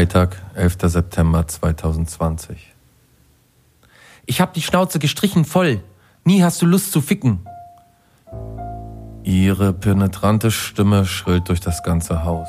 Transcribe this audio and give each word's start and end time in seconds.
Freitag, 0.00 0.38
11. 0.54 0.76
September 0.84 1.46
2020. 1.46 2.72
Ich 4.24 4.40
hab 4.40 4.54
die 4.54 4.62
Schnauze 4.62 4.98
gestrichen 4.98 5.44
voll. 5.44 5.82
Nie 6.24 6.42
hast 6.42 6.62
du 6.62 6.64
Lust 6.64 6.90
zu 6.90 7.02
ficken. 7.02 7.40
Ihre 9.24 9.74
penetrante 9.74 10.50
Stimme 10.50 11.04
schrillt 11.04 11.50
durch 11.50 11.60
das 11.60 11.82
ganze 11.82 12.24
Haus. 12.24 12.48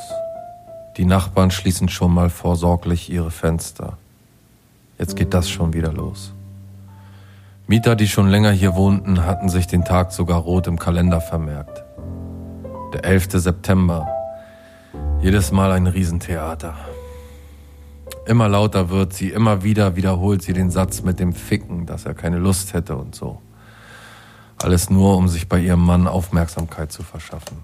Die 0.96 1.04
Nachbarn 1.04 1.52
schließen 1.52 1.90
schon 1.90 2.14
mal 2.14 2.30
vorsorglich 2.30 3.10
ihre 3.12 3.32
Fenster. 3.32 3.98
Jetzt 4.98 5.18
geht 5.18 5.34
das 5.34 5.50
schon 5.50 5.74
wieder 5.74 5.92
los. 5.92 6.32
Mieter, 7.68 7.98
die 7.98 8.08
schon 8.08 8.30
länger 8.30 8.52
hier 8.52 8.76
wohnten, 8.76 9.26
hatten 9.26 9.50
sich 9.50 9.68
den 9.68 9.84
Tag 9.84 10.14
sogar 10.14 10.40
rot 10.40 10.68
im 10.68 10.80
Kalender 10.80 11.20
vermerkt. 11.20 11.84
Der 12.94 13.04
11. 13.04 13.28
September. 13.34 14.08
Jedes 15.22 15.52
Mal 15.52 15.74
ein 15.74 15.88
Riesentheater. 15.88 16.76
Immer 18.26 18.48
lauter 18.48 18.90
wird 18.90 19.14
sie, 19.14 19.30
immer 19.30 19.64
wieder 19.64 19.96
wiederholt 19.96 20.44
sie 20.44 20.54
den 20.54 20.70
Satz 20.70 21.02
mit 21.02 21.20
dem 21.20 21.34
Ficken, 21.34 21.86
dass 21.86 22.06
er 22.06 22.14
keine 22.14 22.38
Lust 22.38 22.74
hätte 22.74 22.96
und 22.96 23.16
so. 23.16 23.42
Alles 24.62 24.90
nur, 24.92 25.18
um 25.18 25.28
sich 25.28 25.50
bei 25.50 25.60
ihrem 25.60 25.84
Mann 25.84 26.08
Aufmerksamkeit 26.08 26.92
zu 26.92 27.02
verschaffen. 27.02 27.58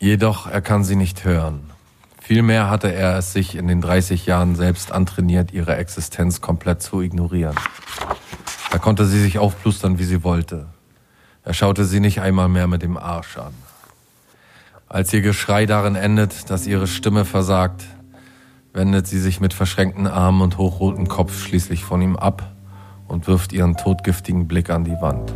Jedoch 0.00 0.46
er 0.46 0.62
kann 0.62 0.82
sie 0.82 0.96
nicht 0.96 1.24
hören. 1.24 1.70
Vielmehr 2.20 2.68
hatte 2.70 2.92
er 2.92 3.18
es 3.18 3.32
sich 3.32 3.54
in 3.54 3.68
den 3.68 3.80
30 3.80 4.26
Jahren 4.26 4.56
selbst 4.56 4.92
antrainiert, 4.92 5.52
ihre 5.52 5.76
Existenz 5.76 6.40
komplett 6.40 6.82
zu 6.82 7.00
ignorieren. 7.00 7.56
Da 8.70 8.78
konnte 8.78 9.06
sie 9.06 9.20
sich 9.20 9.38
aufplustern, 9.38 9.98
wie 9.98 10.04
sie 10.04 10.24
wollte. 10.24 10.68
Er 11.44 11.54
schaute 11.54 11.84
sie 11.84 12.00
nicht 12.00 12.20
einmal 12.20 12.48
mehr 12.48 12.66
mit 12.66 12.82
dem 12.82 12.96
Arsch 12.96 13.38
an. 13.38 13.54
Als 14.88 15.12
ihr 15.12 15.20
Geschrei 15.20 15.66
darin 15.66 15.94
endet, 15.94 16.50
dass 16.50 16.66
ihre 16.66 16.86
Stimme 16.86 17.24
versagt, 17.24 17.84
wendet 18.72 19.06
sie 19.06 19.18
sich 19.18 19.40
mit 19.40 19.52
verschränkten 19.52 20.06
Armen 20.06 20.42
und 20.42 20.58
hochrotem 20.58 21.08
Kopf 21.08 21.42
schließlich 21.42 21.84
von 21.84 22.00
ihm 22.02 22.16
ab 22.16 22.52
und 23.08 23.26
wirft 23.26 23.52
ihren 23.52 23.76
todgiftigen 23.76 24.46
Blick 24.46 24.70
an 24.70 24.84
die 24.84 25.00
Wand. 25.00 25.32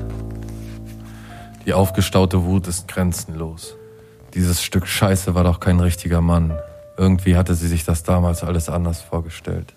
Die 1.67 1.73
aufgestaute 1.73 2.45
Wut 2.45 2.69
ist 2.69 2.89
grenzenlos. 2.89 3.77
Dieses 4.35 4.63
Stück 4.63 4.87
Scheiße 4.87 5.35
war 5.35 5.45
doch 5.45 5.61
kein 5.61 5.81
richtiger 5.81 6.21
Mann. 6.21 6.53
Irgendwie 6.97 7.37
hatte 7.37 7.55
sie 7.55 7.69
sich 7.69 7.85
das 7.85 8.03
damals 8.03 8.45
alles 8.45 8.69
anders 8.69 9.01
vorgestellt. 9.01 9.75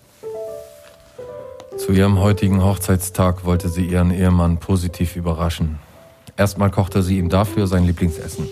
Zu 1.78 1.92
ihrem 1.92 2.18
heutigen 2.18 2.62
Hochzeitstag 2.62 3.44
wollte 3.44 3.68
sie 3.68 3.86
ihren 3.86 4.10
Ehemann 4.10 4.58
positiv 4.58 5.16
überraschen. 5.16 5.78
Erstmal 6.36 6.70
kochte 6.70 7.02
sie 7.02 7.18
ihm 7.18 7.28
dafür 7.28 7.66
sein 7.66 7.84
Lieblingsessen. 7.84 8.48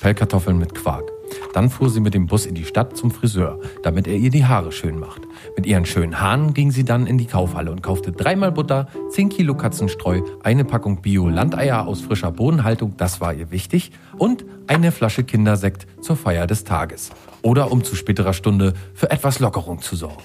Pellkartoffeln 0.00 0.58
mit 0.58 0.74
Quark. 0.74 1.15
Dann 1.52 1.70
fuhr 1.70 1.88
sie 1.88 2.00
mit 2.00 2.12
dem 2.12 2.26
Bus 2.26 2.44
in 2.44 2.54
die 2.54 2.64
Stadt 2.64 2.96
zum 2.96 3.10
Friseur, 3.10 3.58
damit 3.82 4.06
er 4.06 4.16
ihr 4.16 4.30
die 4.30 4.44
Haare 4.44 4.72
schön 4.72 4.98
macht. 4.98 5.22
Mit 5.56 5.64
ihren 5.64 5.86
schönen 5.86 6.20
Haaren 6.20 6.52
ging 6.52 6.70
sie 6.70 6.84
dann 6.84 7.06
in 7.06 7.16
die 7.16 7.26
Kaufhalle 7.26 7.70
und 7.70 7.82
kaufte 7.82 8.12
dreimal 8.12 8.52
Butter, 8.52 8.88
10 9.10 9.30
Kilo 9.30 9.54
Katzenstreu, 9.54 10.20
eine 10.42 10.64
Packung 10.64 11.00
Bio-Landeier 11.00 11.86
aus 11.86 12.02
frischer 12.02 12.30
Bodenhaltung, 12.30 12.96
das 12.96 13.20
war 13.20 13.32
ihr 13.32 13.50
wichtig, 13.50 13.92
und 14.18 14.44
eine 14.66 14.92
Flasche 14.92 15.24
Kindersekt 15.24 15.86
zur 16.02 16.16
Feier 16.16 16.46
des 16.46 16.64
Tages. 16.64 17.10
Oder 17.42 17.72
um 17.72 17.84
zu 17.84 17.96
späterer 17.96 18.32
Stunde 18.32 18.74
für 18.94 19.10
etwas 19.10 19.38
Lockerung 19.38 19.80
zu 19.80 19.96
sorgen. 19.96 20.24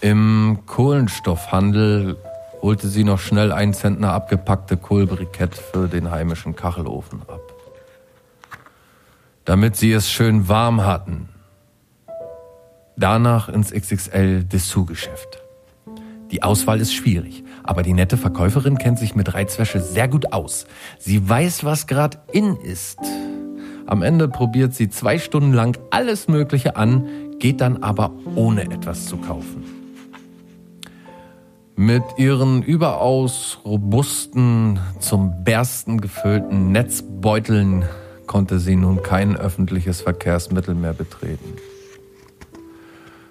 Im 0.00 0.58
Kohlenstoffhandel 0.66 2.16
holte 2.60 2.88
sie 2.88 3.04
noch 3.04 3.20
schnell 3.20 3.52
ein 3.52 3.74
Zentner 3.74 4.12
abgepackte 4.12 4.76
Kohlbrikett 4.76 5.54
für 5.54 5.86
den 5.86 6.10
heimischen 6.10 6.56
Kachelofen 6.56 7.22
ab 7.28 7.51
damit 9.44 9.76
sie 9.76 9.92
es 9.92 10.10
schön 10.10 10.48
warm 10.48 10.84
hatten. 10.84 11.28
Danach 12.96 13.48
ins 13.48 13.72
XXL 13.72 14.44
Dessous-Geschäft. 14.44 15.42
Die 16.30 16.42
Auswahl 16.42 16.80
ist 16.80 16.94
schwierig, 16.94 17.44
aber 17.62 17.82
die 17.82 17.92
nette 17.92 18.16
Verkäuferin 18.16 18.78
kennt 18.78 18.98
sich 18.98 19.14
mit 19.14 19.34
Reizwäsche 19.34 19.80
sehr 19.80 20.08
gut 20.08 20.32
aus. 20.32 20.66
Sie 20.98 21.28
weiß, 21.28 21.64
was 21.64 21.86
gerade 21.86 22.18
in 22.32 22.56
ist. 22.56 22.98
Am 23.86 24.02
Ende 24.02 24.28
probiert 24.28 24.74
sie 24.74 24.88
zwei 24.88 25.18
Stunden 25.18 25.52
lang 25.52 25.76
alles 25.90 26.28
Mögliche 26.28 26.76
an, 26.76 27.06
geht 27.38 27.60
dann 27.60 27.82
aber 27.82 28.12
ohne 28.34 28.62
etwas 28.62 29.06
zu 29.06 29.16
kaufen. 29.16 29.64
Mit 31.74 32.04
ihren 32.16 32.62
überaus 32.62 33.58
robusten, 33.64 34.78
zum 35.00 35.42
Bersten 35.42 36.00
gefüllten 36.00 36.70
Netzbeuteln 36.72 37.84
konnte 38.32 38.58
sie 38.58 38.76
nun 38.76 39.02
kein 39.02 39.36
öffentliches 39.36 40.00
Verkehrsmittel 40.00 40.74
mehr 40.74 40.94
betreten. 40.94 41.52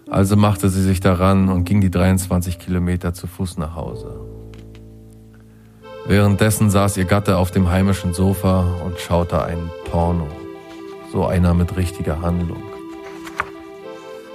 Also 0.08 0.36
machte 0.36 0.70
sie 0.70 0.84
sich 0.84 1.00
daran 1.00 1.50
und 1.50 1.64
ging 1.64 1.82
die 1.82 1.90
23 1.90 2.60
Kilometer 2.60 3.12
zu 3.12 3.26
Fuß 3.26 3.58
nach 3.58 3.74
Hause. 3.74 4.14
Währenddessen 6.06 6.70
saß 6.70 6.98
ihr 6.98 7.06
Gatte 7.06 7.38
auf 7.38 7.50
dem 7.50 7.72
heimischen 7.72 8.14
Sofa 8.14 8.64
und 8.86 9.00
schaute 9.00 9.44
einen 9.44 9.72
Porno. 9.90 10.28
So 11.12 11.26
einer 11.26 11.56
mit 11.56 11.76
richtiger 11.78 12.22
Handlung. 12.22 12.62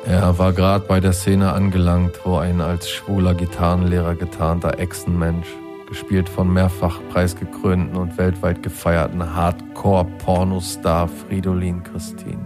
Er 0.05 0.37
war 0.37 0.53
gerade 0.53 0.85
bei 0.85 0.99
der 0.99 1.13
Szene 1.13 1.53
angelangt, 1.53 2.19
wo 2.25 2.39
ein 2.39 2.61
als 2.61 2.91
schwuler 2.91 3.35
Gitarrenlehrer 3.35 4.17
getarnter 4.17 4.81
Echsenmensch 4.81 5.47
gespielt 5.89 6.29
von 6.29 6.53
mehrfach 6.53 6.99
preisgekrönten 7.13 7.97
und 7.97 8.19
weltweit 8.19 8.65
gefeierten 8.65 9.37
Hardcore-Pornostar 9.87 11.07
Fridolin 11.07 11.85
Christine, 11.85 12.45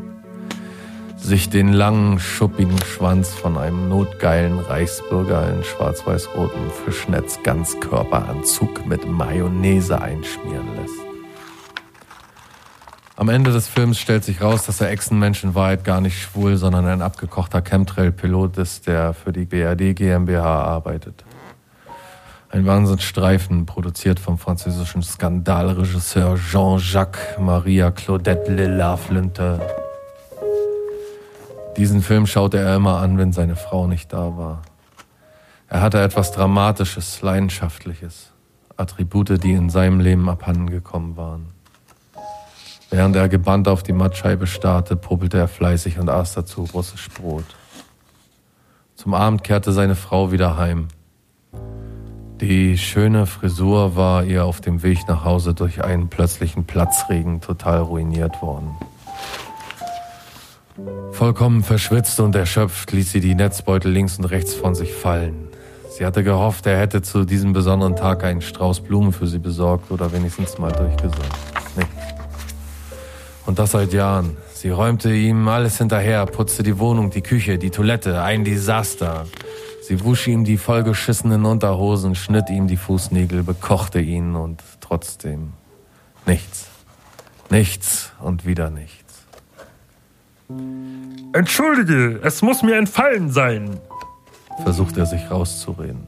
sich 1.17 1.49
den 1.49 1.73
langen, 1.73 2.19
schuppigen 2.19 2.77
Schwanz 2.84 3.31
von 3.31 3.56
einem 3.56 3.89
notgeilen 3.89 4.59
Reichsbürger 4.59 5.51
in 5.51 5.65
schwarz-weiß-rotem 5.65 6.71
Fischnetz-Ganzkörperanzug 6.84 8.87
mit 8.87 9.11
Mayonnaise 9.11 10.03
einschmieren 10.03 10.77
lässt. 10.77 11.01
Am 13.17 13.31
Ende 13.31 13.53
des 13.53 13.69
Films 13.69 13.99
stellt 13.99 14.25
sich 14.25 14.43
raus, 14.43 14.67
dass 14.67 14.77
der 14.77 14.91
Echsenmensch 14.91 15.43
in 15.43 15.55
Wahrheit 15.55 15.83
gar 15.83 16.03
nicht 16.03 16.21
schwul, 16.21 16.59
sondern 16.59 16.84
ein 16.84 17.01
abgekochter 17.01 17.62
Chemtrail-Pilot 17.62 18.59
ist, 18.59 18.87
der 18.87 19.15
für 19.15 19.33
die 19.33 19.47
BRD 19.47 19.97
GmbH 19.97 20.62
arbeitet. 20.62 21.25
Ein 22.53 22.66
Wahnsinnsstreifen, 22.66 23.65
produziert 23.65 24.19
vom 24.19 24.37
französischen 24.37 25.05
Skandalregisseur 25.05 26.37
Jean-Jacques 26.37 27.38
Maria 27.38 27.93
Claudette 27.93 28.53
Lilla 28.53 28.97
Flinte. 28.97 29.61
Diesen 31.77 32.03
Film 32.03 32.27
schaute 32.27 32.59
er 32.59 32.75
immer 32.75 32.99
an, 32.99 33.19
wenn 33.19 33.33
seine 33.33 33.55
Frau 33.55 33.87
nicht 33.87 34.12
da 34.12 34.37
war. 34.37 34.62
Er 35.69 35.81
hatte 35.81 36.03
etwas 36.03 36.33
Dramatisches, 36.33 37.22
Leidenschaftliches, 37.22 38.33
Attribute, 38.77 39.41
die 39.41 39.53
in 39.53 39.71
seinem 39.71 40.00
Leben 40.00 40.28
abhandengekommen 40.28 41.16
waren. 41.16 41.47
Während 42.91 43.15
er 43.15 43.28
gebannt 43.28 43.69
auf 43.69 43.84
die 43.84 43.92
Mattscheibe 43.92 44.48
starrte, 44.48 44.97
poppelte 44.97 45.39
er 45.39 45.47
fleißig 45.47 46.01
und 46.01 46.10
aß 46.10 46.34
dazu 46.34 46.65
russisch 46.75 47.09
Brot. 47.10 47.45
Zum 48.97 49.15
Abend 49.15 49.45
kehrte 49.45 49.71
seine 49.71 49.95
Frau 49.95 50.33
wieder 50.33 50.57
heim. 50.57 50.89
Die 52.41 52.78
schöne 52.78 53.27
Frisur 53.27 53.97
war 53.97 54.25
ihr 54.25 54.47
auf 54.47 54.63
dem 54.63 54.83
Weg 54.83 55.07
nach 55.07 55.25
Hause 55.25 55.53
durch 55.53 55.84
einen 55.84 56.09
plötzlichen 56.09 56.65
Platzregen 56.65 57.42
total 57.42 57.81
ruiniert 57.81 58.41
worden. 58.41 58.71
Vollkommen 61.13 61.63
verschwitzt 61.63 62.19
und 62.19 62.34
erschöpft 62.34 62.92
ließ 62.92 63.13
sie 63.13 63.21
die 63.21 63.34
Netzbeutel 63.34 63.92
links 63.92 64.16
und 64.16 64.25
rechts 64.25 64.54
von 64.54 64.75
sich 64.75 64.95
fallen. 64.95 65.48
Sie 65.91 66.07
hatte 66.07 66.25
gehofft, 66.25 66.65
er 66.65 66.78
hätte 66.78 67.03
zu 67.03 67.27
diesem 67.27 67.53
besonderen 67.53 67.95
Tag 67.95 68.25
einen 68.25 68.41
Strauß 68.41 68.81
Blumen 68.81 69.13
für 69.13 69.27
sie 69.27 69.39
besorgt 69.39 69.91
oder 69.91 70.10
wenigstens 70.10 70.57
mal 70.57 70.72
durchgesagt. 70.72 71.37
Nee. 71.77 71.84
Und 73.45 73.59
das 73.59 73.72
seit 73.72 73.92
Jahren. 73.92 74.39
Sie 74.54 74.71
räumte 74.71 75.13
ihm 75.13 75.47
alles 75.48 75.77
hinterher, 75.77 76.25
putzte 76.25 76.63
die 76.63 76.78
Wohnung, 76.78 77.10
die 77.10 77.21
Küche, 77.21 77.59
die 77.59 77.71
Toilette, 77.71 78.22
ein 78.22 78.45
Desaster. 78.45 79.27
Sie 79.91 80.04
wusch 80.04 80.28
ihm 80.28 80.45
die 80.45 80.57
vollgeschissenen 80.57 81.45
Unterhosen, 81.45 82.15
schnitt 82.15 82.48
ihm 82.48 82.69
die 82.69 82.77
Fußnägel, 82.77 83.42
bekochte 83.42 83.98
ihn 83.98 84.37
und 84.37 84.63
trotzdem 84.81 85.54
nichts. 86.27 86.69
Nichts 87.51 88.13
und 88.21 88.47
wieder 88.47 88.71
nichts. 88.71 89.27
Entschuldige, 91.33 92.21
es 92.22 92.41
muss 92.41 92.63
mir 92.63 92.77
entfallen 92.77 93.31
sein, 93.31 93.81
versucht 94.63 94.97
er 94.97 95.07
sich 95.07 95.28
rauszureden. 95.28 96.07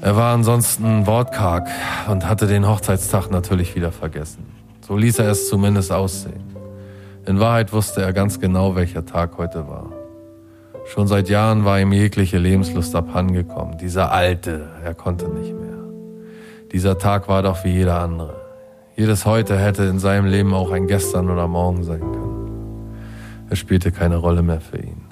Er 0.00 0.16
war 0.16 0.32
ansonsten 0.32 1.06
wortkarg 1.06 1.68
und 2.08 2.26
hatte 2.26 2.46
den 2.46 2.66
Hochzeitstag 2.66 3.30
natürlich 3.30 3.74
wieder 3.74 3.92
vergessen. 3.92 4.46
So 4.80 4.96
ließ 4.96 5.18
er 5.18 5.28
es 5.28 5.50
zumindest 5.50 5.92
aussehen. 5.92 6.56
In 7.26 7.38
Wahrheit 7.38 7.70
wusste 7.70 8.00
er 8.00 8.14
ganz 8.14 8.40
genau, 8.40 8.76
welcher 8.76 9.04
Tag 9.04 9.36
heute 9.36 9.68
war. 9.68 10.01
Schon 10.86 11.06
seit 11.06 11.28
Jahren 11.28 11.64
war 11.64 11.80
ihm 11.80 11.92
jegliche 11.92 12.38
Lebenslust 12.38 12.94
abhandengekommen. 12.94 13.78
Dieser 13.78 14.12
alte, 14.12 14.68
er 14.84 14.94
konnte 14.94 15.28
nicht 15.28 15.54
mehr. 15.54 15.78
Dieser 16.72 16.98
Tag 16.98 17.28
war 17.28 17.42
doch 17.42 17.64
wie 17.64 17.72
jeder 17.72 18.00
andere. 18.00 18.40
Jedes 18.96 19.24
Heute 19.24 19.58
hätte 19.58 19.84
in 19.84 19.98
seinem 19.98 20.26
Leben 20.26 20.52
auch 20.52 20.70
ein 20.70 20.86
Gestern 20.86 21.30
oder 21.30 21.48
Morgen 21.48 21.84
sein 21.84 22.00
können. 22.00 22.42
Es 23.48 23.58
spielte 23.58 23.92
keine 23.92 24.16
Rolle 24.16 24.42
mehr 24.42 24.60
für 24.60 24.78
ihn. 24.78 25.02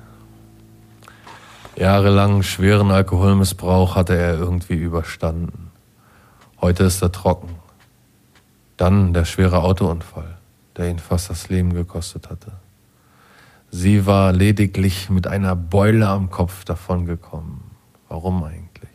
Jahrelang 1.77 2.43
schweren 2.43 2.91
Alkoholmissbrauch 2.91 3.97
hatte 3.97 4.17
er 4.17 4.39
irgendwie 4.39 4.75
überstanden. 4.75 5.71
Heute 6.61 6.85
ist 6.85 7.01
er 7.01 7.13
trocken. 7.13 7.57
Dann 8.77 9.15
der 9.15 9.25
schwere 9.25 9.63
Autounfall, 9.63 10.37
der 10.77 10.91
ihn 10.91 10.99
fast 10.99 11.31
das 11.31 11.49
Leben 11.49 11.73
gekostet 11.73 12.29
hatte. 12.29 12.53
Sie 13.73 14.05
war 14.05 14.33
lediglich 14.33 15.11
mit 15.11 15.29
einer 15.29 15.55
Beule 15.55 16.09
am 16.09 16.29
Kopf 16.29 16.65
davongekommen. 16.65 17.61
Warum 18.09 18.43
eigentlich? 18.43 18.91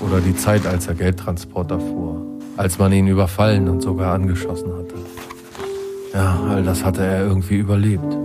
Oder 0.00 0.20
die 0.20 0.34
Zeit, 0.34 0.66
als 0.66 0.86
er 0.86 0.94
Geldtransporter 0.94 1.78
fuhr, 1.78 2.22
als 2.56 2.78
man 2.78 2.90
ihn 2.92 3.06
überfallen 3.06 3.68
und 3.68 3.82
sogar 3.82 4.14
angeschossen 4.14 4.72
hatte. 4.72 4.94
Ja, 6.14 6.40
all 6.48 6.62
das 6.62 6.82
hatte 6.84 7.04
er 7.04 7.26
irgendwie 7.26 7.56
überlebt. 7.56 8.16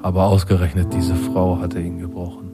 Aber 0.00 0.24
ausgerechnet 0.24 0.92
diese 0.94 1.14
Frau 1.14 1.58
hatte 1.60 1.80
ihn 1.80 1.98
gebrochen. 1.98 2.50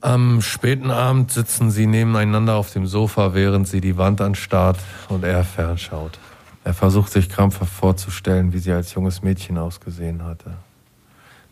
Am 0.00 0.42
späten 0.42 0.90
Abend 0.90 1.30
sitzen 1.30 1.70
sie 1.70 1.86
nebeneinander 1.86 2.56
auf 2.56 2.72
dem 2.72 2.86
Sofa, 2.86 3.34
während 3.34 3.68
sie 3.68 3.80
die 3.80 3.96
Wand 3.96 4.20
anstarrt 4.20 4.78
und 5.08 5.24
er 5.24 5.44
fernschaut. 5.44 6.18
Er 6.64 6.72
versucht 6.72 7.12
sich 7.12 7.28
krampfhaft 7.28 7.72
vorzustellen, 7.72 8.54
wie 8.54 8.58
sie 8.58 8.72
als 8.72 8.94
junges 8.94 9.22
Mädchen 9.22 9.58
ausgesehen 9.58 10.24
hatte. 10.24 10.52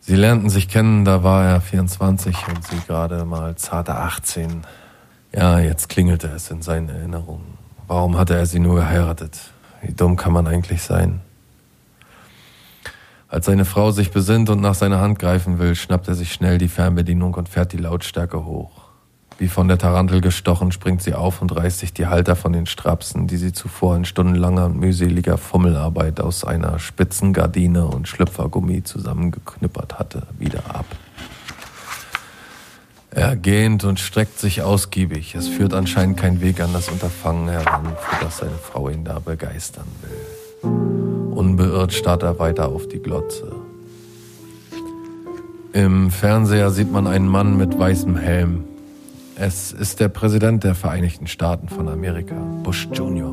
Sie 0.00 0.16
lernten 0.16 0.48
sich 0.48 0.68
kennen, 0.68 1.04
da 1.04 1.22
war 1.22 1.44
er 1.44 1.60
24 1.60 2.34
und 2.48 2.64
sie 2.64 2.80
gerade 2.86 3.24
mal 3.24 3.54
zarte 3.56 3.94
18. 3.94 4.62
Ja, 5.34 5.58
jetzt 5.58 5.90
klingelte 5.90 6.28
es 6.28 6.50
in 6.50 6.62
seinen 6.62 6.88
Erinnerungen. 6.88 7.58
Warum 7.86 8.16
hatte 8.16 8.34
er 8.34 8.46
sie 8.46 8.58
nur 8.58 8.76
geheiratet? 8.76 9.38
Wie 9.82 9.92
dumm 9.92 10.16
kann 10.16 10.32
man 10.32 10.46
eigentlich 10.46 10.82
sein? 10.82 11.20
Als 13.28 13.46
seine 13.46 13.64
Frau 13.64 13.90
sich 13.90 14.10
besinnt 14.10 14.50
und 14.50 14.60
nach 14.60 14.74
seiner 14.74 15.00
Hand 15.00 15.18
greifen 15.18 15.58
will, 15.58 15.74
schnappt 15.74 16.08
er 16.08 16.14
sich 16.14 16.32
schnell 16.32 16.58
die 16.58 16.68
Fernbedienung 16.68 17.34
und 17.34 17.48
fährt 17.48 17.72
die 17.72 17.78
Lautstärke 17.78 18.44
hoch. 18.44 18.81
Wie 19.38 19.48
von 19.48 19.66
der 19.68 19.78
Tarantel 19.78 20.20
gestochen, 20.20 20.72
springt 20.72 21.02
sie 21.02 21.14
auf 21.14 21.42
und 21.42 21.54
reißt 21.54 21.80
sich 21.80 21.92
die 21.92 22.06
Halter 22.06 22.36
von 22.36 22.52
den 22.52 22.66
Strapsen, 22.66 23.26
die 23.26 23.36
sie 23.36 23.52
zuvor 23.52 23.96
in 23.96 24.04
stundenlanger 24.04 24.66
und 24.66 24.76
mühseliger 24.78 25.38
Fummelarbeit 25.38 26.20
aus 26.20 26.44
einer 26.44 26.78
spitzen 26.78 27.32
Gardine 27.32 27.86
und 27.86 28.08
Schlüpfergummi 28.08 28.84
zusammengeknippert 28.84 29.98
hatte, 29.98 30.26
wieder 30.38 30.62
ab. 30.68 30.86
Er 33.10 33.36
gähnt 33.36 33.84
und 33.84 34.00
streckt 34.00 34.38
sich 34.38 34.62
ausgiebig. 34.62 35.34
Es 35.34 35.46
führt 35.46 35.74
anscheinend 35.74 36.16
kein 36.16 36.40
Weg 36.40 36.60
an 36.60 36.72
das 36.72 36.88
Unterfangen 36.88 37.48
heran, 37.48 37.94
für 37.98 38.24
das 38.24 38.38
seine 38.38 38.52
Frau 38.52 38.88
ihn 38.88 39.04
da 39.04 39.18
begeistern 39.18 39.88
will. 40.00 40.70
Unbeirrt 41.34 41.92
starrt 41.92 42.22
er 42.22 42.38
weiter 42.38 42.68
auf 42.68 42.88
die 42.88 43.00
Glotze. 43.00 43.52
Im 45.74 46.10
Fernseher 46.10 46.70
sieht 46.70 46.90
man 46.90 47.06
einen 47.06 47.28
Mann 47.28 47.56
mit 47.56 47.78
weißem 47.78 48.16
Helm. 48.16 48.64
Es 49.44 49.72
ist 49.72 49.98
der 49.98 50.08
Präsident 50.08 50.62
der 50.62 50.76
Vereinigten 50.76 51.26
Staaten 51.26 51.68
von 51.68 51.88
Amerika, 51.88 52.36
Bush 52.62 52.88
Jr. 52.92 53.28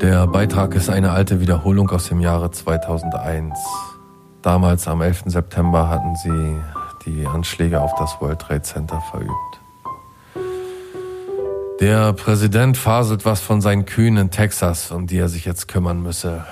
Der 0.00 0.26
Beitrag 0.26 0.74
ist 0.74 0.88
eine 0.88 1.10
alte 1.10 1.40
Wiederholung 1.40 1.90
aus 1.90 2.08
dem 2.08 2.20
Jahre 2.20 2.50
2001. 2.50 3.58
Damals 4.40 4.88
am 4.88 5.02
11. 5.02 5.24
September 5.26 5.90
hatten 5.90 6.16
sie 6.16 6.56
die 7.04 7.26
Anschläge 7.26 7.82
auf 7.82 7.94
das 7.98 8.18
World 8.18 8.38
Trade 8.38 8.62
Center 8.62 9.02
verübt. 9.10 9.60
Der 11.80 12.14
Präsident 12.14 12.78
faselt 12.78 13.26
was 13.26 13.42
von 13.42 13.60
seinen 13.60 13.84
Kühen 13.84 14.16
in 14.16 14.30
Texas, 14.30 14.90
um 14.90 15.06
die 15.06 15.18
er 15.18 15.28
sich 15.28 15.44
jetzt 15.44 15.68
kümmern 15.68 16.02
müsse. 16.02 16.46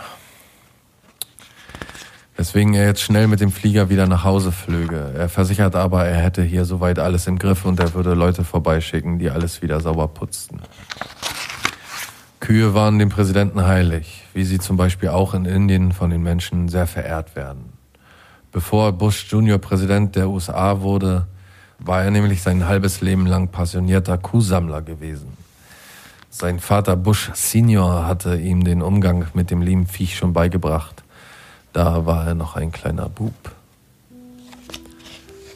Weswegen 2.42 2.74
er 2.74 2.86
jetzt 2.86 3.02
schnell 3.02 3.28
mit 3.28 3.38
dem 3.38 3.52
Flieger 3.52 3.88
wieder 3.88 4.08
nach 4.08 4.24
Hause 4.24 4.50
flöge. 4.50 5.12
Er 5.16 5.28
versichert 5.28 5.76
aber, 5.76 6.06
er 6.06 6.16
hätte 6.16 6.42
hier 6.42 6.64
soweit 6.64 6.98
alles 6.98 7.28
im 7.28 7.38
Griff 7.38 7.64
und 7.64 7.78
er 7.78 7.94
würde 7.94 8.14
Leute 8.14 8.42
vorbeischicken, 8.42 9.20
die 9.20 9.30
alles 9.30 9.62
wieder 9.62 9.78
sauber 9.78 10.08
putzten. 10.08 10.60
Kühe 12.40 12.74
waren 12.74 12.98
dem 12.98 13.10
Präsidenten 13.10 13.64
heilig, 13.64 14.24
wie 14.34 14.42
sie 14.42 14.58
zum 14.58 14.76
Beispiel 14.76 15.10
auch 15.10 15.34
in 15.34 15.44
Indien 15.44 15.92
von 15.92 16.10
den 16.10 16.24
Menschen 16.24 16.68
sehr 16.68 16.88
verehrt 16.88 17.36
werden. 17.36 17.74
Bevor 18.50 18.90
Bush 18.90 19.24
Junior 19.30 19.58
Präsident 19.58 20.16
der 20.16 20.28
USA 20.28 20.80
wurde, 20.80 21.28
war 21.78 22.02
er 22.02 22.10
nämlich 22.10 22.42
sein 22.42 22.66
halbes 22.66 23.02
Leben 23.02 23.24
lang 23.24 23.52
passionierter 23.52 24.18
Kuhsammler 24.18 24.82
gewesen. 24.82 25.36
Sein 26.28 26.58
Vater 26.58 26.96
Bush 26.96 27.30
Senior 27.34 28.04
hatte 28.04 28.34
ihm 28.34 28.64
den 28.64 28.82
Umgang 28.82 29.26
mit 29.32 29.52
dem 29.52 29.62
lieben 29.62 29.86
Viech 29.86 30.16
schon 30.16 30.32
beigebracht. 30.32 31.01
Da 31.72 32.04
war 32.04 32.26
er 32.26 32.34
noch 32.34 32.56
ein 32.56 32.70
kleiner 32.70 33.08
Bub. 33.08 33.32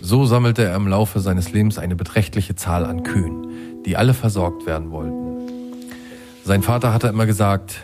So 0.00 0.24
sammelte 0.24 0.64
er 0.64 0.76
im 0.76 0.88
Laufe 0.88 1.20
seines 1.20 1.52
Lebens 1.52 1.78
eine 1.78 1.96
beträchtliche 1.96 2.54
Zahl 2.54 2.84
an 2.84 3.02
Kühen, 3.02 3.82
die 3.84 3.96
alle 3.96 4.14
versorgt 4.14 4.66
werden 4.66 4.90
wollten. 4.90 5.26
Sein 6.44 6.62
Vater 6.62 6.92
hatte 6.92 7.08
immer 7.08 7.26
gesagt, 7.26 7.82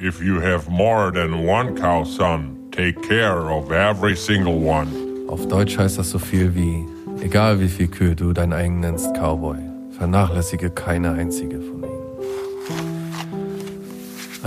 If 0.00 0.22
you 0.22 0.40
have 0.40 0.70
more 0.70 1.12
than 1.12 1.34
one 1.34 1.74
cow, 1.74 2.06
son, 2.06 2.56
take 2.70 3.00
care 3.00 3.50
of 3.50 3.70
every 3.70 4.16
single 4.16 4.54
one. 4.54 4.88
Auf 5.28 5.46
Deutsch 5.48 5.76
heißt 5.76 5.98
das 5.98 6.10
so 6.10 6.18
viel 6.18 6.54
wie, 6.54 6.86
egal 7.20 7.60
wie 7.60 7.68
viel 7.68 7.88
Kühe 7.88 8.14
du 8.16 8.32
dein 8.32 8.52
eigen 8.52 8.80
nennst, 8.80 9.12
Cowboy, 9.14 9.58
vernachlässige 9.90 10.70
keine 10.70 11.12
einzige 11.12 11.60
von. 11.60 11.77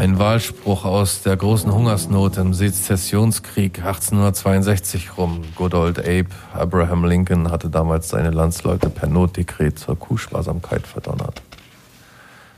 Ein 0.02 0.18
Wahlspruch 0.18 0.84
aus 0.84 1.22
der 1.22 1.38
großen 1.38 1.72
Hungersnot 1.72 2.38
im 2.38 2.56
Sezessionskrieg 2.56 3.78
1862 3.78 5.16
rum. 5.16 5.44
Good 5.56 5.76
old 5.76 6.00
Abe 6.00 6.30
Abraham 6.56 7.06
Lincoln 7.06 7.52
hatte 7.52 7.70
damals 7.70 8.10
seine 8.10 8.32
Landsleute 8.32 8.90
per 8.90 9.08
Notdekret 9.08 9.78
zur 9.78 10.00
Kuhsparsamkeit 10.00 10.88
verdonnert. 10.88 11.44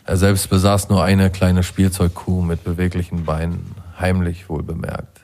Er 0.06 0.16
selbst 0.16 0.50
besaß 0.50 0.88
nur 0.88 1.04
eine 1.04 1.30
kleine 1.32 1.64
Spielzeugkuh 1.64 2.42
mit 2.42 2.64
beweglichen 2.64 3.26
Beinen, 3.26 3.76
heimlich 4.00 4.48
wohl 4.48 4.64
bemerkt. 4.64 5.20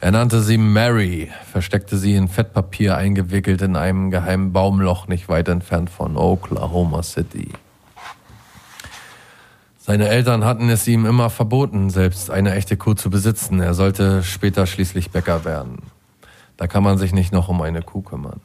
Er 0.00 0.12
nannte 0.12 0.40
sie 0.40 0.56
Mary, 0.56 1.30
versteckte 1.52 1.98
sie 1.98 2.14
in 2.14 2.28
Fettpapier 2.28 2.96
eingewickelt 2.96 3.60
in 3.60 3.76
einem 3.76 4.10
geheimen 4.10 4.54
Baumloch 4.54 5.08
nicht 5.08 5.28
weit 5.28 5.48
entfernt 5.48 5.90
von 5.90 6.16
Oklahoma 6.16 7.02
City. 7.02 7.50
Seine 9.88 10.10
Eltern 10.10 10.44
hatten 10.44 10.68
es 10.68 10.86
ihm 10.86 11.06
immer 11.06 11.30
verboten, 11.30 11.88
selbst 11.88 12.30
eine 12.30 12.54
echte 12.54 12.76
Kuh 12.76 12.92
zu 12.92 13.08
besitzen. 13.08 13.58
Er 13.58 13.72
sollte 13.72 14.22
später 14.22 14.66
schließlich 14.66 15.12
Bäcker 15.12 15.46
werden. 15.46 15.78
Da 16.58 16.66
kann 16.66 16.82
man 16.82 16.98
sich 16.98 17.14
nicht 17.14 17.32
noch 17.32 17.48
um 17.48 17.62
eine 17.62 17.80
Kuh 17.80 18.02
kümmern. 18.02 18.42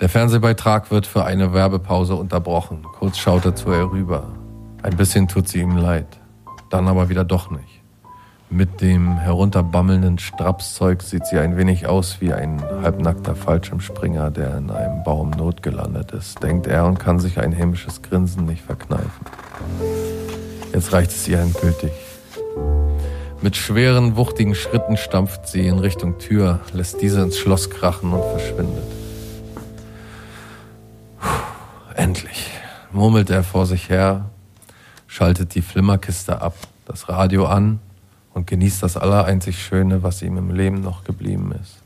Der 0.00 0.10
Fernsehbeitrag 0.10 0.90
wird 0.90 1.06
für 1.06 1.24
eine 1.24 1.54
Werbepause 1.54 2.14
unterbrochen. 2.14 2.82
Kurz 2.98 3.16
schaut 3.16 3.46
er 3.46 3.56
zu 3.56 3.70
ihr 3.70 3.90
rüber. 3.90 4.26
Ein 4.82 4.98
bisschen 4.98 5.28
tut 5.28 5.48
sie 5.48 5.60
ihm 5.60 5.78
leid. 5.78 6.20
Dann 6.68 6.88
aber 6.88 7.08
wieder 7.08 7.24
doch 7.24 7.50
nicht. 7.50 7.80
Mit 8.50 8.82
dem 8.82 9.16
herunterbammelnden 9.16 10.18
Strapszeug 10.18 11.02
sieht 11.02 11.24
sie 11.24 11.38
ein 11.38 11.56
wenig 11.56 11.86
aus 11.86 12.20
wie 12.20 12.34
ein 12.34 12.62
halbnackter 12.82 13.34
Fallschirmspringer, 13.34 14.30
der 14.30 14.58
in 14.58 14.70
einem 14.70 15.02
Baum 15.04 15.30
notgelandet 15.30 16.12
ist, 16.12 16.42
denkt 16.42 16.66
er 16.66 16.84
und 16.84 16.98
kann 16.98 17.18
sich 17.18 17.38
ein 17.38 17.52
hämisches 17.52 18.02
Grinsen 18.02 18.44
nicht 18.44 18.62
verkneifen. 18.62 19.26
Jetzt 20.78 20.92
reicht 20.92 21.10
es 21.10 21.26
ihr 21.26 21.40
endgültig. 21.40 21.90
Mit 23.42 23.56
schweren, 23.56 24.14
wuchtigen 24.14 24.54
Schritten 24.54 24.96
stampft 24.96 25.48
sie 25.48 25.66
in 25.66 25.80
Richtung 25.80 26.20
Tür, 26.20 26.60
lässt 26.72 27.02
diese 27.02 27.20
ins 27.20 27.36
Schloss 27.36 27.68
krachen 27.68 28.12
und 28.12 28.22
verschwindet. 28.22 28.84
Puh, 31.18 31.26
endlich, 31.96 32.48
murmelt 32.92 33.28
er 33.28 33.42
vor 33.42 33.66
sich 33.66 33.88
her, 33.88 34.26
schaltet 35.08 35.56
die 35.56 35.62
Flimmerkiste 35.62 36.40
ab, 36.40 36.54
das 36.86 37.08
Radio 37.08 37.46
an 37.46 37.80
und 38.32 38.46
genießt 38.46 38.80
das 38.80 38.96
allereinzig 38.96 39.60
Schöne, 39.60 40.04
was 40.04 40.22
ihm 40.22 40.36
im 40.36 40.54
Leben 40.54 40.80
noch 40.80 41.02
geblieben 41.02 41.52
ist. 41.60 41.78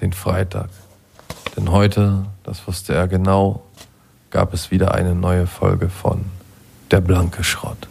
Den 0.00 0.12
Freitag. 0.12 0.68
Denn 1.56 1.72
heute, 1.72 2.26
das 2.44 2.64
wusste 2.68 2.94
er 2.94 3.08
genau, 3.08 3.64
gab 4.30 4.54
es 4.54 4.70
wieder 4.70 4.94
eine 4.94 5.16
neue 5.16 5.48
Folge 5.48 5.88
von 5.88 6.26
der 6.90 7.00
blanke 7.00 7.44
Schrott. 7.44 7.88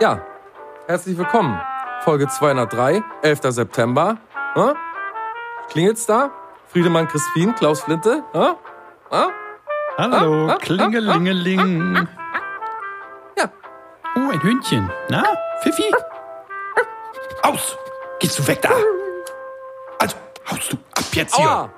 Ja, 0.00 0.20
herzlich 0.86 1.16
willkommen. 1.16 1.58
Folge 2.00 2.28
203, 2.28 3.02
11. 3.22 3.40
September. 3.54 4.18
Hm? 4.54 4.74
Klingelt's 5.68 6.04
da? 6.04 6.30
Friedemann 6.68 7.08
Crispin, 7.08 7.54
Klaus 7.54 7.80
Flinte? 7.80 8.22
Hm? 8.32 8.56
Hm? 9.10 9.43
Hallo, 9.96 10.52
Klingelingeling. 10.58 12.08
Ja, 13.38 13.50
ein 14.16 14.42
Hündchen. 14.42 14.90
Na, 15.08 15.22
Pfiffi? 15.62 15.84
Aus! 17.42 17.76
Gehst 18.18 18.38
du 18.38 18.46
weg 18.48 18.60
da? 18.62 18.70
Also, 20.00 20.16
haust 20.50 20.72
du 20.72 20.76
ab 20.96 21.04
jetzt 21.12 21.36
hier. 21.36 21.48
Aua! 21.48 21.70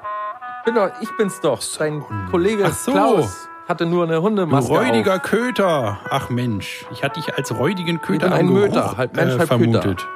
Bin 0.65 0.75
doch, 0.75 0.91
ich 1.01 1.15
bin's 1.17 1.41
doch. 1.41 1.61
Dein 1.79 2.03
Kollege 2.31 2.71
so. 2.71 2.93
Klaus 2.93 3.49
hatte 3.69 3.85
nur 3.85 4.05
eine 4.05 4.15
Du 4.15 4.23
Hundemaske 4.23 4.73
räudiger 4.73 5.17
auf. 5.17 5.23
Köter. 5.23 5.99
Ach 6.09 6.31
Mensch, 6.31 6.87
ich 6.93 7.03
hatte 7.03 7.21
dich 7.21 7.37
als 7.37 7.53
räudigen 7.53 8.01
Köter 8.01 8.33
ein 8.33 8.47
Möter, 8.49 8.97
halb 8.97 9.15
Mensch, 9.15 9.35
äh, 9.35 9.39
halb 9.39 9.49
vermutet. 9.49 10.07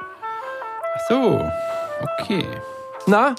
Ach 0.95 0.99
so, 1.07 1.41
okay. 2.19 2.45
Na, 3.05 3.35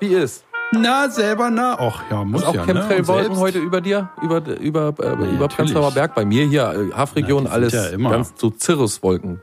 wie 0.00 0.14
ist? 0.14 0.44
Na, 0.72 1.08
selber 1.10 1.50
na. 1.50 1.76
Ach 1.78 2.02
ja, 2.10 2.24
muss 2.24 2.42
Ist 2.42 2.48
auch 2.48 2.54
ja, 2.54 2.64
Chemtrail 2.64 2.88
ne? 2.88 2.98
Und 3.00 3.08
Wolken 3.08 3.24
selbst- 3.26 3.40
heute 3.40 3.58
über 3.58 3.80
dir? 3.80 4.08
Über, 4.22 4.38
über, 4.58 4.88
äh, 4.88 5.12
über 5.12 5.14
natürlich. 5.24 5.48
Prenzlauer 5.56 5.90
Berg? 5.92 6.14
Bei 6.14 6.24
mir 6.24 6.46
hier, 6.46 6.90
äh, 6.90 6.92
Hafregion, 6.94 7.46
alles 7.46 7.72
ja 7.72 7.86
immer. 7.88 8.10
ganz 8.10 8.32
so 8.36 8.52
Cirruswolken. 8.58 9.40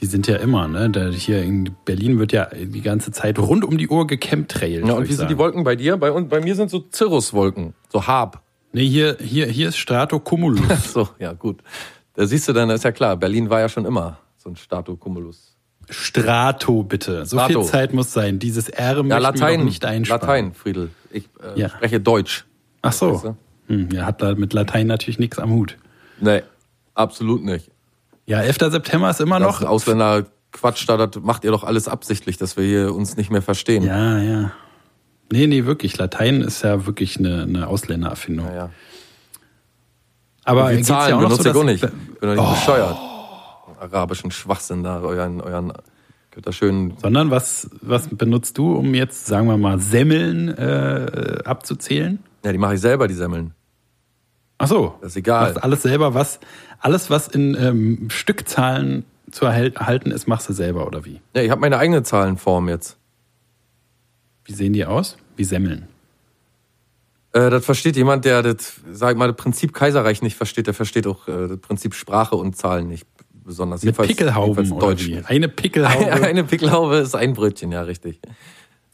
Die 0.00 0.06
sind 0.06 0.26
ja 0.26 0.36
immer, 0.36 0.66
ne? 0.68 0.88
Da 0.90 1.08
hier 1.08 1.42
in 1.42 1.74
Berlin 1.84 2.18
wird 2.18 2.32
ja 2.32 2.46
die 2.46 2.80
ganze 2.80 3.12
Zeit 3.12 3.38
rund 3.38 3.64
um 3.64 3.76
die 3.76 3.88
Uhr 3.88 4.06
gechemtrailt. 4.06 4.86
Ja, 4.86 4.94
und 4.94 5.08
wie 5.08 5.12
sind 5.12 5.30
die. 5.30 5.36
Wolken 5.38 5.62
bei 5.64 5.76
dir? 5.76 5.96
Bei, 5.96 6.10
und 6.10 6.28
bei 6.28 6.40
mir 6.40 6.54
sind 6.54 6.70
so 6.70 6.84
Cirruswolken, 6.92 7.74
so 7.90 8.06
Hab. 8.06 8.42
Nee, 8.72 8.86
hier, 8.86 9.16
hier, 9.20 9.46
hier 9.46 9.68
ist 9.68 9.76
Stratocumulus. 9.78 10.60
So, 10.92 11.08
ja, 11.18 11.32
gut. 11.32 11.58
Da 12.14 12.24
siehst 12.26 12.48
du 12.48 12.52
dann, 12.52 12.70
ist 12.70 12.84
ja 12.84 12.92
klar, 12.92 13.16
Berlin 13.16 13.50
war 13.50 13.60
ja 13.60 13.68
schon 13.68 13.84
immer 13.84 14.18
so 14.38 14.48
ein 14.50 14.56
Stratocumulus. 14.56 15.49
Strato, 15.90 16.82
bitte. 16.84 17.26
So 17.26 17.36
Strato. 17.36 17.62
viel 17.62 17.70
Zeit 17.70 17.92
muss 17.92 18.12
sein. 18.12 18.38
Dieses 18.38 18.68
R 18.68 19.04
Ja, 19.04 19.18
Latein, 19.18 19.64
nicht 19.64 19.84
einsparen. 19.84 20.20
Latein, 20.20 20.54
Friedel. 20.54 20.90
Ich 21.10 21.28
äh, 21.42 21.58
Ja. 21.60 21.68
spreche 21.68 22.00
Deutsch. 22.00 22.44
Ach 22.82 22.92
so. 22.92 23.14
Weißt 23.14 23.24
du? 23.24 23.36
Hm, 23.68 23.88
ja, 23.92 24.04
hat 24.06 24.22
da 24.22 24.34
mit 24.34 24.52
Latein 24.52 24.86
natürlich 24.86 25.18
nichts 25.18 25.38
am 25.38 25.50
Hut. 25.50 25.76
Nee, 26.20 26.42
absolut 26.94 27.44
nicht. 27.44 27.70
Ja, 28.26 28.40
11. 28.40 28.70
September 28.70 29.10
ist 29.10 29.20
immer 29.20 29.40
Das 29.40 29.60
noch. 29.60 29.68
Ausländer 29.68 30.26
Quatsch, 30.52 30.84
da 30.88 31.06
das 31.06 31.22
macht 31.22 31.44
ihr 31.44 31.50
doch 31.50 31.64
alles 31.64 31.86
absichtlich, 31.88 32.36
dass 32.36 32.56
wir 32.56 32.64
hier 32.64 32.94
uns 32.94 33.16
nicht 33.16 33.30
mehr 33.30 33.42
verstehen. 33.42 33.82
Ja, 33.84 34.18
ja. 34.18 34.52
Nee, 35.32 35.46
nee, 35.46 35.64
wirklich. 35.64 35.96
Latein 35.98 36.40
ist 36.40 36.62
ja 36.62 36.86
wirklich 36.86 37.18
eine, 37.18 37.42
eine 37.44 37.66
Ausländererfindung. 37.68 38.46
Ja, 38.48 38.54
ja. 38.54 38.70
Aber 40.44 40.70
die 40.70 40.76
geht's 40.78 40.88
ja 40.88 40.98
Zahlen 40.98 41.14
auch 41.14 41.20
noch 41.20 41.28
benutzt 41.28 41.44
so, 41.44 41.52
gar 41.52 41.64
dass- 41.64 41.72
nicht. 41.72 41.80
Bin 42.20 42.36
doch 42.36 42.44
nicht 42.50 42.60
bescheuert. 42.60 42.96
Arabischen 43.80 44.30
Schwachsinn 44.30 44.82
da, 44.82 45.00
euren, 45.00 45.40
euren, 45.40 45.72
schön, 46.50 46.94
Sondern 47.00 47.30
was, 47.30 47.70
was 47.80 48.08
benutzt 48.08 48.58
du, 48.58 48.74
um 48.76 48.94
jetzt, 48.94 49.26
sagen 49.26 49.46
wir 49.46 49.56
mal, 49.56 49.80
Semmeln 49.80 50.48
äh, 50.48 51.38
abzuzählen? 51.44 52.18
ja, 52.44 52.52
die 52.52 52.58
mache 52.58 52.74
ich 52.74 52.80
selber, 52.80 53.08
die 53.08 53.14
Semmeln. 53.14 53.52
Ach 54.58 54.68
so. 54.68 54.94
Das 55.00 55.12
ist 55.12 55.16
egal. 55.16 55.52
Machst 55.52 55.64
alles 55.64 55.82
selber, 55.82 56.14
was, 56.14 56.40
alles, 56.78 57.10
was 57.10 57.28
in 57.28 57.56
ähm, 57.58 58.10
Stückzahlen 58.10 59.04
zu 59.30 59.46
erhalten 59.46 60.10
ist, 60.10 60.26
machst 60.26 60.48
du 60.48 60.52
selber, 60.52 60.86
oder 60.86 61.04
wie? 61.04 61.20
Ja, 61.34 61.42
ich 61.42 61.50
habe 61.50 61.60
meine 61.60 61.78
eigene 61.78 62.02
Zahlenform 62.02 62.68
jetzt. 62.68 62.98
Wie 64.44 64.52
sehen 64.52 64.72
die 64.72 64.84
aus? 64.84 65.16
Wie 65.36 65.44
Semmeln. 65.44 65.88
Äh, 67.32 67.50
das 67.50 67.64
versteht 67.64 67.96
jemand, 67.96 68.24
der 68.24 68.42
das, 68.42 68.80
sag 68.90 69.12
ich 69.12 69.16
mal, 69.16 69.28
das 69.28 69.36
Prinzip 69.36 69.72
Kaiserreich 69.72 70.22
nicht 70.22 70.36
versteht, 70.36 70.66
der 70.66 70.74
versteht 70.74 71.06
auch 71.06 71.28
äh, 71.28 71.48
das 71.48 71.58
Prinzip 71.58 71.94
Sprache 71.94 72.36
und 72.36 72.56
Zahlen 72.56 72.88
nicht 72.88 73.09
besonders. 73.50 73.82
Mit 73.82 73.94
Jedenfalls- 73.94 74.08
Pickelhauben 74.08 74.64
jedenfalls 74.64 74.80
Deutsch 74.80 75.06
wie? 75.06 75.22
Eine 75.24 75.48
Pickelhaube 75.48 76.12
Eine 76.22 76.44
Pickelhaube 76.44 76.96
ist 76.96 77.14
ein 77.16 77.34
Brötchen, 77.34 77.72
ja, 77.72 77.82
richtig. 77.82 78.20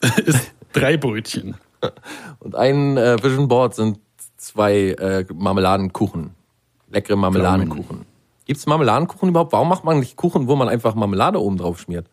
ist 0.25 0.52
drei 0.72 0.96
Brötchen. 0.96 1.56
Und 2.38 2.54
ein 2.54 2.96
äh, 2.96 3.22
Vision 3.22 3.48
Board 3.48 3.75
sind 3.75 3.98
zwei 4.36 4.92
äh, 4.92 5.25
Marmeladenkuchen. 5.32 6.30
Leckere 6.90 7.16
Marmeladenkuchen. 7.16 8.06
Gibt's 8.46 8.66
Marmeladenkuchen 8.66 9.28
überhaupt? 9.28 9.52
Warum 9.52 9.68
macht 9.68 9.84
man 9.84 9.98
nicht 9.98 10.16
Kuchen, 10.16 10.48
wo 10.48 10.56
man 10.56 10.68
einfach 10.68 10.94
Marmelade 10.94 11.40
oben 11.40 11.58
drauf 11.58 11.80
schmiert? 11.80 12.08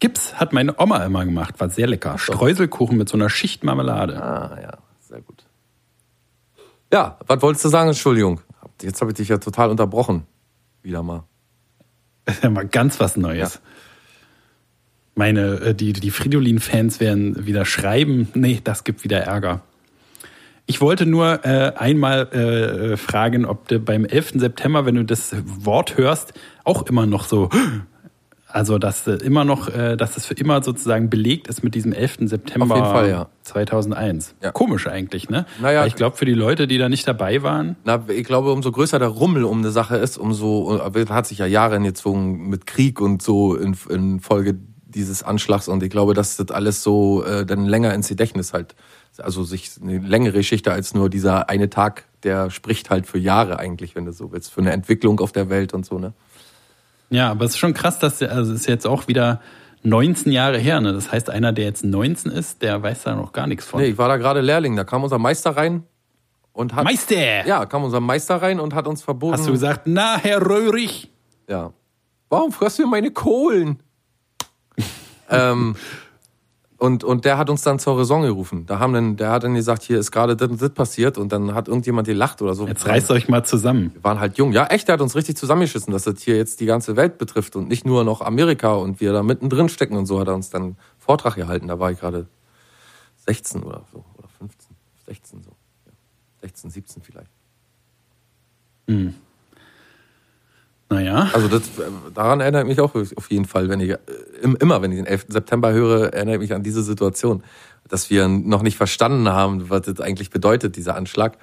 Gips 0.00 0.34
hat 0.34 0.52
meine 0.52 0.78
Oma 0.78 1.04
immer 1.04 1.24
gemacht, 1.24 1.60
war 1.60 1.68
sehr 1.70 1.86
lecker. 1.86 2.18
Streuselkuchen 2.18 2.96
mit 2.96 3.08
so 3.08 3.16
einer 3.16 3.28
Schicht 3.30 3.64
Marmelade. 3.64 4.22
Ah, 4.22 4.58
ja, 4.60 4.78
sehr 5.00 5.20
gut. 5.20 5.44
Ja, 6.92 7.18
was 7.26 7.40
wolltest 7.42 7.64
du 7.64 7.68
sagen? 7.68 7.88
Entschuldigung. 7.88 8.40
Jetzt 8.82 9.00
habe 9.00 9.10
ich 9.10 9.16
dich 9.16 9.28
ja 9.28 9.38
total 9.38 9.70
unterbrochen. 9.70 10.24
Wieder 10.82 11.02
mal. 11.02 11.24
Das 12.24 12.36
ist 12.36 12.44
ja 12.44 12.50
mal 12.50 12.66
ganz 12.66 13.00
was 13.00 13.16
Neues. 13.16 13.60
Meine, 15.14 15.60
äh, 15.60 15.74
die, 15.74 15.92
die 15.92 16.10
Fridolin-Fans 16.10 17.00
werden 17.00 17.46
wieder 17.46 17.64
schreiben, 17.64 18.28
nee, 18.34 18.60
das 18.62 18.84
gibt 18.84 19.04
wieder 19.04 19.20
Ärger. 19.20 19.62
Ich 20.66 20.80
wollte 20.80 21.04
nur 21.04 21.44
äh, 21.44 21.72
einmal 21.76 22.28
äh, 22.28 22.96
fragen, 22.96 23.44
ob 23.44 23.66
du 23.68 23.80
beim 23.80 24.04
11. 24.04 24.34
September, 24.36 24.86
wenn 24.86 24.94
du 24.94 25.04
das 25.04 25.34
Wort 25.44 25.96
hörst, 25.96 26.32
auch 26.64 26.82
immer 26.86 27.06
noch 27.06 27.24
so, 27.24 27.50
also 28.52 28.78
dass 28.78 29.04
du 29.04 29.12
immer 29.12 29.44
noch, 29.44 29.68
äh, 29.68 29.96
dass 29.96 30.14
das 30.14 30.26
für 30.26 30.34
immer 30.34 30.62
sozusagen 30.62 31.10
belegt 31.10 31.48
ist 31.48 31.62
mit 31.62 31.74
diesem 31.74 31.92
11. 31.92 32.28
September 32.28 32.74
Auf 32.74 32.80
jeden 32.80 32.90
Fall, 32.90 33.10
ja. 33.10 33.26
2001. 33.42 34.34
Ja. 34.42 34.52
Komisch 34.52 34.86
eigentlich, 34.86 35.28
ne? 35.28 35.46
Naja, 35.60 35.80
Weil 35.80 35.88
ich 35.88 35.96
glaube, 35.96 36.16
für 36.16 36.24
die 36.24 36.34
Leute, 36.34 36.66
die 36.66 36.78
da 36.78 36.88
nicht 36.88 37.06
dabei 37.06 37.42
waren, 37.42 37.76
Na, 37.84 38.04
ich 38.08 38.24
glaube, 38.24 38.52
umso 38.52 38.72
größer 38.72 38.98
der 38.98 39.08
Rummel 39.08 39.44
um 39.44 39.58
eine 39.58 39.70
Sache 39.70 39.96
ist, 39.96 40.18
umso 40.18 40.78
aber 40.80 41.00
hat 41.06 41.26
sich 41.26 41.38
ja 41.38 41.46
Jahre 41.46 41.74
hingezogen 41.74 42.48
mit 42.48 42.66
Krieg 42.66 43.00
und 43.00 43.22
so 43.22 43.54
in, 43.56 43.76
in 43.88 44.20
Folge 44.20 44.56
dieses 44.90 45.22
Anschlags 45.22 45.68
und 45.68 45.82
ich 45.82 45.90
glaube, 45.90 46.14
dass 46.14 46.36
das 46.36 46.50
alles 46.50 46.82
so 46.82 47.24
äh, 47.24 47.46
dann 47.46 47.66
länger 47.66 47.94
ins 47.94 48.08
Gedächtnis 48.08 48.52
halt, 48.52 48.74
also 49.18 49.44
sich 49.44 49.70
eine 49.80 49.98
längere 49.98 50.38
Geschichte 50.38 50.72
als 50.72 50.94
nur 50.94 51.08
dieser 51.08 51.48
eine 51.48 51.70
Tag, 51.70 52.04
der 52.22 52.50
spricht 52.50 52.90
halt 52.90 53.06
für 53.06 53.18
Jahre 53.18 53.58
eigentlich, 53.58 53.94
wenn 53.94 54.04
du 54.04 54.12
so 54.12 54.32
willst, 54.32 54.52
für 54.52 54.60
eine 54.60 54.72
Entwicklung 54.72 55.20
auf 55.20 55.32
der 55.32 55.48
Welt 55.48 55.74
und 55.74 55.86
so, 55.86 55.98
ne? 55.98 56.12
Ja, 57.10 57.30
aber 57.30 57.44
es 57.44 57.52
ist 57.52 57.58
schon 57.58 57.74
krass, 57.74 57.98
dass 57.98 58.18
der, 58.18 58.32
also 58.32 58.52
es 58.52 58.60
ist 58.60 58.66
jetzt 58.66 58.86
auch 58.86 59.08
wieder 59.08 59.40
19 59.82 60.30
Jahre 60.30 60.58
her, 60.58 60.80
ne? 60.80 60.92
Das 60.92 61.10
heißt, 61.10 61.30
einer, 61.30 61.52
der 61.52 61.64
jetzt 61.64 61.84
19 61.84 62.30
ist, 62.30 62.62
der 62.62 62.82
weiß 62.82 63.02
da 63.02 63.14
noch 63.14 63.32
gar 63.32 63.46
nichts 63.46 63.66
von. 63.66 63.80
Nee, 63.80 63.88
ich 63.88 63.98
war 63.98 64.08
da 64.08 64.16
gerade 64.16 64.40
Lehrling, 64.40 64.76
da 64.76 64.84
kam 64.84 65.02
unser 65.02 65.18
Meister 65.18 65.56
rein 65.56 65.84
und 66.52 66.74
hat 66.74 66.84
Meister! 66.84 67.46
Ja, 67.46 67.66
kam 67.66 67.84
unser 67.84 68.00
Meister 68.00 68.40
rein 68.40 68.60
und 68.60 68.74
hat 68.74 68.86
uns 68.86 69.02
verboten. 69.02 69.34
Hast 69.34 69.46
du 69.46 69.52
gesagt, 69.52 69.82
na, 69.86 70.18
Herr 70.18 70.46
Röhrig? 70.46 71.10
Ja. 71.48 71.72
Warum 72.28 72.52
frisst 72.52 72.78
du 72.78 72.86
meine 72.86 73.10
Kohlen? 73.10 73.82
ähm, 75.30 75.74
und, 76.80 77.04
und 77.04 77.26
der 77.26 77.36
hat 77.36 77.50
uns 77.50 77.60
dann 77.62 77.78
zur 77.78 77.98
Raison 77.98 78.22
gerufen. 78.22 78.64
Da 78.64 78.78
haben 78.78 78.94
dann, 78.94 79.16
der 79.16 79.30
hat 79.30 79.44
dann 79.44 79.54
gesagt, 79.54 79.82
hier 79.82 79.98
ist 79.98 80.10
gerade 80.10 80.34
das, 80.34 80.48
und 80.48 80.62
das 80.62 80.70
passiert 80.70 81.18
und 81.18 81.30
dann 81.30 81.54
hat 81.54 81.68
irgendjemand 81.68 82.08
gelacht 82.08 82.40
oder 82.40 82.54
so. 82.54 82.66
Jetzt 82.66 82.86
reißt 82.86 83.10
euch 83.10 83.28
mal 83.28 83.44
zusammen. 83.44 83.92
Wir 83.92 84.02
waren 84.02 84.18
halt 84.18 84.38
jung. 84.38 84.52
Ja, 84.52 84.66
echt, 84.66 84.88
der 84.88 84.94
hat 84.94 85.02
uns 85.02 85.14
richtig 85.14 85.36
zusammengeschissen, 85.36 85.92
dass 85.92 86.04
das 86.04 86.22
hier 86.22 86.36
jetzt 86.36 86.58
die 86.58 86.64
ganze 86.64 86.96
Welt 86.96 87.18
betrifft 87.18 87.54
und 87.54 87.68
nicht 87.68 87.84
nur 87.84 88.02
noch 88.04 88.22
Amerika 88.22 88.72
und 88.72 88.98
wir 89.00 89.12
da 89.12 89.22
mittendrin 89.22 89.68
stecken 89.68 89.94
und 89.94 90.06
so 90.06 90.18
hat 90.20 90.28
er 90.28 90.34
uns 90.34 90.48
dann 90.48 90.62
einen 90.62 90.76
Vortrag 90.98 91.34
gehalten. 91.34 91.68
Da 91.68 91.78
war 91.78 91.92
ich 91.92 92.00
gerade 92.00 92.26
16 93.26 93.62
oder 93.62 93.84
so, 93.92 94.02
oder 94.16 94.28
15, 94.38 94.74
16 95.06 95.42
so. 95.42 95.50
Ja. 95.84 95.92
16, 96.40 96.70
17 96.70 97.02
vielleicht. 97.02 97.30
Naja, 100.92 101.30
Also 101.32 101.46
das, 101.46 101.62
äh, 101.78 101.82
daran 102.12 102.40
erinnert 102.40 102.66
mich 102.66 102.80
auch 102.80 102.94
auf 102.94 103.30
jeden 103.30 103.44
Fall, 103.44 103.68
wenn 103.68 103.78
ich 103.78 103.90
äh, 103.90 103.98
im- 104.42 104.56
immer, 104.56 104.82
wenn 104.82 104.90
ich 104.90 104.98
den 104.98 105.06
11. 105.06 105.26
September 105.28 105.72
höre, 105.72 106.12
erinnere 106.12 106.34
ich 106.34 106.40
mich 106.40 106.52
an 106.52 106.64
diese 106.64 106.82
Situation, 106.82 107.44
dass 107.88 108.10
wir 108.10 108.26
noch 108.26 108.62
nicht 108.62 108.76
verstanden 108.76 109.28
haben, 109.28 109.70
was 109.70 109.82
das 109.82 110.00
eigentlich 110.00 110.30
bedeutet, 110.30 110.74
dieser 110.76 110.96
Anschlag. 110.96 111.38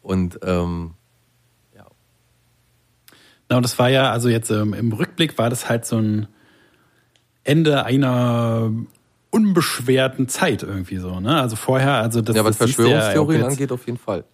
Und 0.00 0.38
ähm, 0.42 0.92
na, 3.50 3.56
und 3.56 3.62
das 3.62 3.78
war 3.78 3.88
ja, 3.88 4.10
also 4.10 4.28
jetzt 4.28 4.50
ähm, 4.50 4.74
im 4.74 4.92
Rückblick 4.92 5.38
war 5.38 5.48
das 5.48 5.68
halt 5.70 5.86
so 5.86 5.96
ein 5.96 6.26
Ende 7.44 7.84
einer 7.86 8.70
unbeschwerten 9.30 10.28
Zeit 10.28 10.62
irgendwie 10.62 10.96
so, 10.98 11.18
ne? 11.20 11.40
Also 11.40 11.56
vorher, 11.56 11.94
also 11.94 12.20
das 12.20 12.36
ja, 12.36 12.44
was 12.44 12.58
ja 12.58 12.66
Verschwörungstheorien 12.66 13.40
jetzt- 13.42 13.50
angeht, 13.52 13.72
auf 13.72 13.86
jeden 13.86 13.98
Fall. 13.98 14.24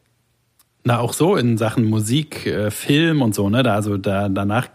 Na, 0.84 0.98
auch 0.98 1.14
so 1.14 1.36
in 1.36 1.56
Sachen 1.56 1.84
Musik, 1.86 2.46
äh, 2.46 2.70
Film 2.70 3.22
und 3.22 3.34
so, 3.34 3.48
ne? 3.48 3.62
Da, 3.62 3.74
also 3.74 3.96
da, 3.96 4.28
danach 4.28 4.68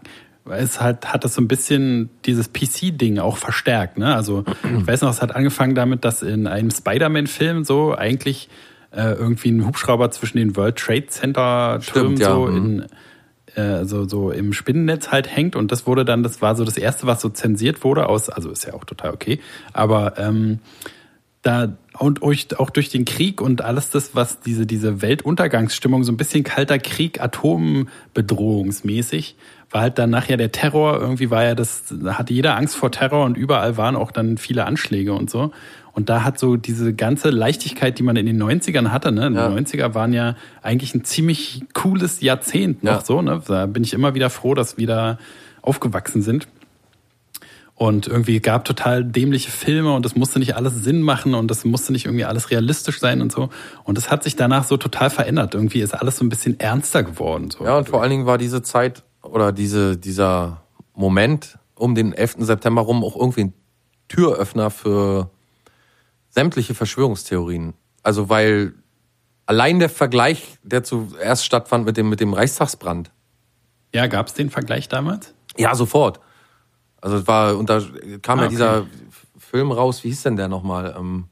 ist 0.58 0.80
halt, 0.80 1.12
hat 1.12 1.24
das 1.24 1.34
so 1.34 1.40
ein 1.40 1.46
bisschen 1.48 2.10
dieses 2.26 2.52
PC-Ding 2.52 3.18
auch 3.18 3.36
verstärkt, 3.36 3.96
ne? 3.96 4.14
Also, 4.14 4.44
ich 4.64 4.86
weiß 4.86 5.02
noch, 5.02 5.10
es 5.10 5.22
hat 5.22 5.36
angefangen 5.36 5.74
damit, 5.74 6.04
dass 6.04 6.22
in 6.22 6.46
einem 6.48 6.70
Spider-Man-Film 6.70 7.64
so 7.64 7.94
eigentlich 7.94 8.48
äh, 8.90 9.12
irgendwie 9.12 9.50
ein 9.50 9.64
Hubschrauber 9.64 10.10
zwischen 10.10 10.38
den 10.38 10.56
World 10.56 10.76
Trade 10.76 11.06
Center-Türmen 11.06 12.16
ja, 12.16 12.34
so 12.34 12.46
mhm. 12.46 12.56
in 12.56 12.86
äh, 13.56 13.84
so, 13.84 14.08
so 14.08 14.30
im 14.30 14.52
Spinnennetz 14.52 15.10
halt 15.10 15.34
hängt 15.34 15.56
und 15.56 15.72
das 15.72 15.86
wurde 15.86 16.04
dann, 16.04 16.22
das 16.22 16.42
war 16.42 16.56
so 16.56 16.64
das 16.64 16.76
erste, 16.76 17.06
was 17.06 17.20
so 17.20 17.28
zensiert 17.28 17.84
wurde 17.84 18.08
aus, 18.08 18.28
also 18.28 18.50
ist 18.50 18.64
ja 18.66 18.74
auch 18.74 18.84
total 18.84 19.12
okay, 19.12 19.40
aber 19.72 20.18
ähm, 20.18 20.60
da 21.42 21.76
und 21.98 22.22
euch 22.22 22.58
auch 22.58 22.70
durch 22.70 22.88
den 22.88 23.04
Krieg 23.04 23.40
und 23.40 23.62
alles 23.62 23.90
das, 23.90 24.14
was 24.14 24.40
diese, 24.40 24.66
diese 24.66 25.02
Weltuntergangsstimmung, 25.02 26.04
so 26.04 26.12
ein 26.12 26.16
bisschen 26.16 26.44
kalter 26.44 26.78
Krieg, 26.78 27.20
atombedrohungsmäßig, 27.20 29.36
war 29.70 29.82
halt 29.82 29.98
dann 29.98 30.10
nachher 30.10 30.36
der 30.36 30.52
Terror, 30.52 31.00
irgendwie 31.00 31.30
war 31.30 31.44
ja 31.44 31.54
das, 31.54 31.84
da 31.90 32.18
hatte 32.18 32.32
jeder 32.34 32.56
Angst 32.56 32.76
vor 32.76 32.90
Terror 32.90 33.24
und 33.24 33.36
überall 33.36 33.76
waren 33.76 33.96
auch 33.96 34.10
dann 34.12 34.38
viele 34.38 34.64
Anschläge 34.66 35.12
und 35.12 35.30
so. 35.30 35.52
Und 35.92 36.08
da 36.08 36.22
hat 36.22 36.38
so 36.38 36.56
diese 36.56 36.94
ganze 36.94 37.30
Leichtigkeit, 37.30 37.98
die 37.98 38.04
man 38.04 38.14
in 38.16 38.26
den 38.26 38.40
90ern 38.40 38.90
hatte, 38.90 39.10
ne? 39.10 39.22
Ja. 39.34 39.48
Die 39.48 39.60
90er 39.60 39.92
waren 39.94 40.12
ja 40.12 40.36
eigentlich 40.62 40.94
ein 40.94 41.04
ziemlich 41.04 41.64
cooles 41.74 42.20
Jahrzehnt 42.20 42.84
noch 42.84 42.92
Ja. 42.92 43.00
so, 43.04 43.20
ne? 43.22 43.42
Da 43.46 43.66
bin 43.66 43.82
ich 43.82 43.92
immer 43.92 44.14
wieder 44.14 44.30
froh, 44.30 44.54
dass 44.54 44.78
wir 44.78 44.86
da 44.86 45.18
aufgewachsen 45.62 46.22
sind. 46.22 46.46
Und 47.80 48.06
irgendwie 48.06 48.40
gab 48.40 48.66
total 48.66 49.02
dämliche 49.02 49.50
Filme 49.50 49.94
und 49.94 50.04
das 50.04 50.14
musste 50.14 50.38
nicht 50.38 50.54
alles 50.54 50.74
Sinn 50.84 51.00
machen 51.00 51.32
und 51.32 51.50
das 51.50 51.64
musste 51.64 51.92
nicht 51.92 52.04
irgendwie 52.04 52.26
alles 52.26 52.50
realistisch 52.50 53.00
sein 53.00 53.22
und 53.22 53.32
so. 53.32 53.48
Und 53.84 53.96
das 53.96 54.10
hat 54.10 54.22
sich 54.22 54.36
danach 54.36 54.64
so 54.64 54.76
total 54.76 55.08
verändert. 55.08 55.54
Irgendwie 55.54 55.80
ist 55.80 55.94
alles 55.94 56.18
so 56.18 56.24
ein 56.26 56.28
bisschen 56.28 56.60
ernster 56.60 57.02
geworden. 57.02 57.50
So. 57.50 57.64
Ja, 57.64 57.78
und 57.78 57.88
vor 57.88 58.02
allen 58.02 58.10
Dingen 58.10 58.26
war 58.26 58.36
diese 58.36 58.60
Zeit 58.60 59.02
oder 59.22 59.50
diese, 59.50 59.96
dieser 59.96 60.60
Moment 60.92 61.58
um 61.74 61.94
den 61.94 62.12
11. 62.12 62.40
September 62.40 62.82
rum 62.82 63.02
auch 63.02 63.16
irgendwie 63.16 63.44
ein 63.44 63.54
Türöffner 64.08 64.68
für 64.68 65.30
sämtliche 66.28 66.74
Verschwörungstheorien. 66.74 67.72
Also 68.02 68.28
weil 68.28 68.74
allein 69.46 69.78
der 69.78 69.88
Vergleich, 69.88 70.58
der 70.62 70.84
zuerst 70.84 71.46
stattfand 71.46 71.86
mit 71.86 71.96
dem, 71.96 72.10
mit 72.10 72.20
dem 72.20 72.34
Reichstagsbrand, 72.34 73.10
Ja, 73.94 74.06
gab 74.06 74.26
es 74.26 74.34
den 74.34 74.50
Vergleich 74.50 74.90
damals? 74.90 75.32
Ja, 75.56 75.74
sofort. 75.74 76.20
Also 77.00 77.16
es 77.16 77.26
war, 77.26 77.56
und 77.56 77.70
da 77.70 77.80
kam 78.22 78.38
Ah, 78.40 78.42
ja 78.44 78.48
dieser 78.48 78.86
Film 79.38 79.72
raus, 79.72 80.04
wie 80.04 80.08
hieß 80.08 80.22
denn 80.24 80.36
der 80.36 80.48
nochmal? 80.48 80.94
Ähm, 80.98 81.24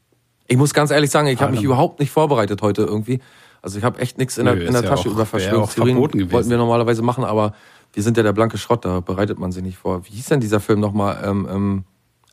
ich 0.47 0.57
muss 0.57 0.73
ganz 0.75 0.91
ehrlich 0.91 1.11
sagen, 1.11 1.27
ich 1.29 1.41
habe 1.41 1.51
mich 1.51 1.59
Harlem. 1.59 1.67
überhaupt 1.73 2.01
nicht 2.01 2.11
vorbereitet 2.11 2.63
heute 2.63 2.83
irgendwie. 2.83 3.21
Also 3.61 3.79
ich 3.79 3.85
habe 3.85 3.99
echt 4.01 4.19
nichts 4.19 4.39
in 4.39 4.47
der, 4.47 4.55
Nö, 4.55 4.63
in 4.65 4.73
der 4.73 4.81
ist 4.83 4.85
ja 4.89 4.91
Tasche 4.97 5.09
auch- 5.09 5.13
über 5.13 5.27
Verschwörungstheorien. 5.27 6.01
gewesen. 6.01 6.33
Wollten 6.33 6.51
wir 6.51 6.57
normalerweise 6.59 7.03
machen, 7.03 7.25
aber 7.25 7.55
wir 7.93 8.03
sind 8.03 8.17
ja 8.17 8.23
der 8.23 8.33
blanke 8.33 8.57
Schrott, 8.59 8.85
da 8.85 9.01
bereitet 9.01 9.39
man 9.39 9.53
sich 9.53 9.63
nicht 9.63 9.79
vor. 9.79 10.05
Wie 10.07 10.11
hieß 10.13 10.27
denn 10.27 10.41
dieser 10.41 10.61
Film 10.61 10.81
nochmal? 10.81 11.23
Ähm, 11.25 11.49
ähm, 11.51 11.85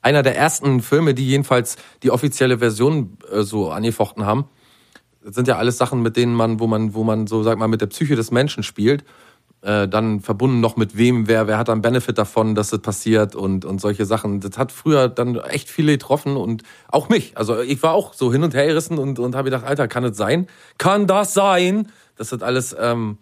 einer 0.02 0.22
der 0.22 0.38
ersten 0.38 0.82
Filme, 0.82 1.14
die 1.14 1.26
jedenfalls 1.28 1.78
die 2.04 2.12
offizielle 2.12 2.60
Version 2.60 3.18
äh, 3.32 3.42
so 3.42 3.72
angefochten 3.72 4.26
haben. 4.26 4.46
Das 5.24 5.34
sind 5.34 5.48
ja 5.48 5.58
alles 5.58 5.78
Sachen, 5.80 6.04
mit 6.04 6.16
denen 6.18 6.36
man, 6.36 6.60
wo 6.60 6.68
man, 6.68 6.94
wo 6.94 7.04
man 7.04 7.26
so, 7.26 7.42
sag 7.42 7.58
mal, 7.58 7.68
mit 7.68 7.82
der 7.82 7.88
Psyche 7.88 8.16
des 8.16 8.30
Menschen 8.32 8.62
spielt. 8.62 9.04
Äh, 9.66 9.88
dann 9.88 10.20
verbunden 10.20 10.60
noch 10.60 10.76
mit 10.76 10.96
wem, 10.96 11.28
wer, 11.28 11.48
wer 11.48 11.58
hat 11.58 11.72
einen 11.72 11.82
Benefit 11.82 12.20
davon, 12.20 12.54
dass 12.54 12.70
das 12.70 12.82
passiert 12.82 13.34
und, 13.34 13.66
und 13.66 13.82
solche 13.82 14.06
Sachen. 14.06 14.40
Das 14.40 14.60
hat 14.60 14.72
früher 14.72 15.10
dann 15.10 15.38
echt 15.38 15.72
viele 15.72 15.94
getroffen 15.94 16.38
und 16.38 16.62
auch 16.88 17.10
mich. 17.10 17.36
Also 17.36 17.60
ich 17.60 17.82
war 17.82 17.94
auch 17.94 18.14
so 18.14 18.32
hin 18.32 18.44
und 18.44 18.54
her 18.54 18.68
gerissen 18.68 19.00
und, 19.00 19.18
und 19.18 19.34
habe 19.34 19.46
gedacht, 19.46 19.66
Alter, 19.66 19.88
kann 19.88 20.04
das 20.04 20.18
sein? 20.18 20.46
Kann 20.78 21.08
das 21.08 21.34
sein? 21.34 21.92
Das 22.16 22.32
hat 22.32 22.44
alles, 22.44 22.76
ähm, 22.80 23.18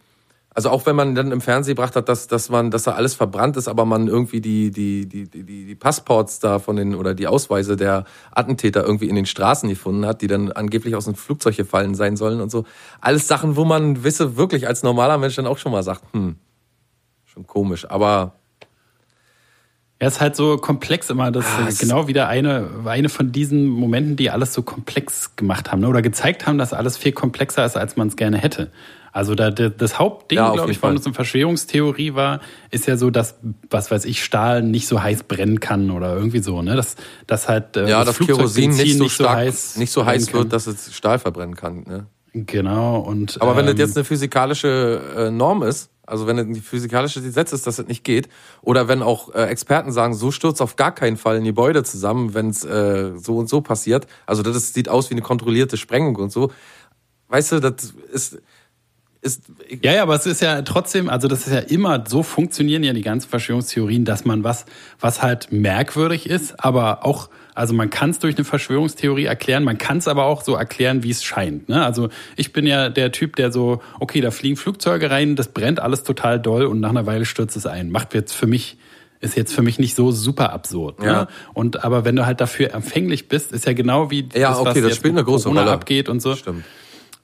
also 0.55 0.69
auch 0.69 0.85
wenn 0.85 0.95
man 0.95 1.15
dann 1.15 1.31
im 1.31 1.41
Fernsehen 1.41 1.75
gebracht 1.75 1.95
hat, 1.95 2.07
dass, 2.09 2.27
dass 2.27 2.49
man, 2.49 2.69
dass 2.69 2.83
da 2.83 2.91
alles 2.91 3.15
verbrannt 3.15 3.57
ist, 3.57 3.67
aber 3.67 3.85
man 3.85 4.07
irgendwie 4.07 4.39
die, 4.39 4.69
die, 4.71 5.07
die, 5.07 5.27
die, 5.27 5.43
die 5.43 5.75
Passports 5.75 6.39
da 6.39 6.59
von 6.59 6.75
den 6.75 6.93
oder 6.93 7.15
die 7.15 7.27
Ausweise 7.27 7.75
der 7.75 8.05
Attentäter 8.31 8.83
irgendwie 8.83 9.09
in 9.09 9.15
den 9.15 9.25
Straßen 9.25 9.67
gefunden 9.67 10.05
hat, 10.05 10.21
die 10.21 10.27
dann 10.27 10.51
angeblich 10.51 10.95
aus 10.95 11.05
dem 11.05 11.15
Flugzeug 11.15 11.57
gefallen 11.57 11.95
sein 11.95 12.17
sollen 12.17 12.39
und 12.39 12.51
so. 12.51 12.65
Alles 13.01 13.27
Sachen, 13.27 13.55
wo 13.55 13.65
man 13.65 14.03
wisse, 14.03 14.37
wirklich 14.37 14.67
als 14.67 14.83
normaler 14.83 15.17
Mensch 15.17 15.35
dann 15.35 15.47
auch 15.47 15.57
schon 15.57 15.71
mal 15.71 15.83
sagt, 15.83 16.03
hm, 16.13 16.35
schon 17.25 17.47
komisch. 17.47 17.89
Aber 17.89 18.33
Ja, 19.99 20.07
ist 20.07 20.21
halt 20.21 20.35
so 20.35 20.57
komplex 20.57 21.09
immer. 21.09 21.31
Das 21.31 21.45
Ah, 21.57 21.67
ist 21.67 21.79
genau 21.79 22.07
wieder 22.07 22.27
eine, 22.27 22.69
eine 22.85 23.09
von 23.09 23.31
diesen 23.31 23.69
Momenten, 23.69 24.17
die 24.17 24.29
alles 24.29 24.53
so 24.53 24.61
komplex 24.61 25.35
gemacht 25.35 25.71
haben 25.71 25.79
ne? 25.79 25.87
oder 25.87 26.01
gezeigt 26.01 26.45
haben, 26.45 26.57
dass 26.57 26.73
alles 26.73 26.97
viel 26.97 27.11
komplexer 27.13 27.65
ist, 27.65 27.77
als 27.77 27.95
man 27.95 28.09
es 28.09 28.15
gerne 28.17 28.37
hätte. 28.37 28.69
Also 29.13 29.35
da, 29.35 29.51
da, 29.51 29.69
das 29.69 29.99
Hauptding, 29.99 30.37
Ja, 30.37 30.51
glaube 30.51 30.71
ich, 30.71 30.79
das 30.79 31.05
eine 31.05 31.13
Verschwörungstheorie 31.13 32.15
war, 32.15 32.41
ist 32.71 32.87
ja 32.87 32.97
so, 32.97 33.11
dass, 33.11 33.35
was 33.69 33.91
weiß 33.91 34.05
ich, 34.05 34.23
Stahl 34.23 34.63
nicht 34.63 34.87
so 34.87 35.03
heiß 35.03 35.23
brennen 35.23 35.59
kann 35.59 35.91
oder 35.91 36.15
irgendwie 36.15 36.39
so. 36.39 36.63
Ne? 36.63 36.75
Dass, 36.75 36.95
dass 37.27 37.47
halt 37.47 37.77
äh, 37.77 37.87
ja, 37.87 38.03
das 38.03 38.17
Flugzeugbenzin 38.17 38.71
Kerosin 38.71 38.85
nicht 38.87 38.97
so 38.97 39.09
stark, 39.09 39.37
heiß 39.37 39.77
nicht 39.77 39.91
so 39.91 40.03
heiß 40.03 40.33
wird, 40.33 40.51
dass 40.51 40.65
es 40.65 40.95
Stahl 40.95 41.19
verbrennen 41.19 41.55
kann. 41.55 41.83
Ne? 41.83 42.07
Genau. 42.33 42.97
Und, 43.01 43.39
Aber 43.39 43.55
wenn 43.55 43.67
ähm, 43.67 43.73
das 43.73 43.79
jetzt 43.79 43.97
eine 43.97 44.03
physikalische 44.03 45.01
äh, 45.15 45.29
Norm 45.29 45.61
ist, 45.61 45.91
also 46.07 46.25
wenn 46.25 46.37
das 46.37 46.47
ein 46.47 46.55
physikalisches 46.55 47.23
Gesetz 47.23 47.53
ist, 47.53 47.67
dass 47.67 47.75
das 47.75 47.87
nicht 47.87 48.03
geht, 48.03 48.29
oder 48.63 48.87
wenn 48.87 49.03
auch 49.03 49.33
äh, 49.35 49.43
Experten 49.43 49.91
sagen, 49.91 50.15
so 50.15 50.31
stürzt 50.31 50.59
auf 50.59 50.75
gar 50.75 50.91
keinen 50.91 51.17
Fall 51.17 51.37
ein 51.37 51.43
Gebäude 51.43 51.83
zusammen, 51.83 52.33
wenn 52.33 52.49
es 52.49 52.65
äh, 52.65 53.11
so 53.15 53.37
und 53.37 53.47
so 53.47 53.61
passiert, 53.61 54.07
also 54.25 54.41
das 54.41 54.55
ist, 54.55 54.73
sieht 54.73 54.89
aus 54.89 55.11
wie 55.11 55.13
eine 55.13 55.21
kontrollierte 55.21 55.77
Sprengung 55.77 56.15
und 56.15 56.31
so, 56.31 56.51
weißt 57.27 57.51
du, 57.53 57.59
das 57.59 57.93
ist, 58.11 58.41
ist 59.23 59.43
Ja, 59.81 59.93
ja, 59.93 60.03
aber 60.03 60.15
es 60.15 60.25
ist 60.25 60.41
ja 60.41 60.61
trotzdem, 60.61 61.09
also 61.09 61.27
das 61.27 61.47
ist 61.47 61.53
ja 61.53 61.59
immer, 61.59 62.03
so 62.07 62.23
funktionieren 62.23 62.83
ja 62.83 62.93
die 62.93 63.01
ganzen 63.01 63.29
Verschwörungstheorien, 63.29 64.05
dass 64.05 64.25
man 64.25 64.43
was, 64.43 64.65
was 64.99 65.23
halt 65.23 65.51
merkwürdig 65.51 66.29
ist, 66.29 66.63
aber 66.63 67.05
auch, 67.05 67.29
also 67.55 67.73
man 67.73 67.89
kann 67.89 68.09
es 68.09 68.19
durch 68.19 68.35
eine 68.35 68.45
Verschwörungstheorie 68.45 69.25
erklären, 69.25 69.63
man 69.63 69.77
kann 69.77 69.97
es 69.97 70.07
aber 70.07 70.25
auch 70.25 70.43
so 70.43 70.55
erklären, 70.55 71.03
wie 71.03 71.11
es 71.11 71.23
scheint. 71.23 71.69
Ne? 71.69 71.83
Also 71.83 72.09
ich 72.35 72.53
bin 72.53 72.67
ja 72.67 72.89
der 72.89 73.11
Typ, 73.11 73.35
der 73.37 73.51
so, 73.51 73.81
okay, 73.99 74.21
da 74.21 74.31
fliegen 74.31 74.57
Flugzeuge 74.57 75.09
rein, 75.09 75.35
das 75.35 75.47
brennt 75.47 75.79
alles 75.79 76.03
total 76.03 76.39
doll 76.39 76.65
und 76.65 76.79
nach 76.79 76.89
einer 76.89 77.05
Weile 77.05 77.25
stürzt 77.25 77.55
es 77.55 77.65
ein. 77.65 77.91
Macht 77.91 78.13
jetzt 78.13 78.33
für 78.33 78.47
mich 78.47 78.77
ist 79.23 79.37
jetzt 79.37 79.53
für 79.53 79.61
mich 79.61 79.79
nicht 79.79 79.95
so 79.95 80.11
super 80.11 80.51
absurd. 80.51 80.99
Ne? 80.99 81.05
Ja. 81.05 81.27
Und 81.53 81.85
aber 81.85 82.03
wenn 82.03 82.17
du 82.17 82.25
halt 82.25 82.41
dafür 82.41 82.73
empfänglich 82.73 83.29
bist, 83.29 83.53
ist 83.53 83.65
ja 83.65 83.71
genau 83.71 84.11
wie 84.11 84.27
Ja, 84.35 84.59
okay, 84.59 84.81
das 84.81 84.89
jetzt 84.89 84.95
spielt 84.97 85.13
eine 85.13 85.23
große 85.23 85.45
Corona 85.45 85.61
Rolle. 85.61 85.71
abgeht 85.73 86.09
und 86.09 86.21
so. 86.21 86.35
Stimmt. 86.35 86.65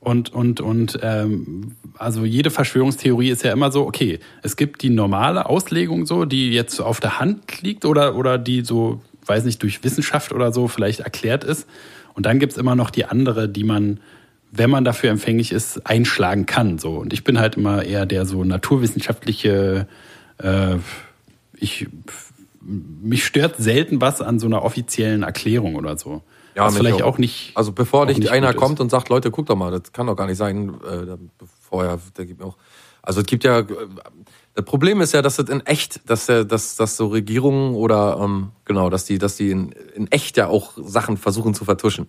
Und, 0.02 0.34
und, 0.34 0.62
und 0.62 1.00
ähm, 1.02 1.76
also 1.98 2.24
jede 2.24 2.52
Verschwörungstheorie 2.52 3.30
ist 3.30 3.44
ja 3.44 3.52
immer 3.52 3.72
so, 3.72 3.86
okay, 3.86 4.20
es 4.42 4.56
gibt 4.56 4.82
die 4.82 4.90
normale 4.90 5.46
Auslegung 5.46 6.06
so, 6.06 6.24
die 6.24 6.52
jetzt 6.52 6.80
auf 6.80 7.02
der 7.02 7.20
Hand 7.20 7.62
liegt 7.62 7.84
oder, 7.84 8.16
oder 8.16 8.38
die 8.38 8.62
so, 8.62 9.02
weiß 9.26 9.44
nicht, 9.44 9.62
durch 9.62 9.84
Wissenschaft 9.84 10.32
oder 10.32 10.54
so 10.54 10.70
vielleicht 10.70 11.02
erklärt 11.02 11.44
ist. 11.44 11.68
Und 12.14 12.26
dann 12.26 12.40
gibt's 12.40 12.58
immer 12.58 12.76
noch 12.76 12.92
die 12.92 13.06
andere, 13.06 13.50
die 13.50 13.66
man, 13.66 14.00
wenn 14.52 14.70
man 14.70 14.86
dafür 14.86 15.10
empfänglich 15.10 15.52
ist, 15.52 15.86
einschlagen 15.86 16.46
kann. 16.46 16.80
So. 16.80 16.96
Und 16.96 17.12
ich 17.12 17.26
bin 17.26 17.38
halt 17.38 17.56
immer 17.56 17.84
eher 17.84 18.06
der 18.06 18.26
so 18.26 18.46
naturwissenschaftliche, 18.46 19.86
äh, 20.38 20.76
ich 21.58 21.88
mich 22.62 23.26
stört 23.26 23.56
selten 23.58 24.00
was 24.02 24.22
an 24.22 24.40
so 24.40 24.48
einer 24.48 24.64
offiziellen 24.64 25.24
Erklärung 25.24 25.76
oder 25.76 25.98
so. 25.98 26.24
Ja, 26.60 26.70
mich 26.70 26.78
vielleicht 26.78 27.02
auch, 27.04 27.18
nicht. 27.18 27.52
Also 27.56 27.72
bevor 27.72 28.04
auch 28.04 28.06
nicht, 28.08 28.20
nicht 28.20 28.32
einer 28.32 28.48
gut 28.48 28.56
ist. 28.56 28.62
kommt 28.62 28.80
und 28.80 28.90
sagt, 28.92 29.10
Leute, 29.10 29.32
guck 29.32 29.46
doch 29.48 29.56
mal, 29.56 29.72
das 29.72 29.92
kann 29.92 30.08
doch 30.08 30.16
gar 30.16 30.28
nicht 30.28 30.38
sein, 30.38 30.70
äh, 30.84 31.18
vorher, 31.70 32.00
der 32.18 32.26
gibt 32.26 32.40
mir 32.40 32.46
auch. 32.48 32.58
Also 33.02 33.22
es 33.22 33.26
gibt 33.28 33.44
ja, 33.44 33.60
äh, 33.60 33.66
das 34.56 34.66
Problem 34.66 35.00
ist 35.02 35.14
ja, 35.14 35.22
dass 35.22 35.38
das 35.38 35.50
in 35.50 35.62
echt, 35.66 36.02
dass 36.10 36.26
dass, 36.26 36.76
dass 36.76 36.98
so 36.98 37.08
Regierungen 37.08 37.74
oder 37.76 38.20
ähm, 38.22 38.50
genau, 38.66 38.90
dass 38.90 39.06
die, 39.06 39.18
dass 39.18 39.38
die 39.38 39.52
in, 39.52 39.72
in 39.96 40.12
echt 40.12 40.38
ja 40.38 40.48
auch 40.48 40.74
Sachen 40.76 41.18
versuchen 41.18 41.54
zu 41.54 41.64
vertuschen. 41.66 42.08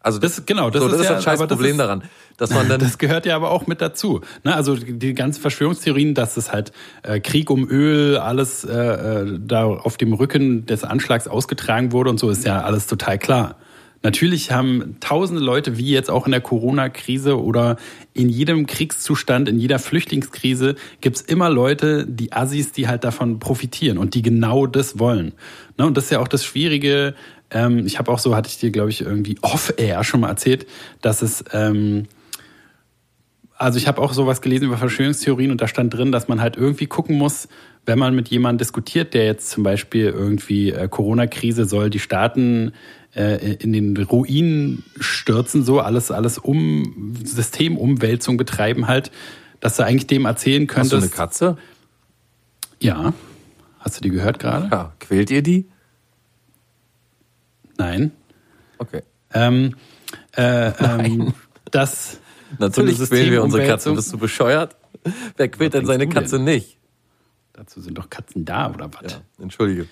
Also 0.00 0.18
Das- 0.18 0.44
genau, 0.44 0.68
das 0.68 0.82
so, 0.82 0.88
ist 0.88 0.92
das 0.92 1.00
ist 1.00 1.06
ja- 1.08 1.14
das 1.14 1.24
scheiß 1.24 1.38
aber 1.40 1.46
das 1.48 1.56
Problem 1.56 1.72
ist- 1.72 1.78
daran, 1.78 2.02
dass 2.36 2.50
man 2.50 2.68
dann 2.68 2.78
Das 2.80 2.98
gehört 2.98 3.24
ja 3.24 3.34
aber 3.36 3.50
auch 3.50 3.66
mit 3.66 3.80
dazu. 3.80 4.20
Ne? 4.44 4.54
Also 4.54 4.76
die 4.76 5.14
ganzen 5.14 5.40
Verschwörungstheorien, 5.40 6.14
dass 6.14 6.36
es 6.36 6.52
halt 6.52 6.72
äh, 7.02 7.20
Krieg 7.20 7.48
um 7.48 7.66
Öl, 7.68 8.18
alles 8.18 8.64
äh, 8.64 8.72
äh, 8.76 9.38
da 9.40 9.64
auf 9.64 9.96
dem 9.96 10.12
Rücken 10.12 10.66
des 10.66 10.84
Anschlags 10.84 11.26
ausgetragen 11.26 11.92
wurde 11.92 12.10
und 12.10 12.20
so, 12.20 12.28
ist 12.28 12.44
ja 12.44 12.60
alles 12.62 12.86
total 12.86 13.18
klar. 13.18 13.56
Natürlich 14.04 14.50
haben 14.50 14.96
tausende 15.00 15.42
Leute, 15.42 15.78
wie 15.78 15.88
jetzt 15.88 16.10
auch 16.10 16.26
in 16.26 16.32
der 16.32 16.42
Corona-Krise 16.42 17.42
oder 17.42 17.78
in 18.12 18.28
jedem 18.28 18.66
Kriegszustand, 18.66 19.48
in 19.48 19.58
jeder 19.58 19.78
Flüchtlingskrise, 19.78 20.74
gibt's 21.00 21.22
immer 21.22 21.48
Leute, 21.48 22.06
die 22.06 22.30
Assis, 22.30 22.70
die 22.70 22.86
halt 22.86 23.02
davon 23.02 23.38
profitieren 23.38 23.96
und 23.96 24.14
die 24.14 24.20
genau 24.20 24.66
das 24.66 24.98
wollen. 24.98 25.32
Ne? 25.78 25.86
Und 25.86 25.96
das 25.96 26.04
ist 26.04 26.10
ja 26.10 26.20
auch 26.20 26.28
das 26.28 26.44
Schwierige. 26.44 27.14
Ähm, 27.50 27.86
ich 27.86 27.98
habe 27.98 28.12
auch 28.12 28.18
so, 28.18 28.36
hatte 28.36 28.50
ich 28.50 28.58
dir, 28.58 28.70
glaube 28.70 28.90
ich, 28.90 29.00
irgendwie 29.00 29.38
off-air 29.40 30.04
schon 30.04 30.20
mal 30.20 30.28
erzählt, 30.28 30.66
dass 31.00 31.22
es... 31.22 31.42
Ähm, 31.52 32.04
also 33.56 33.78
ich 33.78 33.86
habe 33.86 34.02
auch 34.02 34.12
sowas 34.12 34.42
gelesen 34.42 34.66
über 34.66 34.76
Verschwörungstheorien 34.76 35.50
und 35.50 35.60
da 35.62 35.68
stand 35.68 35.94
drin, 35.94 36.12
dass 36.12 36.28
man 36.28 36.42
halt 36.42 36.56
irgendwie 36.56 36.86
gucken 36.86 37.16
muss, 37.16 37.48
wenn 37.86 37.98
man 37.98 38.14
mit 38.14 38.28
jemandem 38.28 38.58
diskutiert, 38.58 39.14
der 39.14 39.24
jetzt 39.26 39.48
zum 39.48 39.62
Beispiel 39.62 40.06
irgendwie 40.06 40.72
äh, 40.72 40.88
Corona-Krise 40.88 41.64
soll 41.64 41.88
die 41.88 42.00
Staaten 42.00 42.72
äh, 43.14 43.54
in 43.54 43.72
den 43.72 43.96
Ruinen 43.96 44.84
stürzen, 44.98 45.64
so 45.64 45.80
alles, 45.80 46.10
alles 46.10 46.38
um 46.38 47.16
Systemumwälzung 47.24 48.36
betreiben 48.36 48.86
halt, 48.88 49.10
dass 49.60 49.76
du 49.76 49.84
eigentlich 49.84 50.06
dem 50.06 50.24
erzählen 50.26 50.66
hast 50.74 50.92
du 50.92 50.96
eine 50.96 51.02
könntest. 51.08 51.14
Katze? 51.16 51.56
ja. 52.80 53.12
Hast 53.78 53.98
du 53.98 54.00
die 54.00 54.08
gehört 54.10 54.38
gerade? 54.38 54.68
Ja, 54.72 54.94
quält 54.98 55.30
ihr 55.30 55.42
die? 55.42 55.68
Nein. 57.76 58.12
Okay. 58.78 59.02
Ähm, 59.32 59.74
äh, 60.36 60.68
ähm, 60.70 61.34
das 61.70 62.18
Natürlich 62.58 62.98
quälen 62.98 63.30
wir 63.32 63.42
unsere 63.42 63.66
Katzen. 63.66 63.94
Systemumwälzung- 63.94 63.96
Bist 63.96 64.12
du 64.12 64.18
bescheuert? 64.18 64.76
Wer 65.36 65.48
quält 65.48 65.74
denn 65.74 65.86
seine 65.86 66.08
Katze 66.08 66.38
nicht? 66.38 66.78
Dazu 67.52 67.80
sind 67.80 67.98
doch 67.98 68.08
Katzen 68.08 68.44
da 68.44 68.72
oder 68.72 68.90
was? 69.00 69.12
Ja, 69.12 69.18
entschuldige. 69.42 69.86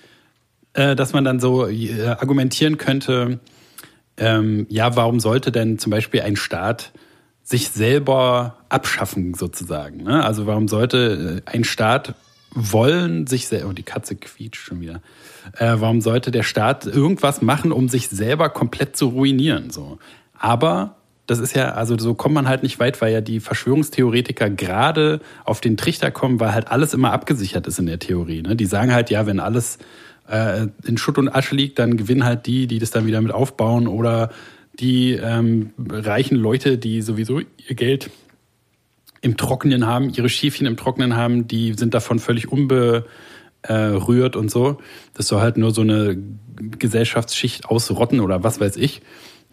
Äh, 0.74 0.96
dass 0.96 1.12
man 1.12 1.24
dann 1.24 1.40
so 1.40 1.66
äh, 1.66 2.06
argumentieren 2.08 2.78
könnte, 2.78 3.40
ähm, 4.16 4.66
ja, 4.68 4.96
warum 4.96 5.20
sollte 5.20 5.52
denn 5.52 5.78
zum 5.78 5.90
Beispiel 5.90 6.20
ein 6.22 6.37
Staat 6.37 6.92
sich 7.42 7.70
selber 7.70 8.58
abschaffen 8.68 9.35
sozusagen? 9.35 10.04
Ne? 10.04 10.24
Also 10.24 10.46
warum 10.46 10.68
sollte 10.68 11.42
äh, 11.46 11.50
ein 11.50 11.64
Staat 11.64 12.14
wollen 12.54 13.26
sich 13.26 13.48
selber, 13.48 13.70
oh, 13.70 13.72
die 13.72 13.82
Katze 13.82 14.14
quietscht 14.14 14.66
schon 14.66 14.80
wieder. 14.80 15.00
Äh, 15.56 15.76
warum 15.78 16.00
sollte 16.00 16.30
der 16.30 16.42
Staat 16.42 16.87
irgendwas 16.87 17.42
machen, 17.42 17.72
um 17.72 17.88
sich 17.88 18.08
selber 18.08 18.50
komplett 18.50 18.96
zu 18.96 19.08
ruinieren? 19.08 19.70
So. 19.70 19.98
Aber 20.38 20.96
das 21.26 21.38
ist 21.38 21.54
ja, 21.54 21.72
also 21.72 21.96
so 21.98 22.14
kommt 22.14 22.35
man 22.35 22.48
halt 22.48 22.62
nicht 22.62 22.78
weit, 22.78 23.00
weil 23.00 23.12
ja 23.12 23.20
die 23.20 23.40
Verschwörungstheoretiker 23.40 24.50
gerade 24.50 25.20
auf 25.44 25.61
den 25.61 25.76
Trichter 25.76 26.11
kommen, 26.11 26.40
weil 26.40 26.52
halt 26.52 26.68
alles 26.68 26.94
immer 26.94 27.12
abgesichert 27.12 27.66
ist 27.66 27.78
in 27.78 27.87
der 27.87 27.98
Theorie. 27.98 28.42
Ne? 28.42 28.56
Die 28.56 28.66
sagen 28.66 28.92
halt, 28.92 29.08
ja, 29.11 29.24
wenn 29.26 29.40
alles 29.40 29.78
äh, 30.33 30.68
in 30.85 30.97
Schutt 30.97 31.18
und 31.18 31.29
Asche 31.29 31.55
liegt, 31.55 31.79
dann 31.79 31.97
gewinnen 31.97 32.25
halt 32.25 32.47
die, 32.47 32.66
die 32.66 32.79
das 32.79 32.90
dann 32.90 33.07
wieder 33.07 33.21
mit 33.21 33.33
aufbauen 33.33 33.87
oder 33.87 34.31
die 34.81 35.12
ähm, 35.12 35.73
reichen 35.79 36.37
Leute, 36.37 36.79
die 36.79 37.03
sowieso 37.03 37.40
ihr 37.40 37.77
Geld 37.77 38.11
im 39.21 39.37
Trockenen 39.37 39.87
haben, 39.87 40.11
ihre 40.11 40.31
Schäfchen 40.31 40.66
im 40.66 40.79
Trockenen 40.79 41.14
haben, 41.16 41.47
die 41.47 41.75
sind 41.75 41.92
davon 41.92 42.18
völlig 42.18 42.51
unberührt 42.51 44.35
und 44.35 44.51
so. 44.51 44.79
Das 45.14 45.29
soll 45.29 45.42
halt 45.42 45.59
nur 45.59 45.71
so 45.71 45.83
eine 45.83 46.16
Gesellschaftsschicht 46.79 47.66
ausrotten 47.66 48.21
oder 48.21 48.42
was 48.42 48.59
weiß 48.59 48.77
ich. 48.79 49.03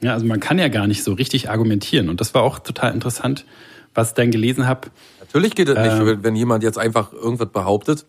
Ja, 0.02 0.14
also 0.14 0.26
man 0.26 0.40
kann 0.40 0.58
ja 0.58 0.70
gar 0.70 0.88
nicht 0.88 1.04
so 1.04 1.12
richtig 1.12 1.50
argumentieren. 1.50 2.08
Und 2.08 2.22
das 2.22 2.34
war 2.34 2.42
auch 2.42 2.60
total 2.60 2.94
interessant, 2.94 3.46
was 3.94 4.10
ich 4.10 4.14
dann 4.16 4.32
gelesen 4.32 4.66
habe. 4.66 4.88
Natürlich 5.20 5.56
geht 5.56 5.68
ähm, 5.68 6.06
nicht, 6.06 6.24
wenn 6.24 6.38
jemand 6.38 6.64
jetzt 6.64 6.80
einfach 6.80 7.12
irgendwas 7.12 7.50
behauptet 7.50 8.06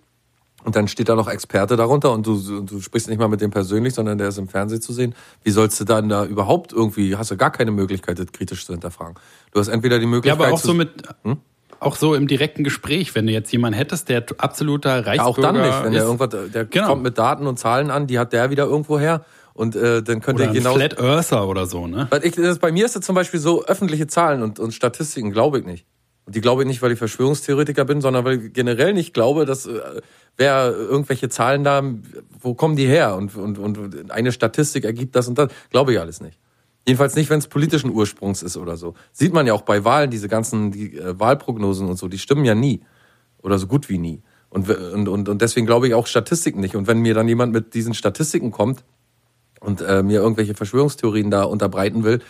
und 0.65 0.77
dann 0.77 0.89
steht 0.89 1.09
da 1.09 1.15
noch 1.15 1.29
Experte 1.29 1.77
darunter 1.77 2.13
und 2.13 2.27
du, 2.27 2.61
du 2.63 2.81
sprichst 2.81 3.09
nicht 3.09 3.19
mal 3.19 3.29
mit 3.29 3.41
dem 3.41 3.51
persönlich, 3.51 3.95
sondern 3.95 4.19
der 4.19 4.29
ist 4.29 4.39
im 4.39 4.49
Fernsehen 4.49 4.81
zu 4.81 4.93
sehen. 4.93 5.15
Wie 5.43 5.51
sollst 5.51 5.81
du 5.81 5.85
dann 5.85 6.09
da 6.09 6.25
überhaupt 6.25 6.73
irgendwie, 6.73 7.17
hast 7.17 7.31
du 7.31 7.37
gar 7.37 7.51
keine 7.51 7.71
Möglichkeit, 7.71 8.19
das 8.19 8.27
kritisch 8.33 8.67
zu 8.67 8.73
hinterfragen. 8.73 9.15
Du 9.53 9.61
hast 9.61 9.69
entweder 9.69 9.99
die 9.99 10.07
Möglichkeit. 10.07 10.39
Ja, 10.39 10.47
aber 10.47 10.55
auch 10.55 10.61
so 10.61 10.75
mit, 10.75 10.91
hm? 11.23 11.39
auch 11.81 11.97
so 11.97 12.15
im 12.15 12.29
direkten 12.29 12.63
Gespräch, 12.63 13.15
wenn 13.15 13.27
du 13.27 13.33
jetzt 13.33 13.51
jemanden 13.53 13.77
hättest, 13.77 14.09
der 14.09 14.25
absoluter 14.39 15.07
Reichsbürger 15.07 15.17
ja, 15.17 15.25
auch 15.25 15.39
dann 15.39 15.55
nicht, 15.61 15.85
wenn 15.85 15.93
ist. 15.93 15.99
der 15.99 16.05
irgendwas, 16.05 16.53
der 16.53 16.65
genau. 16.67 16.89
kommt 16.89 17.03
mit 17.03 17.19
Daten 17.19 17.47
und 17.47 17.59
Zahlen 17.59 17.91
an, 17.91 18.07
die 18.07 18.19
hat 18.19 18.33
der 18.33 18.51
wieder 18.51 18.65
irgendwo 18.65 18.99
her. 18.99 19.25
Und 19.53 19.77
äh, 19.77 20.03
dann 20.03 20.21
könnte 20.21 20.45
oder 20.45 20.53
genau. 20.53 20.75
Flat 20.75 20.99
Earther 20.99 21.47
oder 21.47 21.67
so, 21.67 21.87
ne? 21.87 22.07
Weil 22.11 22.25
ich, 22.25 22.35
das, 22.35 22.59
bei 22.59 22.71
mir 22.73 22.87
ist 22.87 22.97
das 22.97 23.05
zum 23.05 23.15
Beispiel 23.15 23.41
so, 23.41 23.65
öffentliche 23.65 24.07
Zahlen 24.07 24.43
und, 24.43 24.59
und 24.59 24.73
Statistiken 24.73 25.33
glaube 25.33 25.59
ich 25.59 25.67
nicht. 25.67 25.87
Die 26.31 26.41
glaube 26.41 26.63
ich 26.63 26.69
nicht, 26.69 26.81
weil 26.83 26.93
ich 26.93 26.99
Verschwörungstheoretiker 26.99 27.85
bin, 27.85 28.01
sondern 28.01 28.25
weil 28.25 28.45
ich 28.45 28.53
generell 28.53 28.93
nicht 28.93 29.15
glaube, 29.15 29.45
dass 29.45 29.67
äh, 29.67 30.01
wer 30.37 30.73
irgendwelche 30.73 31.29
Zahlen 31.29 31.65
da, 31.65 31.83
wo 32.41 32.55
kommen 32.55 32.77
die 32.77 32.87
her? 32.87 33.17
Und, 33.17 33.37
und, 33.37 33.59
und 33.59 34.11
eine 34.11 34.33
Statistik 34.33 34.85
ergibt 34.85 35.17
das 35.17 35.29
und 35.29 35.39
das. 35.39 35.51
Glaube 35.71 35.93
ich 35.93 36.01
alles 36.01 36.21
nicht. 36.21 36.39
Jedenfalls 36.87 37.15
nicht, 37.15 37.31
wenn 37.31 37.39
es 37.39 37.47
politischen 37.47 37.91
Ursprungs 37.91 38.43
ist 38.43 38.57
oder 38.57 38.77
so. 38.77 38.95
Sieht 39.13 39.33
man 39.33 39.47
ja 39.47 39.53
auch 39.53 39.63
bei 39.63 39.85
Wahlen, 39.85 40.11
diese 40.11 40.29
ganzen 40.29 40.71
die, 40.73 40.97
äh, 40.97 41.19
Wahlprognosen 41.19 41.89
und 41.89 41.97
so, 41.97 42.09
die 42.09 42.19
stimmen 42.19 42.45
ja 42.45 42.55
nie. 42.55 42.81
Oder 43.43 43.59
so 43.59 43.67
gut 43.67 43.89
wie 43.89 43.99
nie. 43.99 44.23
Und, 44.49 44.69
und, 44.69 45.09
und, 45.09 45.29
und 45.29 45.43
deswegen 45.43 45.67
glaube 45.67 45.89
ich 45.89 45.95
auch 45.95 46.07
Statistiken 46.07 46.61
nicht. 46.61 46.77
Und 46.77 46.87
wenn 46.87 46.99
mir 46.99 47.15
dann 47.15 47.29
jemand 47.29 47.53
mit 47.53 47.75
diesen 47.75 47.95
Statistiken 47.95 48.51
kommt 48.51 48.85
und 49.61 49.81
äh, 49.81 50.03
mir 50.03 50.21
irgendwelche 50.21 50.55
Verschwörungstheorien 50.55 51.31
da 51.31 51.45
unterbreiten 51.45 52.03
will, 52.03 52.21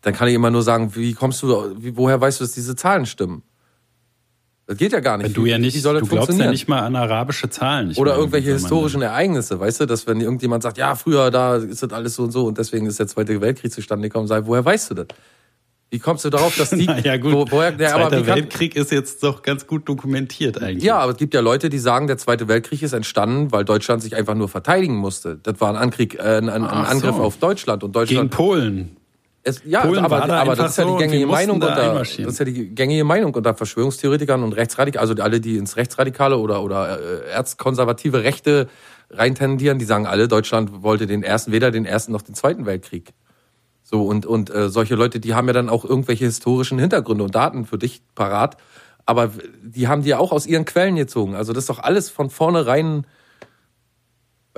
dann 0.00 0.14
kann 0.14 0.28
ich 0.28 0.34
immer 0.34 0.50
nur 0.50 0.62
sagen, 0.62 0.94
wie 0.94 1.14
kommst 1.14 1.42
du, 1.42 1.74
wie, 1.78 1.96
woher 1.96 2.20
weißt 2.20 2.40
du, 2.40 2.44
dass 2.44 2.52
diese 2.52 2.76
Zahlen 2.76 3.06
stimmen? 3.06 3.42
Das 4.68 4.76
geht 4.76 4.92
ja 4.92 5.00
gar 5.00 5.16
nicht. 5.16 5.34
Du 5.34 5.46
ja 5.46 5.56
nicht, 5.56 5.74
wie 5.74 5.80
soll 5.80 5.94
das 5.94 6.02
du 6.06 6.14
glaubst 6.14 6.38
ja 6.38 6.50
nicht 6.50 6.68
mal 6.68 6.80
an 6.80 6.94
arabische 6.94 7.48
Zahlen. 7.48 7.90
Ich 7.90 7.96
Oder 7.96 8.10
meine, 8.10 8.20
irgendwelche 8.20 8.52
historischen 8.52 9.00
Ereignisse, 9.00 9.58
weißt 9.58 9.80
du, 9.80 9.86
dass 9.86 10.06
wenn 10.06 10.20
irgendjemand 10.20 10.62
sagt, 10.62 10.76
ja, 10.76 10.94
früher 10.94 11.30
da 11.30 11.56
ist 11.56 11.82
das 11.82 11.90
alles 11.90 12.16
so 12.16 12.24
und 12.24 12.32
so 12.32 12.44
und 12.44 12.58
deswegen 12.58 12.84
ist 12.84 12.98
der 12.98 13.06
Zweite 13.06 13.40
Weltkrieg 13.40 13.72
zustande 13.72 14.10
gekommen, 14.10 14.28
sei, 14.28 14.42
woher 14.44 14.62
weißt 14.62 14.90
du 14.90 14.94
das? 14.94 15.06
Wie 15.88 15.98
kommst 15.98 16.26
du 16.26 16.28
darauf, 16.28 16.54
dass 16.54 16.68
die, 16.78 16.84
ja, 16.84 17.16
gut. 17.16 17.32
Wo, 17.32 17.46
woher, 17.48 17.70
ja, 17.78 17.92
Zweiter 17.92 18.18
aber 18.18 18.26
Weltkrieg 18.26 18.76
ist 18.76 18.92
jetzt 18.92 19.22
doch 19.22 19.40
ganz 19.40 19.66
gut 19.66 19.88
dokumentiert 19.88 20.60
eigentlich. 20.60 20.84
Ja, 20.84 20.98
aber 20.98 21.12
es 21.12 21.18
gibt 21.18 21.32
ja 21.32 21.40
Leute, 21.40 21.70
die 21.70 21.78
sagen, 21.78 22.06
der 22.06 22.18
Zweite 22.18 22.46
Weltkrieg 22.46 22.82
ist 22.82 22.92
entstanden, 22.92 23.50
weil 23.52 23.64
Deutschland 23.64 24.02
sich 24.02 24.16
einfach 24.16 24.34
nur 24.34 24.50
verteidigen 24.50 24.96
musste. 24.96 25.38
Das 25.42 25.62
war 25.62 25.70
ein, 25.70 25.76
Ankrieg, 25.76 26.16
äh, 26.16 26.20
ein, 26.20 26.50
ein, 26.50 26.64
ein 26.64 26.84
Angriff 26.84 27.16
so. 27.16 27.22
auf 27.22 27.38
Deutschland 27.38 27.84
und 27.84 27.96
Deutschland. 27.96 28.30
Gegen 28.30 28.36
Polen. 28.36 28.96
Es, 29.42 29.62
ja, 29.64 29.82
Polen 29.82 30.04
aber, 30.04 30.20
da 30.26 30.40
aber 30.40 30.56
das 30.56 30.72
ist 30.72 30.78
ja 30.78 30.84
die 30.84 30.96
gängige 30.96 31.26
Meinung 31.26 31.60
da 31.60 31.68
unter, 31.68 31.94
das 32.00 32.18
ist 32.18 32.38
ja 32.38 32.44
die 32.44 32.74
gängige 32.74 33.04
Meinung 33.04 33.34
unter 33.34 33.54
Verschwörungstheoretikern 33.54 34.42
und 34.42 34.52
Rechtsradikalen, 34.52 35.08
also 35.08 35.22
alle, 35.22 35.40
die 35.40 35.56
ins 35.56 35.76
Rechtsradikale 35.76 36.36
oder, 36.36 36.62
oder 36.62 37.00
äh, 37.00 37.30
erzkonservative 37.30 38.24
Rechte 38.24 38.68
reintendieren, 39.10 39.78
die 39.78 39.84
sagen 39.84 40.06
alle, 40.06 40.28
Deutschland 40.28 40.82
wollte 40.82 41.06
den 41.06 41.22
ersten, 41.22 41.52
weder 41.52 41.70
den 41.70 41.86
ersten 41.86 42.12
noch 42.12 42.22
den 42.22 42.34
zweiten 42.34 42.66
Weltkrieg. 42.66 43.14
So, 43.82 44.04
und, 44.04 44.26
und 44.26 44.54
äh, 44.54 44.68
solche 44.68 44.96
Leute, 44.96 45.18
die 45.18 45.34
haben 45.34 45.46
ja 45.46 45.54
dann 45.54 45.70
auch 45.70 45.84
irgendwelche 45.84 46.26
historischen 46.26 46.78
Hintergründe 46.78 47.24
und 47.24 47.34
Daten 47.34 47.64
für 47.64 47.78
dich 47.78 48.02
parat, 48.14 48.58
aber 49.06 49.30
die 49.62 49.88
haben 49.88 50.02
die 50.02 50.10
ja 50.10 50.18
auch 50.18 50.32
aus 50.32 50.46
ihren 50.46 50.66
Quellen 50.66 50.96
gezogen. 50.96 51.34
Also 51.34 51.54
das 51.54 51.62
ist 51.62 51.70
doch 51.70 51.78
alles 51.78 52.10
von 52.10 52.28
vornherein 52.28 53.06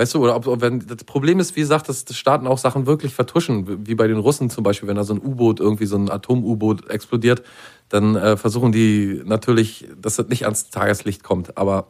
Weißt 0.00 0.14
du, 0.14 0.24
oder 0.24 0.34
ob, 0.34 0.46
ob 0.46 0.62
wenn 0.62 0.78
das 0.86 1.04
Problem 1.04 1.40
ist, 1.40 1.56
wie 1.56 1.60
gesagt, 1.60 1.90
dass, 1.90 2.06
Staaten 2.10 2.46
auch 2.46 2.56
Sachen 2.56 2.86
wirklich 2.86 3.12
vertuschen, 3.12 3.86
wie 3.86 3.94
bei 3.94 4.06
den 4.06 4.16
Russen 4.16 4.48
zum 4.48 4.64
Beispiel, 4.64 4.88
wenn 4.88 4.96
da 4.96 5.04
so 5.04 5.12
ein 5.12 5.20
U-Boot, 5.22 5.60
irgendwie 5.60 5.84
so 5.84 5.98
ein 5.98 6.10
Atom-U-Boot 6.10 6.88
explodiert, 6.88 7.42
dann 7.90 8.16
äh, 8.16 8.38
versuchen 8.38 8.72
die 8.72 9.20
natürlich, 9.26 9.88
dass 10.00 10.16
das 10.16 10.28
nicht 10.28 10.44
ans 10.44 10.70
Tageslicht 10.70 11.22
kommt. 11.22 11.58
Aber 11.58 11.88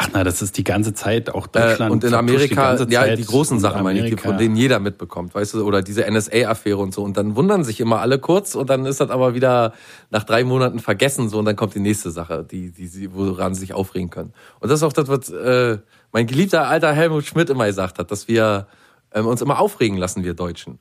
Ach 0.00 0.10
na, 0.12 0.22
das 0.22 0.42
ist 0.42 0.56
die 0.56 0.62
ganze 0.62 0.94
Zeit 0.94 1.34
auch 1.34 1.48
Deutschland. 1.48 1.90
Äh, 1.90 1.92
und 1.92 2.04
in 2.04 2.14
Amerika, 2.14 2.76
die 2.76 2.94
ja, 2.94 3.16
die 3.16 3.24
großen 3.24 3.58
Sachen 3.58 3.82
meine 3.82 3.98
ich, 3.98 4.14
die, 4.14 4.16
von 4.16 4.38
denen 4.38 4.54
jeder 4.54 4.78
mitbekommt, 4.78 5.34
weißt 5.34 5.54
du, 5.54 5.64
oder 5.66 5.82
diese 5.82 6.08
NSA-Affäre 6.08 6.76
und 6.76 6.94
so. 6.94 7.02
Und 7.02 7.16
dann 7.16 7.34
wundern 7.34 7.64
sich 7.64 7.80
immer 7.80 7.98
alle 7.98 8.20
kurz 8.20 8.54
und 8.54 8.70
dann 8.70 8.86
ist 8.86 9.00
das 9.00 9.10
aber 9.10 9.34
wieder 9.34 9.72
nach 10.10 10.22
drei 10.22 10.44
Monaten 10.44 10.78
vergessen 10.78 11.28
so 11.28 11.40
und 11.40 11.46
dann 11.46 11.56
kommt 11.56 11.74
die 11.74 11.80
nächste 11.80 12.12
Sache, 12.12 12.46
die, 12.48 12.70
die, 12.70 13.12
woran 13.12 13.54
sie 13.54 13.60
sich 13.62 13.74
aufregen 13.74 14.08
können. 14.08 14.32
Und 14.60 14.70
das 14.70 14.78
ist 14.78 14.82
auch 14.84 14.92
das, 14.92 15.08
was 15.08 15.30
äh, 15.30 15.78
mein 16.12 16.26
geliebter 16.26 16.68
alter 16.68 16.92
Helmut 16.92 17.24
Schmidt 17.24 17.50
immer 17.50 17.66
gesagt 17.66 17.98
hat, 17.98 18.10
dass 18.10 18.28
wir 18.28 18.66
ähm, 19.12 19.26
uns 19.26 19.42
immer 19.42 19.58
aufregen 19.58 19.96
lassen, 19.96 20.24
wir 20.24 20.34
Deutschen. 20.34 20.78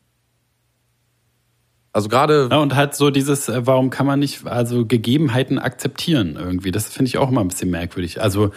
Also 1.92 2.10
gerade. 2.10 2.48
Ja, 2.52 2.60
und 2.60 2.76
halt 2.76 2.96
so 2.96 3.10
dieses, 3.10 3.50
äh, 3.50 3.66
warum 3.66 3.90
kann 3.90 4.06
man 4.06 4.20
nicht, 4.20 4.46
also 4.46 4.86
Gegebenheiten 4.86 5.58
akzeptieren 5.58 6.36
irgendwie? 6.38 6.72
Das 6.72 6.90
finde 6.90 7.10
ich 7.10 7.18
auch 7.18 7.30
immer 7.30 7.42
ein 7.42 7.48
bisschen 7.48 7.72
merkwürdig. 7.72 8.22
Also 8.22 8.52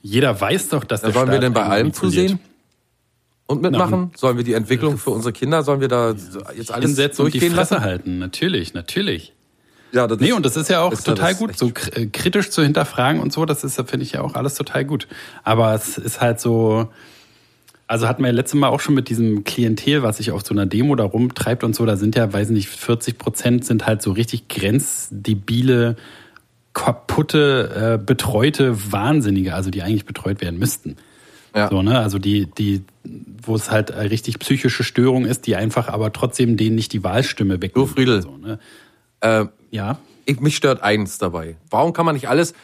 jeder 0.00 0.40
weiß 0.40 0.68
doch, 0.68 0.84
dass 0.84 1.02
ja, 1.02 1.08
der 1.08 1.14
Sollen 1.14 1.26
Staat 1.26 1.34
wir 1.34 1.40
denn 1.40 1.52
bei 1.52 1.64
allem 1.64 1.92
zusehen? 1.92 2.38
Und 3.46 3.60
mitmachen? 3.60 4.10
Sollen 4.16 4.38
wir 4.38 4.44
die 4.44 4.54
Entwicklung 4.54 4.96
für 4.96 5.10
unsere 5.10 5.32
Kinder, 5.32 5.62
sollen 5.62 5.80
wir 5.80 5.88
da 5.88 6.14
jetzt 6.56 6.72
alles 6.72 6.86
hinsetzen 6.86 7.26
und 7.26 7.34
die 7.34 7.40
Fresse 7.40 7.74
lassen? 7.74 7.80
halten? 7.80 8.18
Natürlich, 8.18 8.72
natürlich. 8.72 9.33
Ja, 9.94 10.08
das 10.08 10.18
nee, 10.18 10.32
und 10.32 10.44
das 10.44 10.56
ist 10.56 10.68
ja 10.68 10.80
auch 10.80 10.92
ist 10.92 11.06
total 11.06 11.36
gut, 11.36 11.56
so 11.56 11.70
äh, 11.92 12.06
kritisch 12.06 12.50
zu 12.50 12.64
hinterfragen 12.64 13.20
und 13.20 13.32
so, 13.32 13.44
das 13.44 13.62
ist, 13.62 13.76
finde 13.88 14.02
ich 14.02 14.12
ja 14.12 14.22
auch 14.22 14.34
alles 14.34 14.54
total 14.54 14.84
gut. 14.84 15.06
Aber 15.44 15.72
es 15.72 15.98
ist 15.98 16.20
halt 16.20 16.40
so, 16.40 16.88
also 17.86 18.08
hatten 18.08 18.22
wir 18.22 18.26
ja 18.28 18.34
letztes 18.34 18.58
Mal 18.58 18.68
auch 18.68 18.80
schon 18.80 18.96
mit 18.96 19.08
diesem 19.08 19.44
Klientel, 19.44 20.02
was 20.02 20.16
sich 20.16 20.32
auf 20.32 20.44
so 20.44 20.52
einer 20.52 20.66
Demo 20.66 20.96
da 20.96 21.04
rumtreibt 21.04 21.62
und 21.62 21.76
so, 21.76 21.86
da 21.86 21.96
sind 21.96 22.16
ja, 22.16 22.32
weiß 22.32 22.50
nicht, 22.50 22.68
40 22.68 23.18
Prozent 23.18 23.64
sind 23.64 23.86
halt 23.86 24.02
so 24.02 24.10
richtig 24.10 24.48
grenzdebile 24.48 25.94
kaputte, 26.72 27.98
äh, 28.00 28.04
betreute 28.04 28.92
Wahnsinnige, 28.92 29.54
also 29.54 29.70
die 29.70 29.82
eigentlich 29.82 30.06
betreut 30.06 30.40
werden 30.40 30.58
müssten. 30.58 30.96
Ja. 31.54 31.68
So, 31.68 31.82
ne? 31.82 32.00
Also 32.00 32.18
die, 32.18 32.46
die, 32.46 32.82
wo 33.40 33.54
es 33.54 33.70
halt 33.70 33.94
richtig 33.96 34.40
psychische 34.40 34.82
Störung 34.82 35.24
ist, 35.24 35.46
die 35.46 35.54
einfach 35.54 35.86
aber 35.86 36.12
trotzdem 36.12 36.56
denen 36.56 36.74
nicht 36.74 36.92
die 36.92 37.04
Wahlstimme 37.04 37.62
wegnehmen. 37.62 37.88
Du 37.88 37.94
Friedel, 37.94 38.22
so, 38.22 38.36
ne? 38.36 38.58
äh, 39.24 39.46
ja. 39.74 39.98
Ich, 40.24 40.40
mich 40.40 40.56
stört 40.56 40.82
eins 40.82 41.18
dabei. 41.18 41.56
Warum 41.68 41.92
kann 41.92 42.06
man 42.06 42.14
nicht 42.14 42.28
alles 42.28 42.54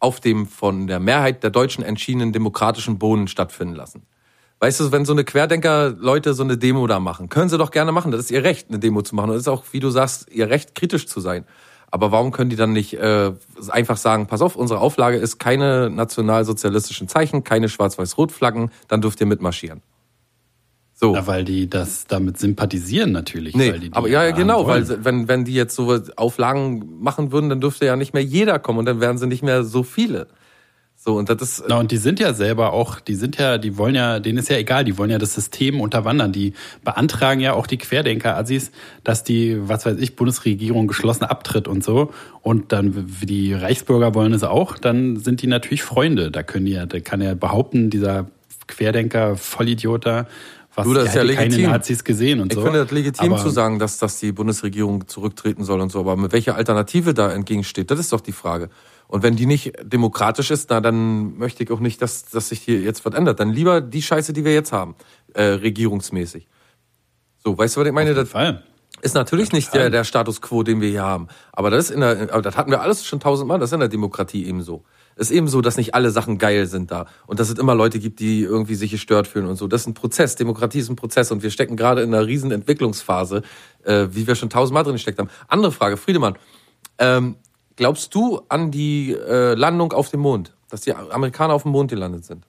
auf 0.00 0.18
dem 0.18 0.46
von 0.46 0.86
der 0.86 0.98
Mehrheit 0.98 1.42
der 1.42 1.50
Deutschen 1.50 1.84
entschiedenen 1.84 2.32
demokratischen 2.32 2.98
Boden 2.98 3.28
stattfinden 3.28 3.74
lassen? 3.74 4.02
Weißt 4.60 4.80
du, 4.80 4.90
wenn 4.90 5.04
so 5.04 5.12
eine 5.12 5.24
Querdenker-Leute 5.24 6.32
so 6.32 6.42
eine 6.42 6.56
Demo 6.56 6.86
da 6.86 7.00
machen, 7.00 7.28
können 7.28 7.50
sie 7.50 7.58
doch 7.58 7.70
gerne 7.70 7.92
machen. 7.92 8.10
Das 8.10 8.20
ist 8.22 8.30
ihr 8.30 8.42
Recht, 8.44 8.70
eine 8.70 8.78
Demo 8.78 9.02
zu 9.02 9.14
machen. 9.14 9.28
Und 9.28 9.34
das 9.34 9.42
ist 9.42 9.48
auch, 9.48 9.64
wie 9.72 9.80
du 9.80 9.90
sagst, 9.90 10.30
ihr 10.32 10.48
Recht, 10.48 10.74
kritisch 10.74 11.06
zu 11.06 11.20
sein. 11.20 11.44
Aber 11.90 12.12
warum 12.12 12.32
können 12.32 12.48
die 12.48 12.56
dann 12.56 12.72
nicht 12.72 12.94
äh, 12.94 13.32
einfach 13.68 13.98
sagen, 13.98 14.26
pass 14.26 14.40
auf, 14.40 14.56
unsere 14.56 14.80
Auflage 14.80 15.18
ist 15.18 15.38
keine 15.38 15.90
nationalsozialistischen 15.90 17.08
Zeichen, 17.08 17.44
keine 17.44 17.68
Schwarz-Weiß-Rot-Flaggen, 17.68 18.70
dann 18.88 19.02
dürft 19.02 19.20
ihr 19.20 19.26
mitmarschieren. 19.26 19.82
So. 20.96 21.14
Ja, 21.14 21.26
weil 21.26 21.44
die 21.44 21.68
das 21.68 22.06
damit 22.06 22.38
sympathisieren 22.38 23.10
natürlich. 23.10 23.56
Nee, 23.56 23.72
die 23.72 23.90
die 23.90 23.92
aber 23.92 24.08
ja, 24.08 24.30
genau, 24.30 24.66
wollen. 24.66 24.88
weil 24.88 25.04
wenn, 25.04 25.28
wenn 25.28 25.44
die 25.44 25.54
jetzt 25.54 25.74
so 25.74 26.00
Auflagen 26.16 27.00
machen 27.00 27.32
würden, 27.32 27.50
dann 27.50 27.60
dürfte 27.60 27.84
ja 27.84 27.96
nicht 27.96 28.14
mehr 28.14 28.22
jeder 28.22 28.60
kommen 28.60 28.78
und 28.78 28.86
dann 28.86 29.00
wären 29.00 29.18
sie 29.18 29.26
nicht 29.26 29.42
mehr 29.42 29.64
so 29.64 29.82
viele. 29.82 30.28
So, 30.96 31.18
und 31.18 31.28
das 31.28 31.42
ist. 31.42 31.64
Na, 31.68 31.80
und 31.80 31.90
die 31.90 31.98
sind 31.98 32.18
ja 32.18 32.32
selber 32.32 32.72
auch, 32.72 32.98
die 32.98 33.14
sind 33.14 33.36
ja, 33.36 33.58
die 33.58 33.76
wollen 33.76 33.94
ja, 33.94 34.20
denen 34.20 34.38
ist 34.38 34.48
ja 34.48 34.56
egal, 34.56 34.84
die 34.84 34.96
wollen 34.96 35.10
ja 35.10 35.18
das 35.18 35.34
System 35.34 35.82
unterwandern. 35.82 36.32
Die 36.32 36.54
beantragen 36.82 37.40
ja 37.40 37.52
auch 37.52 37.66
die 37.66 37.76
Querdenker-Assis, 37.76 38.70
dass 39.02 39.22
die, 39.22 39.58
was 39.68 39.84
weiß 39.84 39.98
ich, 39.98 40.16
Bundesregierung 40.16 40.86
geschlossen 40.86 41.24
abtritt 41.24 41.68
und 41.68 41.84
so. 41.84 42.10
Und 42.40 42.72
dann, 42.72 43.20
wie 43.20 43.26
die 43.26 43.52
Reichsbürger 43.52 44.14
wollen 44.14 44.32
es 44.32 44.44
auch, 44.44 44.78
dann 44.78 45.16
sind 45.16 45.42
die 45.42 45.46
natürlich 45.46 45.82
Freunde. 45.82 46.30
Da 46.30 46.42
können 46.42 46.64
die 46.64 46.72
ja, 46.72 46.86
da 46.86 47.00
kann 47.00 47.20
er 47.20 47.34
behaupten, 47.34 47.90
dieser 47.90 48.28
Querdenker, 48.66 49.36
Vollidiot 49.36 50.06
da, 50.06 50.26
was 50.74 50.84
Du, 50.86 50.94
das 50.94 51.04
ist 51.08 51.14
ja 51.14 51.22
hätte 51.22 51.34
keine 51.34 51.48
legitim. 51.50 51.70
Nazis 51.70 52.04
gesehen 52.04 52.40
und 52.40 52.52
Ich 52.52 52.58
so. 52.58 52.64
finde 52.64 52.80
das 52.82 52.90
legitim 52.90 53.32
Aber 53.32 53.42
zu 53.42 53.50
sagen, 53.50 53.78
dass, 53.78 53.98
dass 53.98 54.18
die 54.20 54.32
Bundesregierung 54.32 55.06
zurücktreten 55.08 55.64
soll 55.64 55.80
und 55.80 55.90
so, 55.92 56.00
aber 56.00 56.16
mit 56.16 56.32
welcher 56.32 56.56
Alternative 56.56 57.14
da 57.14 57.32
entgegensteht, 57.32 57.90
das 57.90 57.98
ist 57.98 58.12
doch 58.12 58.20
die 58.20 58.32
Frage. 58.32 58.70
Und 59.06 59.22
wenn 59.22 59.36
die 59.36 59.46
nicht 59.46 59.72
demokratisch 59.82 60.50
ist, 60.50 60.70
na, 60.70 60.80
dann 60.80 61.36
möchte 61.38 61.62
ich 61.62 61.70
auch 61.70 61.80
nicht, 61.80 62.00
dass, 62.02 62.24
dass 62.24 62.48
sich 62.48 62.60
hier 62.60 62.80
jetzt 62.80 63.04
was 63.04 63.14
ändert. 63.14 63.38
Dann 63.38 63.50
lieber 63.50 63.80
die 63.80 64.02
Scheiße, 64.02 64.32
die 64.32 64.44
wir 64.44 64.54
jetzt 64.54 64.72
haben, 64.72 64.94
äh, 65.34 65.42
regierungsmäßig. 65.42 66.48
So, 67.44 67.56
weißt 67.56 67.76
du, 67.76 67.80
was 67.82 67.86
ich 67.86 67.92
meine? 67.92 68.10
Auf 68.12 68.16
jeden 68.16 68.24
Das 68.24 68.32
Fall. 68.32 68.62
Ist 69.04 69.14
natürlich 69.14 69.52
nicht 69.52 69.74
der, 69.74 69.90
der 69.90 70.02
Status 70.04 70.40
quo, 70.40 70.62
den 70.62 70.80
wir 70.80 70.88
hier 70.88 71.02
haben. 71.02 71.28
Aber 71.52 71.70
das 71.70 71.86
ist 71.86 71.90
in 71.90 72.00
der, 72.00 72.32
aber 72.32 72.40
das 72.40 72.56
hatten 72.56 72.70
wir 72.70 72.80
alles 72.80 73.04
schon 73.04 73.20
tausendmal, 73.20 73.58
das 73.58 73.68
ist 73.68 73.74
in 73.74 73.80
der 73.80 73.90
Demokratie 73.90 74.46
eben 74.46 74.62
so. 74.62 74.82
Es 75.14 75.30
ist 75.30 75.36
eben 75.36 75.46
so, 75.46 75.60
dass 75.60 75.76
nicht 75.76 75.94
alle 75.94 76.10
Sachen 76.10 76.38
geil 76.38 76.66
sind 76.66 76.90
da. 76.90 77.06
Und 77.26 77.38
dass 77.38 77.50
es 77.50 77.58
immer 77.58 77.74
Leute 77.74 77.98
gibt, 77.98 78.18
die 78.18 78.42
irgendwie 78.42 78.74
sich 78.74 78.90
gestört 78.90 79.28
fühlen 79.28 79.46
und 79.46 79.56
so. 79.56 79.68
Das 79.68 79.82
ist 79.82 79.86
ein 79.86 79.94
Prozess. 79.94 80.36
Demokratie 80.36 80.78
ist 80.78 80.88
ein 80.88 80.96
Prozess. 80.96 81.30
Und 81.30 81.42
wir 81.42 81.50
stecken 81.50 81.76
gerade 81.76 82.02
in 82.02 82.14
einer 82.14 82.26
riesen 82.26 82.50
Entwicklungsphase, 82.50 83.42
äh, 83.84 84.08
wie 84.10 84.26
wir 84.26 84.34
schon 84.34 84.50
tausendmal 84.50 84.82
drin 84.82 84.94
gesteckt 84.94 85.18
haben. 85.18 85.30
Andere 85.46 85.70
Frage, 85.70 85.96
Friedemann. 85.96 86.36
Ähm, 86.98 87.36
glaubst 87.76 88.14
du 88.14 88.40
an 88.48 88.70
die 88.70 89.12
äh, 89.12 89.54
Landung 89.54 89.92
auf 89.92 90.08
dem 90.08 90.20
Mond? 90.20 90.54
Dass 90.70 90.80
die 90.80 90.94
Amerikaner 90.94 91.52
auf 91.52 91.62
dem 91.62 91.72
Mond 91.72 91.90
gelandet 91.90 92.24
sind? 92.24 92.46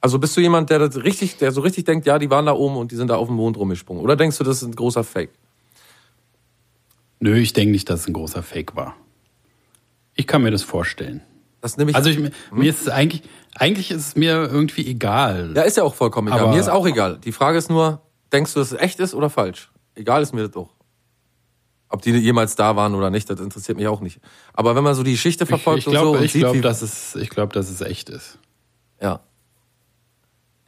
Also 0.00 0.18
bist 0.18 0.36
du 0.36 0.40
jemand, 0.40 0.70
der 0.70 0.78
das 0.78 0.96
richtig, 1.02 1.38
der 1.38 1.50
so 1.52 1.60
richtig 1.60 1.84
denkt, 1.84 2.06
ja, 2.06 2.18
die 2.18 2.30
waren 2.30 2.46
da 2.46 2.52
oben 2.52 2.76
und 2.76 2.92
die 2.92 2.96
sind 2.96 3.08
da 3.08 3.16
auf 3.16 3.26
dem 3.28 3.36
Mond 3.36 3.56
rumgesprungen? 3.56 4.02
Oder 4.02 4.14
denkst 4.16 4.38
du, 4.38 4.44
das 4.44 4.58
ist 4.62 4.68
ein 4.68 4.74
großer 4.76 5.02
Fake? 5.02 5.30
Nö, 7.20 7.36
ich 7.36 7.52
denke 7.52 7.72
nicht, 7.72 7.90
dass 7.90 8.00
es 8.00 8.06
ein 8.08 8.12
großer 8.12 8.42
Fake 8.42 8.76
war. 8.76 8.94
Ich 10.14 10.26
kann 10.26 10.42
mir 10.42 10.50
das 10.52 10.62
vorstellen. 10.62 11.22
Das 11.60 11.76
nehme 11.76 11.90
ich. 11.90 11.96
Also 11.96 12.10
ich, 12.10 12.18
mir 12.18 12.70
ist 12.70 12.82
es 12.82 12.88
eigentlich, 12.88 13.22
eigentlich 13.56 13.90
ist 13.90 14.06
es 14.08 14.16
mir 14.16 14.48
irgendwie 14.50 14.86
egal. 14.86 15.52
ja, 15.56 15.62
ist 15.62 15.76
ja 15.76 15.82
auch 15.82 15.94
vollkommen 15.94 16.28
egal. 16.28 16.40
Aber- 16.40 16.52
mir 16.52 16.60
ist 16.60 16.68
auch 16.68 16.86
egal. 16.86 17.18
Die 17.18 17.32
Frage 17.32 17.58
ist 17.58 17.68
nur, 17.68 18.00
denkst 18.32 18.54
du, 18.54 18.60
dass 18.60 18.70
es 18.72 18.78
echt 18.78 19.00
ist 19.00 19.14
oder 19.14 19.30
falsch? 19.30 19.70
Egal 19.96 20.22
ist 20.22 20.32
mir 20.32 20.46
das 20.46 20.56
auch. 20.56 20.70
Ob 21.88 22.02
die 22.02 22.10
jemals 22.12 22.54
da 22.54 22.76
waren 22.76 22.94
oder 22.94 23.10
nicht, 23.10 23.28
das 23.30 23.40
interessiert 23.40 23.78
mich 23.78 23.88
auch 23.88 24.00
nicht. 24.00 24.20
Aber 24.52 24.76
wenn 24.76 24.84
man 24.84 24.94
so 24.94 25.02
die 25.02 25.12
Geschichte 25.12 25.44
ich 25.44 25.48
verfolgt 25.48 25.80
ich 25.80 25.88
und 25.88 25.94
so 25.96 26.10
und 26.12 26.22
ich 26.22 26.32
sieht, 26.32 26.42
glaube, 26.42 26.60
dass 26.60 26.82
es, 26.82 27.16
ich 27.16 27.30
glaube, 27.30 27.52
dass 27.54 27.68
es 27.70 27.80
echt 27.80 28.10
ist. 28.10 28.38
ja. 29.00 29.20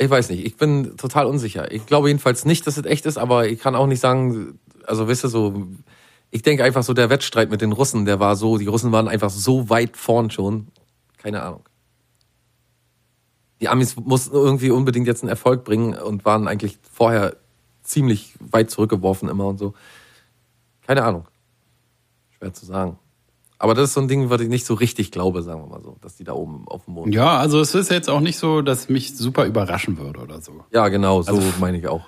Ich 0.01 0.09
weiß 0.09 0.31
nicht, 0.31 0.47
ich 0.47 0.57
bin 0.57 0.97
total 0.97 1.27
unsicher. 1.27 1.71
Ich 1.71 1.85
glaube 1.85 2.09
jedenfalls 2.09 2.47
nicht, 2.47 2.67
dass 2.67 2.79
es 2.79 2.87
echt 2.87 3.05
ist, 3.05 3.19
aber 3.19 3.49
ich 3.49 3.61
kann 3.61 3.77
auch 3.77 3.87
nicht 3.87 4.01
sagen, 4.01 4.59
also 4.87 5.07
weißt 5.07 5.25
du 5.25 5.29
so, 5.29 5.69
ich 6.31 6.41
denke 6.41 6.65
einfach 6.65 6.83
so, 6.83 6.95
der 6.95 7.11
Wettstreit 7.11 7.51
mit 7.51 7.61
den 7.61 7.73
Russen, 7.73 8.07
der 8.07 8.19
war 8.19 8.35
so, 8.35 8.57
die 8.57 8.67
Russen 8.67 8.93
waren 8.93 9.09
einfach 9.09 9.29
so 9.29 9.69
weit 9.69 9.99
vorn 9.99 10.31
schon. 10.31 10.69
Keine 11.19 11.43
Ahnung. 11.43 11.69
Die 13.61 13.69
Amis 13.69 13.95
mussten 13.97 14.35
irgendwie 14.35 14.71
unbedingt 14.71 15.07
jetzt 15.07 15.23
einen 15.23 15.29
Erfolg 15.29 15.65
bringen 15.65 15.93
und 15.93 16.25
waren 16.25 16.49
eigentlich 16.49 16.79
vorher 16.91 17.37
ziemlich 17.83 18.33
weit 18.41 18.71
zurückgeworfen 18.71 19.29
immer 19.29 19.49
und 19.49 19.59
so. 19.59 19.75
Keine 20.87 21.03
Ahnung. 21.03 21.29
Schwer 22.39 22.55
zu 22.55 22.65
sagen. 22.65 22.99
Aber 23.63 23.75
das 23.75 23.91
ist 23.91 23.95
so 23.95 24.01
ein 24.01 24.09
Ding, 24.09 24.31
was 24.31 24.41
ich 24.41 24.49
nicht 24.49 24.65
so 24.65 24.73
richtig 24.73 25.11
glaube, 25.11 25.43
sagen 25.43 25.61
wir 25.61 25.67
mal 25.69 25.83
so, 25.83 25.95
dass 26.01 26.17
die 26.17 26.25
da 26.25 26.33
oben 26.33 26.67
auf 26.67 26.87
dem 26.87 26.95
Mond. 26.95 27.15
Ja, 27.15 27.37
also 27.37 27.61
es 27.61 27.75
ist 27.75 27.91
jetzt 27.91 28.09
auch 28.09 28.21
nicht 28.21 28.39
so, 28.39 28.63
dass 28.63 28.89
mich 28.89 29.15
super 29.15 29.45
überraschen 29.45 29.99
würde 29.99 30.21
oder 30.21 30.41
so. 30.41 30.65
Ja, 30.73 30.89
genau, 30.89 31.21
so 31.21 31.33
Also- 31.35 31.53
meine 31.61 31.79
ich 31.79 31.87
auch. 31.87 32.01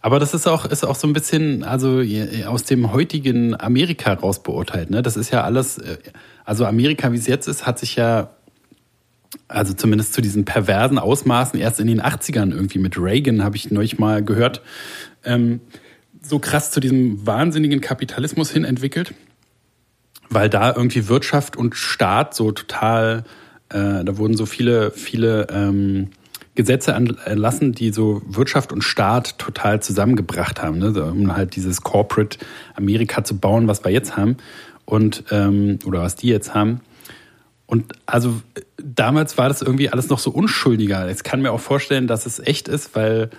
Aber 0.00 0.18
das 0.18 0.32
ist 0.32 0.46
auch, 0.46 0.64
ist 0.64 0.84
auch 0.84 0.96
so 0.96 1.06
ein 1.06 1.12
bisschen, 1.12 1.62
also 1.62 2.02
aus 2.46 2.64
dem 2.64 2.92
heutigen 2.92 3.58
Amerika 3.58 4.14
raus 4.14 4.42
beurteilt. 4.42 4.88
Ne? 4.88 5.02
Das 5.02 5.16
ist 5.18 5.30
ja 5.30 5.42
alles, 5.44 5.76
äh, 5.78 5.98
also 6.46 6.64
Amerika, 6.64 7.12
wie 7.12 7.16
es 7.18 7.26
jetzt 7.26 7.48
ist, 7.48 7.66
hat 7.66 7.78
sich 7.78 7.96
ja, 7.96 8.30
also 9.48 9.74
zumindest 9.74 10.14
zu 10.14 10.22
diesen 10.22 10.46
perversen 10.46 10.98
Ausmaßen 10.98 11.58
erst 11.60 11.80
in 11.80 11.86
den 11.86 12.00
80ern 12.00 12.50
irgendwie 12.52 12.78
mit 12.78 12.98
Reagan, 12.98 13.44
habe 13.44 13.56
ich 13.56 13.70
neulich 13.70 13.98
mal 13.98 14.22
gehört, 14.24 14.62
ähm, 15.24 15.60
so 16.22 16.38
krass 16.38 16.70
zu 16.70 16.80
diesem 16.80 17.26
wahnsinnigen 17.26 17.82
Kapitalismus 17.82 18.50
hin 18.50 18.64
entwickelt, 18.64 19.12
weil 20.34 20.50
da 20.50 20.74
irgendwie 20.74 21.08
Wirtschaft 21.08 21.56
und 21.56 21.74
Staat 21.76 22.34
so 22.34 22.52
total, 22.52 23.24
äh, 23.70 24.04
da 24.04 24.18
wurden 24.18 24.36
so 24.36 24.46
viele, 24.46 24.90
viele 24.90 25.46
ähm, 25.50 26.10
Gesetze 26.54 26.92
erlassen, 26.92 27.72
die 27.72 27.90
so 27.90 28.22
Wirtschaft 28.26 28.72
und 28.72 28.82
Staat 28.82 29.38
total 29.38 29.82
zusammengebracht 29.82 30.62
haben, 30.62 30.78
ne? 30.78 30.92
so, 30.92 31.04
um 31.04 31.34
halt 31.34 31.56
dieses 31.56 31.82
Corporate 31.82 32.38
Amerika 32.76 33.24
zu 33.24 33.38
bauen, 33.38 33.66
was 33.66 33.84
wir 33.84 33.90
jetzt 33.90 34.16
haben 34.16 34.36
und 34.84 35.24
ähm, 35.30 35.78
oder 35.84 36.02
was 36.02 36.16
die 36.16 36.28
jetzt 36.28 36.54
haben. 36.54 36.80
Und 37.66 37.92
also 38.06 38.40
äh, 38.54 38.60
damals 38.82 39.38
war 39.38 39.48
das 39.48 39.62
irgendwie 39.62 39.88
alles 39.90 40.08
noch 40.08 40.18
so 40.18 40.30
unschuldiger. 40.30 41.08
Jetzt 41.08 41.24
kann 41.24 41.42
mir 41.42 41.50
auch 41.50 41.60
vorstellen, 41.60 42.06
dass 42.06 42.26
es 42.26 42.38
echt 42.38 42.68
ist, 42.68 42.94
weil 42.94 43.30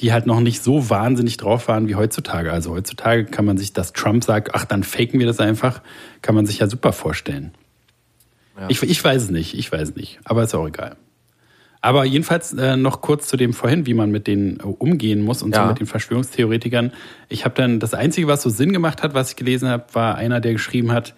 die 0.00 0.12
halt 0.12 0.26
noch 0.26 0.40
nicht 0.40 0.62
so 0.62 0.90
wahnsinnig 0.90 1.36
drauf 1.36 1.68
waren 1.68 1.88
wie 1.88 1.94
heutzutage. 1.96 2.52
Also 2.52 2.70
heutzutage 2.70 3.24
kann 3.24 3.44
man 3.44 3.58
sich, 3.58 3.72
dass 3.72 3.92
Trump 3.92 4.24
sagt, 4.24 4.54
ach, 4.54 4.64
dann 4.64 4.82
faken 4.84 5.18
wir 5.18 5.26
das 5.26 5.40
einfach, 5.40 5.82
kann 6.22 6.34
man 6.34 6.46
sich 6.46 6.58
ja 6.58 6.68
super 6.68 6.92
vorstellen. 6.92 7.52
Ich, 8.68 8.82
ich 8.82 9.02
weiß 9.02 9.22
es 9.22 9.30
nicht, 9.30 9.54
ich 9.56 9.70
weiß 9.70 9.90
es 9.90 9.96
nicht, 9.96 10.18
aber 10.24 10.42
ist 10.42 10.54
auch 10.54 10.66
egal. 10.66 10.96
Aber 11.80 12.04
jedenfalls 12.04 12.52
äh, 12.54 12.76
noch 12.76 13.00
kurz 13.00 13.28
zu 13.28 13.36
dem 13.36 13.52
vorhin, 13.52 13.86
wie 13.86 13.94
man 13.94 14.10
mit 14.10 14.26
denen 14.26 14.58
äh, 14.58 14.64
umgehen 14.64 15.22
muss 15.22 15.42
und 15.42 15.54
Ja. 15.54 15.62
so 15.62 15.68
mit 15.68 15.78
den 15.78 15.86
Verschwörungstheoretikern. 15.86 16.92
Ich 17.28 17.44
habe 17.44 17.54
dann, 17.54 17.78
das 17.78 17.94
Einzige, 17.94 18.26
was 18.26 18.42
so 18.42 18.50
Sinn 18.50 18.72
gemacht 18.72 19.02
hat, 19.04 19.14
was 19.14 19.30
ich 19.30 19.36
gelesen 19.36 19.68
habe, 19.68 19.84
war 19.92 20.16
einer, 20.16 20.40
der 20.40 20.52
geschrieben 20.52 20.90
hat, 20.90 21.14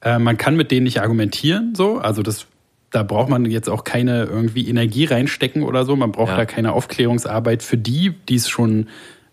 äh, 0.00 0.18
man 0.18 0.38
kann 0.38 0.56
mit 0.56 0.70
denen 0.70 0.84
nicht 0.84 1.02
argumentieren, 1.02 1.74
so. 1.74 1.98
Also 1.98 2.22
das, 2.22 2.46
da 2.90 3.02
braucht 3.02 3.28
man 3.28 3.44
jetzt 3.46 3.68
auch 3.68 3.84
keine 3.84 4.24
irgendwie 4.24 4.68
Energie 4.68 5.04
reinstecken 5.04 5.62
oder 5.62 5.84
so. 5.84 5.96
Man 5.96 6.12
braucht 6.12 6.30
Ja. 6.30 6.36
da 6.36 6.44
keine 6.46 6.72
Aufklärungsarbeit 6.72 7.62
für 7.62 7.76
die, 7.76 8.14
die 8.28 8.36
es 8.36 8.48
schon 8.48 8.88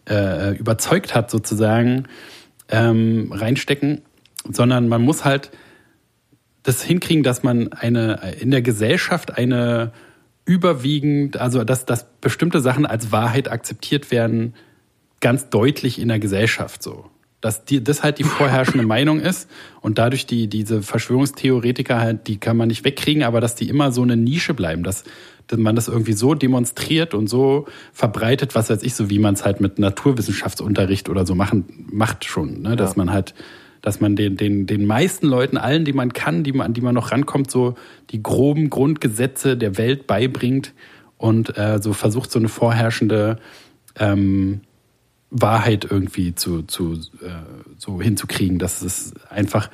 äh, 0.10 0.56
überzeugt 0.58 1.16
hat, 1.16 1.32
sozusagen, 1.32 2.06
ähm, 2.70 3.32
reinstecken, 3.32 4.02
sondern 4.50 4.90
man 4.90 5.02
muss 5.02 5.24
halt 5.24 5.52
das 6.64 6.82
hinkriegen, 6.84 7.24
dass 7.24 7.44
man 7.44 7.72
eine 7.74 8.34
in 8.40 8.52
der 8.52 8.62
Gesellschaft 8.62 9.38
eine 9.38 9.92
überwiegend, 10.46 11.38
also 11.38 11.64
dass, 11.64 11.86
dass 11.86 12.06
bestimmte 12.20 12.60
Sachen 12.60 12.86
als 12.86 13.12
Wahrheit 13.12 13.50
akzeptiert 13.50 14.12
werden, 14.12 14.56
ganz 15.22 15.50
deutlich 15.50 16.00
in 16.00 16.10
der 16.10 16.20
Gesellschaft 16.20 16.84
so. 16.84 17.06
Dass 17.44 17.66
die, 17.66 17.84
das 17.84 18.04
halt 18.04 18.20
die 18.20 18.24
vorherrschende 18.24 18.86
Meinung 18.88 19.20
ist 19.20 19.50
und 19.82 19.98
dadurch 19.98 20.26
die, 20.26 20.48
diese 20.48 20.82
Verschwörungstheoretiker 20.82 22.00
halt, 22.00 22.28
die 22.28 22.38
kann 22.38 22.56
man 22.56 22.70
nicht 22.70 22.86
wegkriegen, 22.86 23.22
aber 23.24 23.42
dass 23.42 23.56
die 23.56 23.68
immer 23.68 23.92
so 23.92 24.02
eine 24.02 24.16
Nische 24.16 24.54
bleiben, 24.54 24.84
dass, 24.84 25.04
dass 25.48 25.60
man 25.60 25.76
das 25.76 25.90
irgendwie 25.90 26.14
so 26.14 26.36
demonstriert 26.36 27.14
und 27.14 27.28
so 27.28 27.66
verbreitet, 27.92 28.56
was 28.56 28.70
weiß 28.70 28.82
ich, 28.84 28.96
so 28.96 29.10
wie 29.10 29.20
man 29.20 29.34
es 29.34 29.44
halt 29.44 29.60
mit 29.60 29.78
Naturwissenschaftsunterricht 29.78 31.10
oder 31.10 31.26
so 31.26 31.36
machen, 31.36 31.66
macht 31.92 32.24
schon, 32.24 32.62
ne? 32.62 32.78
dass 32.78 32.92
Ja. 32.92 32.98
man 33.00 33.12
halt, 33.12 33.34
dass 33.82 34.00
man 34.00 34.16
den, 34.16 34.38
den, 34.38 34.66
den 34.66 34.86
meisten 34.86 35.28
Leuten, 35.28 35.58
allen, 35.58 35.84
die 35.84 35.92
man 35.92 36.14
kann, 36.14 36.46
die 36.46 36.54
man, 36.54 36.68
an 36.68 36.74
die 36.74 36.80
man 36.80 36.96
noch 36.96 37.12
rankommt, 37.12 37.52
so 37.52 37.76
die 38.12 38.24
groben 38.24 38.70
Grundgesetze 38.70 39.58
der 39.58 39.78
Welt 39.78 40.08
beibringt 40.08 40.74
und 41.18 41.58
äh, 41.58 41.80
so 41.82 41.92
versucht, 41.92 42.32
so 42.32 42.40
eine 42.40 42.48
vorherrschende 42.48 43.36
ähm, 44.00 44.62
Wahrheit 45.34 45.88
irgendwie 45.90 46.36
zu, 46.36 46.62
zu 46.62 46.94
äh, 46.94 47.30
so 47.78 48.02
hinzukriegen, 48.02 48.60
dass 48.60 48.82
es 48.84 49.14
einfach 49.30 49.70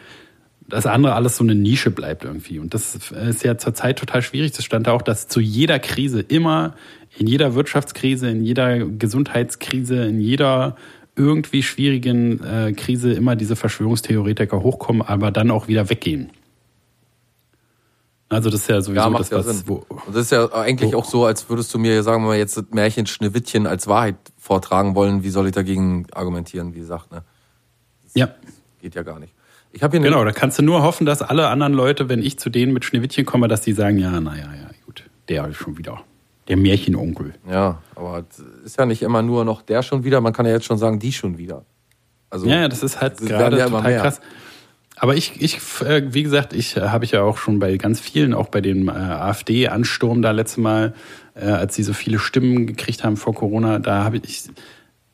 das 0.67 0.85
andere 0.85 1.13
alles 1.13 1.37
so 1.37 1.43
eine 1.43 1.55
Nische 1.55 1.91
bleibt 1.91 2.23
irgendwie. 2.23 2.59
Und 2.59 2.73
das 2.73 2.95
ist 2.95 3.43
ja 3.43 3.57
zurzeit 3.57 3.99
total 3.99 4.21
schwierig. 4.21 4.51
Das 4.53 4.63
stand 4.63 4.87
da 4.87 4.93
auch, 4.93 5.01
dass 5.01 5.27
zu 5.27 5.39
jeder 5.39 5.79
Krise 5.79 6.21
immer, 6.21 6.75
in 7.17 7.27
jeder 7.27 7.55
Wirtschaftskrise, 7.55 8.29
in 8.29 8.43
jeder 8.43 8.85
Gesundheitskrise, 8.85 10.05
in 10.05 10.21
jeder 10.21 10.75
irgendwie 11.15 11.63
schwierigen 11.63 12.41
äh, 12.43 12.71
Krise 12.73 13.11
immer 13.11 13.35
diese 13.35 13.55
Verschwörungstheoretiker 13.55 14.61
hochkommen, 14.61 15.01
aber 15.01 15.31
dann 15.31 15.51
auch 15.51 15.67
wieder 15.67 15.89
weggehen. 15.89 16.29
Also 18.29 18.49
das 18.51 18.61
ist 18.61 18.69
ja 18.69 18.79
sowieso 18.79 19.01
Ja, 19.01 19.09
macht 19.09 19.21
das, 19.21 19.29
ja 19.31 19.37
was, 19.37 19.45
Sinn. 19.47 19.63
wo, 19.65 19.85
Und 19.89 20.15
das 20.15 20.25
ist 20.25 20.31
ja 20.31 20.51
eigentlich 20.53 20.93
auch 20.95 21.05
so, 21.05 21.25
als 21.25 21.49
würdest 21.49 21.73
du 21.73 21.79
mir, 21.79 22.03
sagen 22.03 22.23
wir 22.23 22.27
mal, 22.27 22.37
jetzt 22.37 22.55
das 22.57 22.65
Märchen 22.71 23.07
Schneewittchen 23.07 23.65
als 23.65 23.87
Wahrheit 23.87 24.15
vortragen 24.37 24.93
wollen. 24.95 25.23
Wie 25.23 25.29
soll 25.29 25.47
ich 25.47 25.53
dagegen 25.53 26.05
argumentieren, 26.13 26.75
wie 26.75 26.79
gesagt, 26.79 27.11
ne? 27.11 27.23
ja. 28.13 28.29
Geht 28.81 28.95
ja 28.95 29.03
gar 29.03 29.19
nicht. 29.19 29.33
Ich 29.73 29.83
habe 29.83 29.97
hier 29.97 30.05
Genau, 30.05 30.23
da 30.23 30.31
kannst 30.31 30.57
du 30.57 30.63
nur 30.63 30.83
hoffen, 30.83 31.05
dass 31.05 31.21
alle 31.21 31.49
anderen 31.49 31.73
Leute, 31.73 32.07
wenn 32.07 32.21
ich 32.21 32.39
zu 32.39 32.49
denen 32.49 32.71
mit 32.71 32.85
Schneewittchen 32.85 33.25
komme, 33.25 33.47
dass 33.47 33.61
die 33.61 33.73
sagen, 33.73 33.97
ja, 33.97 34.19
naja, 34.21 34.45
ja, 34.45 34.69
gut, 34.85 35.03
der 35.27 35.47
ist 35.47 35.57
schon 35.57 35.77
wieder. 35.77 36.01
Der 36.47 36.55
Märchenonkel. 36.57 37.33
Ja, 37.49 37.81
aber 37.95 38.23
es 38.29 38.39
ist 38.65 38.79
ja 38.79 38.85
nicht 38.85 39.01
immer 39.01 39.21
nur 39.21 39.43
noch 39.43 39.61
der 39.61 39.83
schon 39.83 40.03
wieder, 40.03 40.21
man 40.21 40.33
kann 40.33 40.45
ja 40.45 40.53
jetzt 40.53 40.65
schon 40.65 40.77
sagen, 40.77 40.99
die 40.99 41.11
schon 41.11 41.37
wieder. 41.37 41.65
Also, 42.29 42.47
Ja, 42.47 42.61
ja, 42.61 42.67
das 42.67 42.83
ist 42.83 43.01
halt 43.01 43.17
gerade 43.17 43.57
ja 43.57 43.69
total 43.69 43.97
krass. 43.99 44.21
Aber 45.01 45.15
ich, 45.15 45.41
ich, 45.41 45.59
äh, 45.81 46.13
wie 46.13 46.23
gesagt, 46.23 46.53
ich 46.53 46.75
äh, 46.75 46.81
habe 46.81 47.05
ich 47.05 47.11
ja 47.11 47.23
auch 47.23 47.37
schon 47.37 47.59
bei 47.59 47.77
ganz 47.77 48.01
vielen, 48.01 48.33
auch 48.33 48.49
bei 48.49 48.59
dem 48.59 48.89
äh, 48.89 48.91
AfD-Ansturm 48.91 50.21
da 50.21 50.31
letzte 50.31 50.61
Mal, 50.61 50.93
als 51.35 51.75
sie 51.75 51.83
so 51.83 51.93
viele 51.93 52.19
Stimmen 52.19 52.67
gekriegt 52.67 53.05
haben 53.05 53.15
vor 53.15 53.33
Corona, 53.33 53.79
da 53.79 54.03
habe 54.03 54.17
ich, 54.17 54.49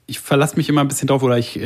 ich 0.07 0.19
verlasse 0.19 0.55
mich 0.55 0.69
immer 0.69 0.81
ein 0.81 0.87
bisschen 0.87 1.07
drauf 1.07 1.21
oder 1.21 1.37
ich 1.37 1.59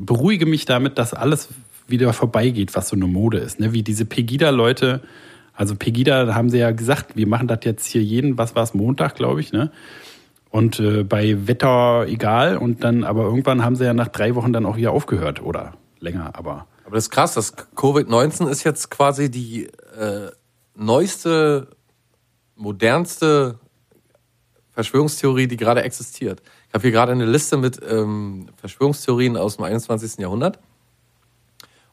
beruhige 0.00 0.44
mich 0.44 0.66
damit, 0.66 0.98
dass 0.98 1.14
alles 1.14 1.48
wieder 1.88 2.12
vorbeigeht, 2.12 2.74
was 2.74 2.88
so 2.88 2.96
eine 2.96 3.06
Mode 3.06 3.38
ist. 3.38 3.58
Ne? 3.58 3.72
Wie 3.72 3.82
diese 3.82 4.04
Pegida-Leute, 4.04 5.00
also 5.54 5.74
Pegida 5.74 6.34
haben 6.34 6.50
sie 6.50 6.58
ja 6.58 6.70
gesagt, 6.72 7.16
wir 7.16 7.26
machen 7.26 7.48
das 7.48 7.60
jetzt 7.62 7.86
hier 7.86 8.02
jeden, 8.02 8.36
was 8.36 8.54
war 8.54 8.62
es, 8.62 8.74
Montag, 8.74 9.14
glaube 9.14 9.40
ich, 9.40 9.52
ne? 9.52 9.70
Und 10.50 10.82
bei 11.08 11.48
Wetter 11.48 12.04
egal. 12.08 12.58
Und 12.58 12.84
dann, 12.84 13.04
aber 13.04 13.22
irgendwann 13.22 13.64
haben 13.64 13.76
sie 13.76 13.86
ja 13.86 13.94
nach 13.94 14.08
drei 14.08 14.34
Wochen 14.34 14.52
dann 14.52 14.66
auch 14.66 14.76
wieder 14.76 14.90
aufgehört. 14.90 15.42
Oder 15.42 15.72
länger, 16.00 16.32
aber. 16.34 16.66
Aber 16.86 16.94
das 16.94 17.06
ist 17.06 17.10
krass, 17.10 17.34
das 17.34 17.56
Covid-19 17.56 18.48
ist 18.48 18.62
jetzt 18.62 18.92
quasi 18.92 19.28
die 19.28 19.64
äh, 19.98 20.30
neueste, 20.76 21.68
modernste 22.54 23.58
Verschwörungstheorie, 24.70 25.48
die 25.48 25.56
gerade 25.56 25.82
existiert. 25.82 26.42
Ich 26.68 26.74
habe 26.74 26.82
hier 26.82 26.92
gerade 26.92 27.10
eine 27.10 27.26
Liste 27.26 27.56
mit 27.56 27.80
ähm, 27.82 28.50
Verschwörungstheorien 28.56 29.36
aus 29.36 29.56
dem 29.56 29.64
21. 29.64 30.18
Jahrhundert. 30.20 30.60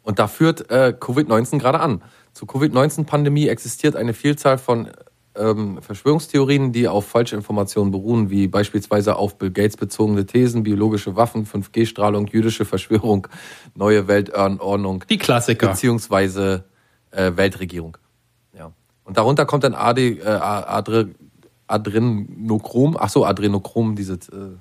Und 0.04 0.20
da 0.20 0.28
führt 0.28 0.70
äh, 0.70 0.94
Covid-19 0.96 1.58
gerade 1.58 1.80
an. 1.80 2.04
Zur 2.34 2.48
Covid-19-Pandemie 2.48 3.48
existiert 3.48 3.96
eine 3.96 4.14
Vielzahl 4.14 4.60
von 4.60 4.92
ähm, 5.36 5.82
Verschwörungstheorien, 5.82 6.72
die 6.72 6.88
auf 6.88 7.08
Falschinformationen 7.08 7.92
beruhen, 7.92 8.30
wie 8.30 8.48
beispielsweise 8.48 9.16
auf 9.16 9.38
Bill 9.38 9.52
Gates 9.52 9.78
bezogene 9.78 10.26
Thesen, 10.26 10.64
biologische 10.64 11.16
Waffen, 11.16 11.46
5G-Strahlung, 11.46 12.28
jüdische 12.28 12.66
Verschwörung, 12.66 13.28
neue 13.76 14.08
Weltordnung. 14.08 15.04
Die 15.10 15.18
Klassiker. 15.18 15.70
Beziehungsweise 15.70 16.66
äh, 17.12 17.32
Weltregierung. 17.36 17.98
Ja. 18.58 18.72
Und 19.04 19.18
darunter 19.18 19.46
kommt 19.46 19.64
dann 19.64 19.74
AD, 19.74 20.20
äh, 20.20 20.24
Adre, 20.24 21.10
Adrenochrom, 21.68 22.98
ach 23.00 23.10
so, 23.10 23.26
Adrenochrom, 23.26 23.96
diese 23.96 24.14
äh, 24.14 24.58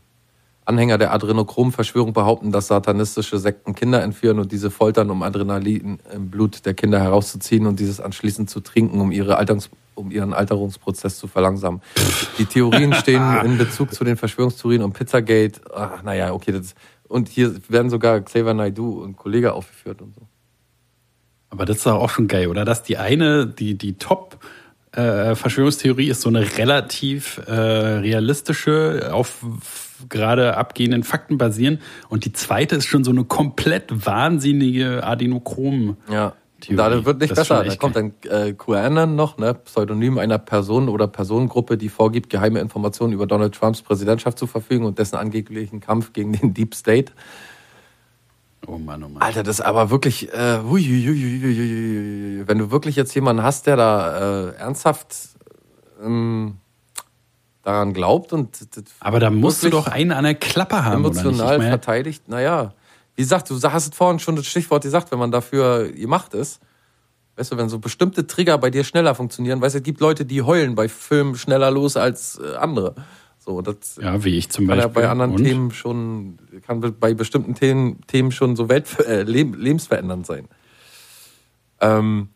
Anhänger 0.64 0.96
der 0.96 1.12
Adrenochrom-Verschwörung 1.12 2.12
behaupten, 2.12 2.52
dass 2.52 2.68
satanistische 2.68 3.38
Sekten 3.38 3.74
Kinder 3.74 4.02
entführen 4.02 4.38
und 4.38 4.52
diese 4.52 4.70
foltern, 4.70 5.10
um 5.10 5.22
Adrenalin 5.22 5.98
im 6.12 6.30
Blut 6.30 6.64
der 6.64 6.74
Kinder 6.74 7.00
herauszuziehen 7.00 7.66
und 7.66 7.80
dieses 7.80 8.00
anschließend 8.00 8.48
zu 8.48 8.60
trinken, 8.60 9.00
um, 9.00 9.10
ihre 9.10 9.36
Alterungs 9.36 9.70
um 9.94 10.10
ihren 10.10 10.32
Alterungsprozess 10.32 11.18
zu 11.18 11.26
verlangsamen. 11.26 11.82
Die 12.38 12.46
Theorien 12.46 12.94
stehen 12.94 13.22
in 13.44 13.58
Bezug 13.58 13.92
zu 13.92 14.04
den 14.04 14.16
Verschwörungstheorien 14.16 14.82
um 14.82 14.92
Pizzagate. 14.92 15.60
Ach, 15.74 16.02
naja, 16.02 16.32
okay. 16.32 16.52
Das, 16.52 16.74
und 17.08 17.28
hier 17.28 17.54
werden 17.68 17.90
sogar 17.90 18.20
Xavier 18.20 18.54
Naidoo 18.54 19.02
und 19.02 19.16
Kollege 19.16 19.52
aufgeführt 19.52 20.00
und 20.00 20.14
so. 20.14 20.22
Aber 21.50 21.66
das 21.66 21.78
ist 21.78 21.86
doch 21.86 21.96
auch 21.96 22.08
schon 22.08 22.28
geil, 22.28 22.48
oder? 22.48 22.64
Dass 22.64 22.82
die 22.82 22.96
eine, 22.96 23.46
die, 23.46 23.76
die 23.76 23.94
Top- 23.98 24.38
äh, 24.92 25.34
Verschwörungstheorie 25.34 26.08
ist 26.08 26.20
so 26.20 26.28
eine 26.28 26.58
relativ 26.58 27.40
äh, 27.46 27.52
realistische, 27.52 29.08
auf 29.12 29.42
gerade 30.08 30.56
abgehenden 30.56 31.02
Fakten 31.02 31.38
basieren. 31.38 31.80
Und 32.08 32.24
die 32.24 32.32
zweite 32.32 32.76
ist 32.76 32.86
schon 32.86 33.04
so 33.04 33.10
eine 33.10 33.24
komplett 33.24 34.06
wahnsinnige 34.06 35.04
Adenochrom. 35.04 35.96
Ja. 36.10 36.34
Theorie. 36.62 36.76
Da 36.76 37.04
wird 37.04 37.20
nicht 37.20 37.32
das 37.32 37.48
besser. 37.48 37.64
Da 37.64 37.74
kommt 37.74 37.96
dann 37.96 38.12
äh, 38.28 38.52
QAnon 38.52 39.16
noch, 39.16 39.36
ne? 39.36 39.54
Pseudonym 39.54 40.18
einer 40.18 40.38
Person 40.38 40.88
oder 40.88 41.08
Personengruppe, 41.08 41.76
die 41.76 41.88
vorgibt, 41.88 42.30
geheime 42.30 42.60
Informationen 42.60 43.12
über 43.12 43.26
Donald 43.26 43.54
Trumps 43.54 43.82
Präsidentschaft 43.82 44.38
zu 44.38 44.46
verfügen 44.46 44.84
und 44.84 44.98
dessen 44.98 45.16
angeblichen 45.16 45.80
Kampf 45.80 46.12
gegen 46.12 46.32
den 46.32 46.54
Deep 46.54 46.74
State. 46.74 47.12
Oh 48.66 48.78
Mann, 48.78 49.02
oh 49.02 49.08
Mann. 49.08 49.22
Alter, 49.22 49.42
das 49.42 49.58
ist 49.58 49.64
aber 49.64 49.90
wirklich, 49.90 50.32
äh, 50.32 50.60
hui, 50.62 50.82
hui, 50.82 51.04
hui, 51.04 52.42
wenn 52.46 52.58
du 52.58 52.70
wirklich 52.70 52.94
jetzt 52.94 53.12
jemanden 53.14 53.42
hast, 53.42 53.66
der 53.66 53.76
da 53.76 54.50
äh, 54.50 54.54
ernsthaft 54.54 55.16
ähm, 56.00 56.58
daran 57.62 57.92
glaubt 57.92 58.32
und 58.32 58.58
aber 59.00 59.20
da 59.20 59.30
musst 59.30 59.62
du 59.62 59.70
doch 59.70 59.86
einen 59.86 60.12
an 60.12 60.24
der 60.24 60.34
Klappe 60.34 60.84
haben 60.84 61.04
emotional 61.04 61.56
oder 61.58 61.68
verteidigt. 61.68 62.28
Naja, 62.28 62.74
wie 63.14 63.22
gesagt, 63.22 63.50
du 63.50 63.60
hast 63.62 63.92
es 63.92 63.96
vorhin 63.96 64.18
schon 64.18 64.36
das 64.36 64.46
Stichwort 64.46 64.82
gesagt, 64.82 65.12
wenn 65.12 65.18
man 65.18 65.30
dafür 65.30 65.90
gemacht 65.92 66.34
ist. 66.34 66.60
Weißt 67.36 67.52
du, 67.52 67.56
wenn 67.56 67.68
so 67.68 67.78
bestimmte 67.78 68.26
Trigger 68.26 68.58
bei 68.58 68.70
dir 68.70 68.84
schneller 68.84 69.14
funktionieren, 69.14 69.60
weißt 69.60 69.74
du, 69.74 69.78
es 69.78 69.84
gibt 69.84 70.00
Leute, 70.00 70.26
die 70.26 70.42
heulen 70.42 70.74
bei 70.74 70.88
Filmen 70.88 71.34
schneller 71.34 71.70
los 71.70 71.96
als 71.96 72.38
äh, 72.38 72.56
andere. 72.56 72.94
So, 73.38 73.60
das 73.62 73.98
ja, 74.00 74.22
wie 74.22 74.36
ich 74.36 74.50
zum 74.50 74.66
kann 74.66 74.76
Beispiel. 74.76 75.02
ja 75.02 75.06
bei 75.06 75.10
anderen 75.10 75.32
Und? 75.32 75.42
Themen 75.42 75.70
schon, 75.72 76.38
kann 76.66 76.80
bei 77.00 77.14
bestimmten 77.14 77.54
Themen, 77.54 78.00
Themen 78.06 78.32
schon 78.32 78.54
so 78.54 78.68
welt, 78.68 78.86
äh, 79.00 79.22
lebensverändernd 79.22 80.26
sein. 80.26 80.48
Ähm, 81.80 82.28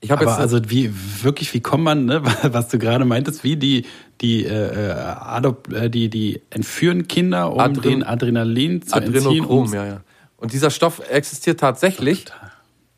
ich 0.00 0.10
habe 0.10 0.24
jetzt 0.24 0.38
also 0.38 0.60
wie 0.68 0.92
wirklich 1.22 1.52
wie 1.54 1.60
kommt 1.60 1.84
man, 1.84 2.04
ne, 2.04 2.22
was 2.42 2.68
du 2.68 2.78
gerade 2.78 3.04
meintest, 3.04 3.44
wie 3.44 3.56
die 3.56 3.86
die 4.20 4.44
äh, 4.44 4.90
Adop, 4.90 5.72
äh, 5.72 5.88
die 5.88 6.08
die 6.08 6.42
entführen 6.50 7.08
Kinder 7.08 7.52
um 7.52 7.60
Adren 7.60 7.82
den 7.82 8.02
Adrenalin 8.02 8.82
zu 8.82 8.94
Adrenochrom, 8.94 9.64
entziehen, 9.64 9.80
ja 9.80 9.86
ja. 9.86 10.00
Und 10.36 10.52
dieser 10.52 10.70
Stoff 10.70 11.00
existiert 11.10 11.60
tatsächlich, 11.60 12.26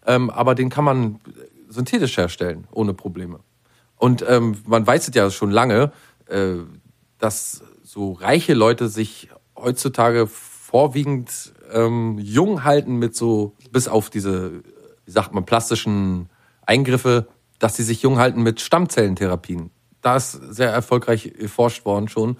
ähm, 0.06 0.28
aber 0.28 0.54
den 0.54 0.70
kann 0.70 0.84
man 0.84 1.20
synthetisch 1.68 2.16
herstellen 2.16 2.66
ohne 2.72 2.94
Probleme. 2.94 3.40
Und 3.96 4.24
ähm, 4.28 4.56
man 4.66 4.86
weiß 4.86 5.08
es 5.08 5.14
ja 5.14 5.30
schon 5.30 5.50
lange, 5.50 5.92
äh, 6.26 6.54
dass 7.18 7.62
so 7.82 8.12
reiche 8.12 8.54
Leute 8.54 8.88
sich 8.88 9.28
heutzutage 9.56 10.26
vorwiegend 10.26 11.52
ähm, 11.72 12.18
jung 12.18 12.64
halten 12.64 12.96
mit 12.96 13.16
so, 13.16 13.54
bis 13.70 13.88
auf 13.88 14.10
diese, 14.10 14.62
wie 15.04 15.10
sagt 15.10 15.34
man, 15.34 15.44
plastischen 15.44 16.28
Eingriffe, 16.68 17.28
dass 17.58 17.76
sie 17.76 17.82
sich 17.82 18.02
jung 18.02 18.18
halten 18.18 18.42
mit 18.42 18.60
Stammzellentherapien. 18.60 19.70
Da 20.02 20.16
ist 20.16 20.32
sehr 20.32 20.70
erfolgreich 20.70 21.32
erforscht 21.38 21.84
worden 21.84 22.08
schon. 22.08 22.36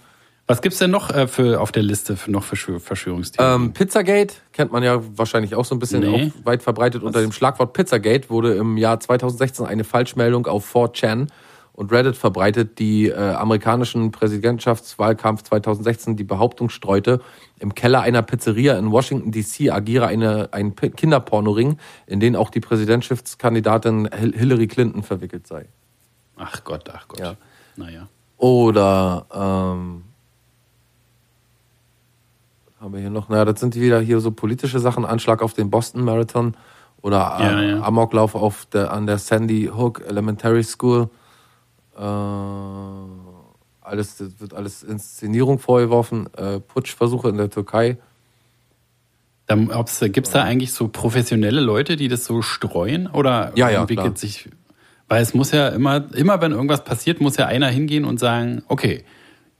Was 0.47 0.62
gibt's 0.62 0.79
denn 0.79 0.91
noch 0.91 1.11
äh, 1.14 1.27
für 1.27 1.61
auf 1.61 1.73
der 1.73 1.83
Liste 1.83 2.17
für 2.17 2.31
noch 2.31 2.43
Verschwörungstheorien? 2.43 3.62
Ähm, 3.62 3.73
Pizzagate 3.75 4.35
kennt 4.53 4.73
man 4.73 4.83
ja 4.83 5.01
wahrscheinlich 5.19 5.55
auch 5.55 5.67
so 5.67 5.75
ein 5.75 5.79
bisschen 5.79 6.01
nee. 6.01 6.33
weit 6.45 6.62
verbreitet. 6.62 7.03
Was? 7.03 7.07
Unter 7.09 7.21
dem 7.21 7.33
Schlagwort 7.33 7.75
Pizzagate 7.75 8.31
wurde 8.31 8.55
im 8.55 8.79
Jahr 8.79 8.99
2016 8.99 9.67
eine 9.67 9.85
Falschmeldung 9.85 10.47
auf 10.47 10.75
4chan 10.75 11.29
und 11.79 11.93
Reddit 11.93 12.17
verbreitet, 12.17 12.81
die 12.81 13.07
äh, 13.07 13.14
amerikanischen 13.14 14.11
Präsidentschaftswahlkampf 14.11 15.45
2016 15.45 16.17
die 16.17 16.25
Behauptung 16.25 16.71
streute, 16.71 17.21
im 17.61 17.73
Keller 17.73 18.01
einer 18.01 18.21
Pizzeria 18.23 18.77
in 18.77 18.91
Washington 18.91 19.31
DC 19.31 19.71
agiere 19.71 20.09
eine, 20.09 20.49
ein 20.51 20.75
Kinderpornoring, 20.75 21.79
in 22.09 22.19
den 22.19 22.35
auch 22.35 22.51
die 22.51 22.59
Präsidentschaftskandidatin 22.59 24.11
Hillary 24.12 24.67
Clinton 24.67 25.05
verwickelt 25.05 25.47
sei. 25.47 25.67
Ach 26.37 26.64
Gott, 26.64 26.91
ach 26.93 27.07
Gott. 27.07 27.21
Ja. 27.21 27.37
Naja. 27.77 28.09
Oder 28.38 29.27
ähm, 29.33 30.03
haben 32.81 32.93
wir 32.93 32.99
hier 32.99 33.11
noch? 33.11 33.29
Naja, 33.29 33.45
das 33.45 33.61
sind 33.61 33.77
wieder 33.77 34.01
hier 34.01 34.19
so 34.19 34.33
politische 34.33 34.81
Sachen, 34.81 35.05
Anschlag 35.05 35.43
auf 35.43 35.53
den 35.53 35.71
Boston 35.71 36.03
Marathon 36.03 36.57
oder 37.03 37.37
ja, 37.38 37.62
ja. 37.62 37.83
Amoklauf 37.83 38.35
auf 38.35 38.67
der, 38.67 38.93
an 38.93 39.07
der 39.07 39.19
Sandy 39.19 39.71
Hook 39.73 40.03
Elementary 40.05 40.64
School. 40.64 41.09
Äh, 41.98 42.02
alles, 43.80 44.16
das 44.16 44.40
wird 44.40 44.54
alles 44.54 44.82
Inszenierung 44.82 45.58
vorgeworfen, 45.58 46.28
äh, 46.34 46.61
Putschversuche 46.61 47.28
in 47.28 47.37
der 47.37 47.50
Türkei. 47.50 47.98
Gibt 49.48 50.26
es 50.26 50.32
da 50.32 50.42
eigentlich 50.42 50.72
so 50.72 50.88
professionelle 50.88 51.61
Leute, 51.61 51.96
die 51.96 52.08
das 52.08 52.26
so 52.26 52.42
streuen? 52.42 53.06
Oder 53.06 53.52
ja, 53.54 53.70
ja, 53.70 53.80
entwickelt 53.80 54.06
klar. 54.06 54.16
sich. 54.16 54.50
Weil 55.08 55.22
es 55.22 55.32
muss 55.32 55.52
ja 55.52 55.68
immer, 55.68 56.12
immer 56.14 56.42
wenn 56.42 56.52
irgendwas 56.52 56.84
passiert, 56.84 57.22
muss 57.22 57.38
ja 57.38 57.46
einer 57.46 57.68
hingehen 57.68 58.04
und 58.04 58.20
sagen, 58.20 58.62
okay, 58.68 59.04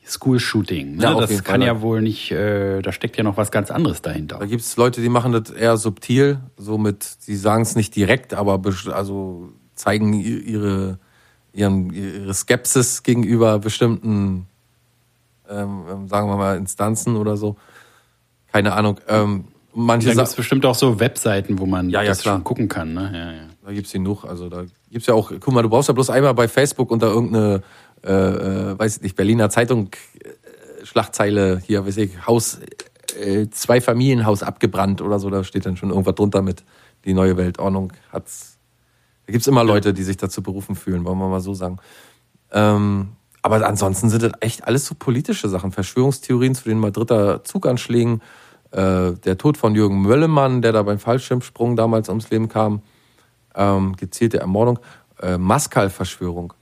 School 0.05 0.40
Shooting. 0.40 0.96
Ne? 0.96 1.03
Ja, 1.03 1.14
das 1.14 1.42
kann 1.42 1.61
Fall. 1.61 1.66
ja 1.66 1.81
wohl 1.81 2.03
nicht, 2.03 2.31
äh, 2.31 2.83
da 2.83 2.92
steckt 2.92 3.16
ja 3.16 3.24
noch 3.24 3.37
was 3.37 3.51
ganz 3.51 3.70
anderes 3.70 4.03
dahinter. 4.03 4.38
Da 4.38 4.46
gibt 4.46 4.62
es 4.62 4.77
Leute, 4.77 5.01
die 5.01 5.09
machen 5.09 5.33
das 5.33 5.51
eher 5.51 5.77
subtil, 5.77 6.40
so 6.57 6.77
mit, 6.77 7.27
die 7.27 7.37
sagen 7.37 7.62
es 7.62 7.77
nicht 7.77 7.96
direkt, 7.96 8.35
aber 8.35 8.61
also 8.92 9.53
zeigen 9.74 10.12
ihre 10.12 10.98
ihren, 11.59 11.92
ihre 11.92 12.33
Skepsis 12.33 13.03
gegenüber 13.03 13.59
bestimmten, 13.59 14.47
ähm, 15.49 15.85
ähm, 15.90 16.09
sagen 16.09 16.28
wir 16.28 16.37
mal, 16.37 16.57
Instanzen 16.57 17.16
oder 17.16 17.37
so. 17.37 17.57
Keine 18.53 18.72
Ahnung. 18.72 19.01
Ähm, 19.09 19.45
manche 19.74 20.09
da 20.09 20.14
gibt 20.14 20.28
es 20.28 20.35
bestimmt 20.35 20.64
auch 20.64 20.74
so 20.74 21.01
Webseiten, 21.01 21.59
wo 21.59 21.66
man 21.66 21.91
ja, 21.91 22.03
ja, 22.03 22.11
das 22.11 22.20
klar. 22.20 22.37
schon 22.37 22.45
gucken 22.45 22.68
kann. 22.68 22.95
Ne? 22.95 23.11
Ja, 23.12 23.33
ja. 23.33 23.49
Da 23.64 23.72
gibt 23.72 23.87
es 23.87 23.93
genug. 23.93 24.24
Also 24.24 24.49
da 24.49 24.62
gibt 24.91 25.03
es 25.03 25.07
ja 25.07 25.14
auch, 25.14 25.33
guck 25.41 25.53
mal, 25.53 25.62
du 25.62 25.68
brauchst 25.68 25.89
ja 25.89 25.95
bloß 25.95 26.11
einmal 26.11 26.35
bei 26.35 26.49
Facebook 26.49 26.91
unter 26.91 27.09
irgendeine, 27.09 27.62
äh, 28.05 28.12
äh, 28.12 28.78
weiß 28.78 28.99
ich 28.99 29.03
nicht, 29.03 29.16
Berliner 29.16 29.51
Zeitung 29.51 29.91
äh, 30.22 30.87
Schlagzeile 30.87 31.61
hier, 31.66 31.85
weiß 31.85 31.97
ich, 31.99 32.26
Haus, 32.26 32.61
äh, 33.20 33.49
zwei 33.51 33.80
Familienhaus 33.80 34.43
abgebrannt 34.43 35.03
oder 35.03 35.18
so, 35.18 35.28
da 35.28 35.45
steht 35.45 35.66
dann 35.66 35.76
schon 35.76 35.91
irgendwas 35.91 36.14
drunter 36.14 36.41
mit, 36.41 36.62
die 37.05 37.14
neue 37.14 37.37
Weltordnung 37.37 37.93
hat's 38.12 38.58
da 39.29 39.33
gibt 39.33 39.43
es 39.43 39.47
immer 39.47 39.62
Leute, 39.62 39.93
die 39.93 40.05
sich 40.05 40.16
dazu 40.16 40.43
berufen 40.43 40.74
fühlen, 40.74 41.05
wollen 41.05 41.18
wir 41.18 41.29
mal 41.29 41.43
so 41.43 41.53
sagen. 41.53 41.76
Ähm, 42.51 43.09
aber 43.43 43.68
ansonsten 43.68 44.09
sind 44.09 44.22
das 44.22 44.33
echt 44.41 44.66
alles 44.66 44.87
so 44.87 44.95
politische 44.99 45.51
Sachen. 45.51 45.70
Verschwörungstheorien 45.70 46.55
zu 46.55 46.66
den 46.66 46.79
Madrider 46.79 47.45
Zuganschlägen, 47.45 48.22
äh, 48.70 49.12
der 49.12 49.37
Tod 49.37 49.59
von 49.59 49.74
Jürgen 49.74 50.01
Möllemann, 50.01 50.62
der 50.62 50.72
da 50.72 50.83
beim 50.83 50.99
Fallschirmsprung 50.99 51.76
damals 51.76 52.09
ums 52.09 52.31
Leben 52.31 52.49
kam, 52.49 52.81
ähm, 53.55 53.97
gezielte 53.97 54.39
Ermordung, 54.39 54.79
äh, 55.20 55.37
Maskal-Verschwörung. 55.37 56.55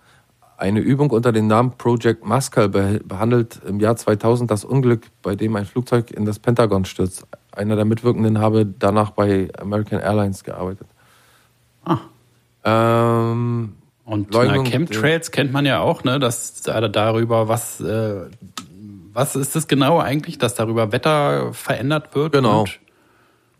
Eine 0.57 0.81
Übung 0.81 1.11
unter 1.11 1.31
dem 1.31 1.47
Namen 1.47 1.79
Project 1.79 2.27
Maskal 2.27 2.69
behandelt 2.69 3.61
im 3.65 3.79
Jahr 3.79 3.95
2000 3.95 4.51
das 4.51 4.65
Unglück, 4.65 5.07
bei 5.23 5.37
dem 5.37 5.55
ein 5.55 5.67
Flugzeug 5.67 6.11
in 6.11 6.25
das 6.25 6.41
Pentagon 6.41 6.85
stürzt. 6.85 7.29
Einer 7.53 7.77
der 7.77 7.85
Mitwirkenden 7.85 8.41
habe 8.41 8.67
danach 8.67 9.13
bei 9.13 9.51
American 9.57 10.01
Airlines 10.01 10.43
gearbeitet. 10.43 10.89
Ähm, 12.67 13.75
und 14.05 14.31
na, 14.33 14.63
Chemtrails 14.65 15.31
kennt 15.31 15.53
man 15.53 15.65
ja 15.65 15.81
auch, 15.81 16.05
ne? 16.05 16.19
Dass 16.19 16.63
darüber, 16.63 17.49
was, 17.49 17.81
äh, 17.81 18.27
was 19.13 19.37
ist 19.37 19.55
das 19.55 19.69
genau 19.69 20.01
eigentlich, 20.01 20.39
dass 20.39 20.55
darüber 20.55 20.93
Wetter 20.93 21.53
verändert 21.55 22.15
wird? 22.15 22.33
Genau. 22.33 22.67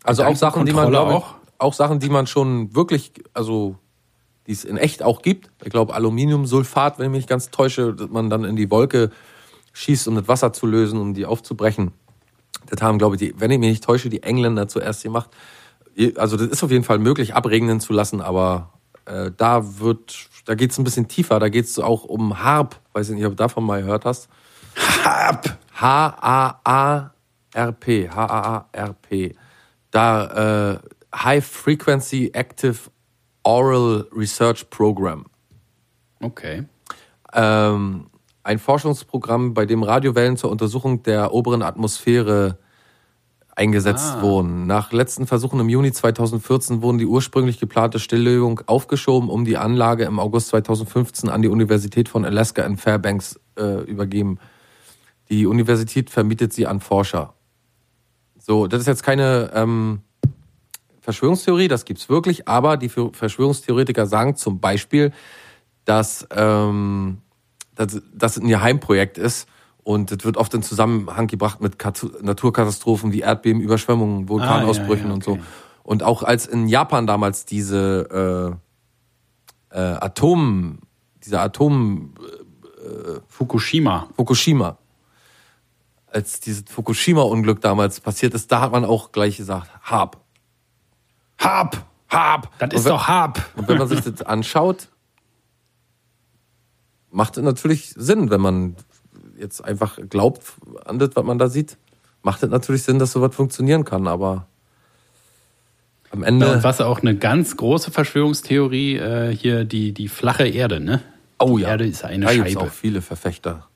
Also 0.03 0.23
auch 0.23 0.35
Sachen, 0.35 0.65
die 0.65 0.73
man 0.73 0.89
glaube 0.89 1.17
ich, 1.17 1.23
auch 1.57 1.73
Sachen, 1.73 1.99
die 1.99 2.09
man 2.09 2.27
schon 2.27 2.75
wirklich, 2.75 3.13
also 3.33 3.75
die 4.45 4.51
es 4.51 4.63
in 4.63 4.77
echt 4.77 5.03
auch 5.03 5.21
gibt. 5.21 5.49
Ich 5.63 5.71
glaube 5.71 5.93
Aluminiumsulfat, 5.93 6.99
wenn 6.99 7.07
ich 7.07 7.11
mich 7.11 7.27
ganz 7.27 7.49
täusche, 7.49 7.93
dass 7.93 8.09
man 8.09 8.29
dann 8.29 8.43
in 8.43 8.55
die 8.55 8.69
Wolke 8.69 9.11
schießt, 9.73 10.07
um 10.07 10.15
das 10.15 10.27
Wasser 10.27 10.53
zu 10.53 10.65
lösen, 10.65 10.99
um 10.99 11.13
die 11.13 11.25
aufzubrechen. 11.25 11.91
Das 12.67 12.81
haben, 12.81 12.97
glaube 12.97 13.15
ich, 13.15 13.19
die, 13.19 13.33
wenn 13.39 13.51
ich 13.51 13.59
mich 13.59 13.69
nicht 13.69 13.83
täusche, 13.83 14.09
die 14.09 14.23
Engländer 14.23 14.67
zuerst 14.67 15.03
gemacht. 15.03 15.29
Also 16.15 16.37
das 16.37 16.47
ist 16.47 16.63
auf 16.63 16.71
jeden 16.71 16.83
Fall 16.83 16.99
möglich, 16.99 17.35
abregnen 17.35 17.79
zu 17.79 17.91
lassen, 17.93 18.21
aber 18.21 18.76
äh, 19.07 19.31
da 19.35 19.79
wird, 19.79 20.29
da 20.45 20.55
geht 20.55 20.71
es 20.71 20.77
ein 20.77 20.83
bisschen 20.83 21.07
tiefer. 21.07 21.39
Da 21.39 21.49
geht 21.49 21.65
es 21.65 21.79
auch 21.79 22.03
um 22.03 22.43
Harp. 22.43 22.79
Weiß 22.93 23.09
ich 23.09 23.15
nicht, 23.15 23.25
ob 23.25 23.31
du 23.31 23.37
davon 23.37 23.63
mal 23.63 23.81
gehört 23.81 24.05
hast. 24.05 24.29
Harp. 25.03 25.57
H-A-A-R-P. 25.73 27.09
H-A-A-R-P. 28.09 29.35
Da 29.91 30.73
äh, 30.73 30.79
High 31.15 31.45
Frequency 31.45 32.31
Active 32.33 32.77
Oral 33.43 34.07
Research 34.11 34.69
Program. 34.69 35.25
Okay. 36.21 36.65
Ähm, 37.33 38.07
ein 38.43 38.59
Forschungsprogramm, 38.59 39.53
bei 39.53 39.65
dem 39.65 39.83
Radiowellen 39.83 40.37
zur 40.37 40.51
Untersuchung 40.51 41.03
der 41.03 41.33
oberen 41.33 41.61
Atmosphäre 41.61 42.57
eingesetzt 43.57 44.15
Ah. 44.17 44.21
wurden. 44.21 44.67
Nach 44.67 44.91
letzten 44.91 45.25
Versuchen 45.25 45.59
im 45.59 45.67
Juni 45.67 45.91
2014 45.91 46.81
wurden 46.81 46.99
die 46.99 47.07
ursprünglich 47.07 47.59
geplante 47.59 47.99
Stilllegung 47.99 48.61
aufgeschoben, 48.67 49.29
um 49.29 49.45
die 49.45 49.57
Anlage 49.57 50.05
im 50.05 50.19
August 50.19 50.49
2015 50.49 51.29
an 51.29 51.41
die 51.41 51.47
Universität 51.47 52.07
von 52.07 52.23
Alaska 52.23 52.63
in 52.63 52.77
Fairbanks 52.77 53.39
äh, 53.57 53.81
übergeben. 53.83 54.39
Die 55.29 55.47
Universität 55.47 56.09
vermietet 56.09 56.53
sie 56.53 56.67
an 56.67 56.79
Forscher. 56.79 57.33
So, 58.39 58.67
das 58.67 58.81
ist 58.81 58.87
jetzt 58.87 59.03
keine 59.03 59.51
ähm, 59.53 60.01
Verschwörungstheorie, 61.01 61.67
das 61.67 61.83
gibt's 61.83 62.09
wirklich, 62.09 62.47
aber 62.47 62.77
die 62.77 62.89
Verschwörungstheoretiker 62.89 64.05
sagen 64.05 64.35
zum 64.35 64.59
Beispiel, 64.59 65.11
dass 65.83 66.27
ähm, 66.31 67.17
dass 67.75 68.01
das 68.13 68.37
ein 68.37 68.47
Geheimprojekt 68.47 69.17
ist 69.17 69.47
und 69.87 70.11
das 70.11 70.25
wird 70.25 70.35
oft 70.35 70.53
in 70.53 70.61
Zusammenhang 70.63 71.27
gebracht 71.27 71.61
mit 71.61 71.79
Kat- 71.79 72.21
Naturkatastrophen 72.21 73.13
wie 73.13 73.21
Erdbeben, 73.21 73.61
Überschwemmungen, 73.61 74.27
Vulkanausbrüchen 74.27 75.05
Ah, 75.05 75.07
ja, 75.07 75.07
ja, 75.09 75.13
und 75.13 75.23
so. 75.23 75.31
okay. 75.31 75.41
Und 75.83 76.03
auch 76.03 76.23
als 76.23 76.45
in 76.45 76.67
Japan 76.67 77.07
damals 77.07 77.45
diese 77.45 78.57
äh, 79.71 79.77
äh, 79.77 79.79
Atom, 79.79 80.79
dieser 81.23 81.41
Atom 81.41 82.13
Fukushima. 83.27 84.07
Fukushima, 84.17 84.77
als 86.07 86.39
dieses 86.41 86.63
Fukushima-Unglück 86.69 87.61
damals 87.61 88.01
passiert 88.01 88.33
ist, 88.33 88.51
da 88.51 88.59
hat 88.61 88.71
man 88.73 88.83
auch 88.83 89.13
gleich 89.13 89.37
gesagt, 89.37 89.69
Hab, 89.83 90.21
Harp. 91.39 91.77
Hab. 92.09 92.57
Das 92.59 92.73
ist 92.73 92.83
wenn- 92.85 92.91
doch 92.91 93.07
Harp. 93.07 93.41
Und 93.55 93.67
wenn 93.69 93.77
man 93.77 93.87
sich 93.87 94.01
das 94.01 94.21
anschaut, 94.25 94.89
macht 97.09 97.37
es 97.37 97.43
natürlich 97.43 97.93
Sinn, 97.95 98.29
wenn 98.29 98.41
man 98.41 98.75
jetzt 99.39 99.63
einfach 99.63 99.97
glaubt 100.09 100.41
an 100.85 100.99
das, 100.99 101.09
was 101.15 101.23
man 101.23 101.37
da 101.37 101.47
sieht, 101.49 101.77
macht 102.23 102.43
es 102.43 102.49
natürlich 102.49 102.83
Sinn, 102.83 102.99
dass 102.99 103.11
sowas 103.11 103.35
funktionieren 103.35 103.85
kann, 103.85 104.07
aber 104.07 104.47
am 106.11 106.21
Ja, 106.21 106.27
Ende. 106.27 106.51
und 106.53 106.63
was 106.63 106.81
auch 106.81 107.01
eine 107.01 107.15
ganz 107.17 107.57
große 107.57 107.91
Verschwörungstheorie, 107.91 108.97
äh, 108.97 109.35
hier 109.35 109.65
die, 109.65 109.91
die 109.93 110.07
flache 110.07 110.47
Erde, 110.47 110.79
ne? 110.79 111.01
oh 111.39 111.57
die 111.57 111.63
ja, 111.63 111.69
Erde 111.69 111.85
ist 111.85 112.03
eine 112.03 112.25
da 112.25 112.31
Scheibe. 112.33 112.61
auch 112.61 112.71
viele 112.71 113.01
Verfechter. 113.01 113.67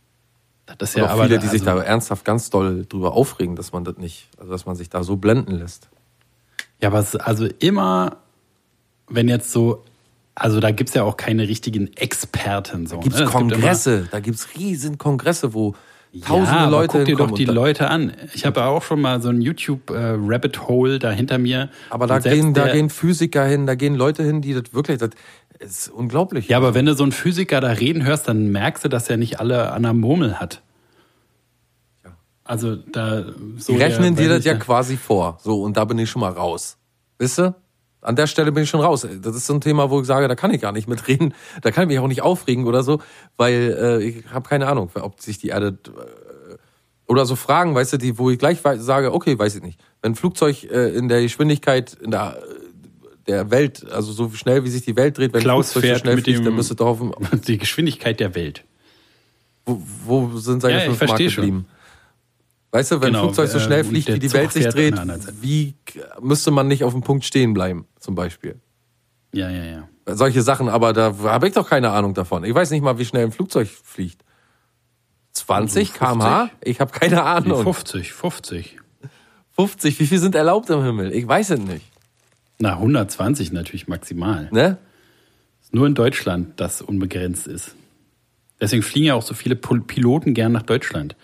Das 0.77 0.91
ist 0.91 0.95
Und 0.95 1.01
ja 1.01 1.07
auch 1.09 1.13
aber 1.13 1.23
viele, 1.25 1.39
die 1.39 1.47
sich 1.47 1.61
also- 1.67 1.79
da 1.79 1.83
ernsthaft 1.83 2.23
ganz 2.25 2.49
doll 2.49 2.85
drüber 2.87 3.13
aufregen, 3.13 3.55
dass 3.55 3.73
man 3.73 3.83
das 3.83 3.97
nicht, 3.97 4.29
also 4.37 4.51
dass 4.51 4.65
man 4.65 4.75
sich 4.75 4.89
da 4.89 5.03
so 5.03 5.17
blenden 5.17 5.51
lässt. 5.55 5.89
Ja, 6.81 6.87
aber 6.89 6.99
es, 6.99 7.15
also 7.15 7.45
immer, 7.59 8.17
wenn 9.09 9.27
jetzt 9.27 9.51
so, 9.51 9.83
also 10.35 10.59
da 10.59 10.71
gibt's 10.71 10.93
ja 10.93 11.03
auch 11.03 11.17
keine 11.17 11.47
richtigen 11.47 11.91
Experten. 11.95 12.87
So, 12.87 12.99
Gibt's 12.99 13.19
ne? 13.19 13.25
Es 13.25 13.31
gibt 13.31 13.51
Kongresse, 13.51 14.07
da 14.11 14.19
gibt's 14.19 14.47
riesen 14.57 14.97
Kongresse, 14.97 15.53
wo 15.53 15.75
tausende 16.25 16.51
ja, 16.51 16.57
aber 16.67 16.71
Leute 16.71 16.97
guck 16.99 17.05
dir 17.05 17.15
doch 17.15 17.31
die 17.31 17.45
da- 17.45 17.53
Leute 17.53 17.89
an. 17.89 18.13
Ich 18.33 18.45
habe 18.45 18.59
ja 18.61 18.67
auch 18.67 18.83
schon 18.83 19.01
mal 19.01 19.21
so 19.21 19.29
ein 19.29 19.41
YouTube-Rabbit 19.41 20.67
Hole 20.67 20.99
da 20.99 21.11
hinter 21.11 21.37
mir. 21.37 21.69
Aber 21.89 22.07
da 22.07 22.19
gehen, 22.19 22.53
da 22.53 22.71
gehen 22.71 22.89
Physiker 22.89 23.45
hin, 23.45 23.65
da 23.65 23.75
gehen 23.75 23.95
Leute 23.95 24.23
hin, 24.23 24.41
die 24.41 24.53
das 24.53 24.73
wirklich, 24.73 24.97
das 24.99 25.09
ist 25.59 25.87
unglaublich. 25.89 26.47
Ja, 26.47 26.57
aber 26.57 26.73
wenn 26.73 26.85
du 26.85 26.95
so 26.95 27.03
einen 27.03 27.11
Physiker 27.11 27.61
da 27.61 27.69
reden 27.69 28.03
hörst, 28.03 28.27
dann 28.27 28.51
merkst 28.51 28.83
du, 28.85 28.89
dass 28.89 29.09
er 29.09 29.17
nicht 29.17 29.39
alle 29.39 29.71
an 29.71 29.83
der 29.83 29.93
Murmel 29.93 30.39
hat. 30.39 30.61
Also 32.43 32.75
da 32.75 33.23
so 33.57 33.73
die 33.73 33.79
rechnen 33.81 34.15
dir 34.15 34.27
das 34.27 34.43
ja 34.43 34.55
quasi 34.55 34.97
vor. 34.97 35.37
So, 35.41 35.61
und 35.61 35.77
da 35.77 35.85
bin 35.85 35.97
ich 35.99 36.09
schon 36.09 36.21
mal 36.21 36.31
raus. 36.31 36.77
Wisst 37.19 37.39
ihr? 37.39 37.55
An 38.01 38.15
der 38.15 38.25
Stelle 38.27 38.51
bin 38.51 38.63
ich 38.63 38.69
schon 38.69 38.81
raus. 38.81 39.07
Das 39.21 39.35
ist 39.35 39.45
so 39.45 39.53
ein 39.53 39.61
Thema, 39.61 39.89
wo 39.91 40.01
ich 40.01 40.07
sage, 40.07 40.27
da 40.27 40.35
kann 40.35 40.51
ich 40.53 40.59
gar 40.61 40.71
nicht 40.71 40.87
mitreden. 40.87 41.33
Da 41.61 41.69
kann 41.71 41.83
ich 41.83 41.87
mich 41.89 41.99
auch 41.99 42.07
nicht 42.07 42.21
aufregen 42.23 42.65
oder 42.65 42.81
so, 42.83 42.99
weil 43.37 43.77
äh, 43.79 44.03
ich 44.03 44.25
habe 44.31 44.47
keine 44.49 44.67
Ahnung, 44.67 44.89
ob 44.95 45.21
sich 45.21 45.37
die 45.37 45.49
Erde 45.49 45.77
äh, 45.87 46.55
oder 47.07 47.25
so 47.25 47.35
Fragen, 47.35 47.75
weißt 47.75 47.93
du, 47.93 47.97
die, 47.97 48.17
wo 48.17 48.29
ich 48.31 48.39
gleich 48.39 48.59
sage, 48.77 49.13
okay, 49.13 49.37
weiß 49.37 49.55
ich 49.55 49.61
nicht. 49.61 49.79
Wenn 50.01 50.13
ein 50.13 50.15
Flugzeug 50.15 50.63
äh, 50.63 50.89
in 50.95 51.07
der 51.09 51.21
Geschwindigkeit 51.21 51.93
in 52.01 52.11
der 52.11 52.41
der 53.27 53.51
Welt, 53.51 53.85
also 53.91 54.11
so 54.13 54.31
schnell 54.31 54.63
wie 54.63 54.69
sich 54.69 54.83
die 54.83 54.95
Welt 54.95 55.15
dreht, 55.19 55.31
wenn 55.33 55.41
Klaus 55.41 55.67
ein 55.67 55.71
Flugzeug 55.73 55.81
so 55.83 55.87
fährt 55.89 55.99
schnell 56.01 56.15
mit 56.15 56.23
fliegt, 56.23 56.39
dem- 56.39 56.45
dann 56.45 56.55
müsste 56.55 56.73
doch 56.75 56.87
auf 56.87 56.99
dem, 57.31 57.41
Die 57.45 57.59
Geschwindigkeit 57.59 58.19
der 58.19 58.33
Welt. 58.33 58.63
wo, 59.65 59.79
wo 60.05 60.37
sind 60.39 60.61
seine 60.61 60.73
Ja, 60.73 60.79
fünf 60.85 60.99
Mark 60.99 61.09
verstehe 61.09 61.29
schon. 61.29 61.65
Weißt 62.71 62.91
du, 62.91 63.01
wenn 63.01 63.07
Genau, 63.07 63.19
ein 63.19 63.25
Flugzeug 63.25 63.49
so 63.49 63.57
äh, 63.57 63.61
schnell 63.61 63.83
fliegt, 63.83 64.07
wie 64.07 64.19
die 64.19 64.31
Welt 64.33 64.51
sich 64.53 64.67
dreht, 64.67 64.95
wie 65.41 65.75
müsste 66.21 66.51
man 66.51 66.67
nicht 66.67 66.83
auf 66.83 66.93
dem 66.93 67.01
Punkt 67.01 67.25
stehen 67.25 67.53
bleiben, 67.53 67.85
zum 67.99 68.15
Beispiel? 68.15 68.59
Ja, 69.33 69.49
ja, 69.49 69.63
ja. 69.63 69.87
Solche 70.07 70.41
Sachen, 70.41 70.69
aber 70.69 70.93
da 70.93 71.15
habe 71.23 71.47
ich 71.47 71.53
doch 71.53 71.69
keine 71.69 71.91
Ahnung 71.91 72.13
davon. 72.13 72.43
Ich 72.43 72.53
weiß 72.53 72.71
nicht 72.71 72.81
mal, 72.81 72.97
wie 72.97 73.05
schnell 73.05 73.25
ein 73.25 73.31
Flugzeug 73.31 73.67
fliegt. 73.67 74.23
20 75.33 75.89
50? 75.91 75.99
km/h? 75.99 76.49
Ich 76.61 76.79
habe 76.81 76.91
keine 76.91 77.15
Nee, 77.15 77.21
Ahnung. 77.21 77.63
50, 77.63 78.13
50. 78.13 78.77
50, 79.55 79.99
wie 79.99 80.07
viel 80.07 80.19
sind 80.19 80.35
erlaubt 80.35 80.69
im 80.69 80.83
Himmel? 80.83 81.13
Ich 81.13 81.27
weiß 81.27 81.51
es 81.51 81.59
nicht. 81.59 81.85
Na, 82.59 82.73
120 82.73 83.51
natürlich 83.51 83.87
maximal. 83.87 84.49
Ne? 84.51 84.77
Nur 85.71 85.87
in 85.87 85.95
Deutschland, 85.95 86.59
das 86.59 86.81
unbegrenzt 86.81 87.47
ist. 87.47 87.75
Deswegen 88.59 88.83
fliegen 88.83 89.07
ja 89.07 89.15
auch 89.15 89.23
so 89.23 89.33
viele 89.33 89.55
Piloten 89.55 90.33
gern 90.33 90.51
nach 90.51 90.61
Deutschland. 90.63 91.15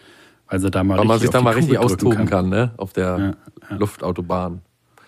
Weil 0.50 0.60
sie 0.60 0.72
da 0.72 0.84
mal 0.84 0.98
Weil 0.98 1.06
man 1.06 1.20
sich 1.20 1.30
da 1.30 1.42
mal 1.42 1.54
richtig 1.54 1.76
Tube 1.76 1.86
austoben 1.86 2.26
kann, 2.26 2.50
ne? 2.50 2.72
Auf 2.78 2.94
der 2.94 3.36
Ja, 3.70 3.78
Luftautobahn. 3.78 4.62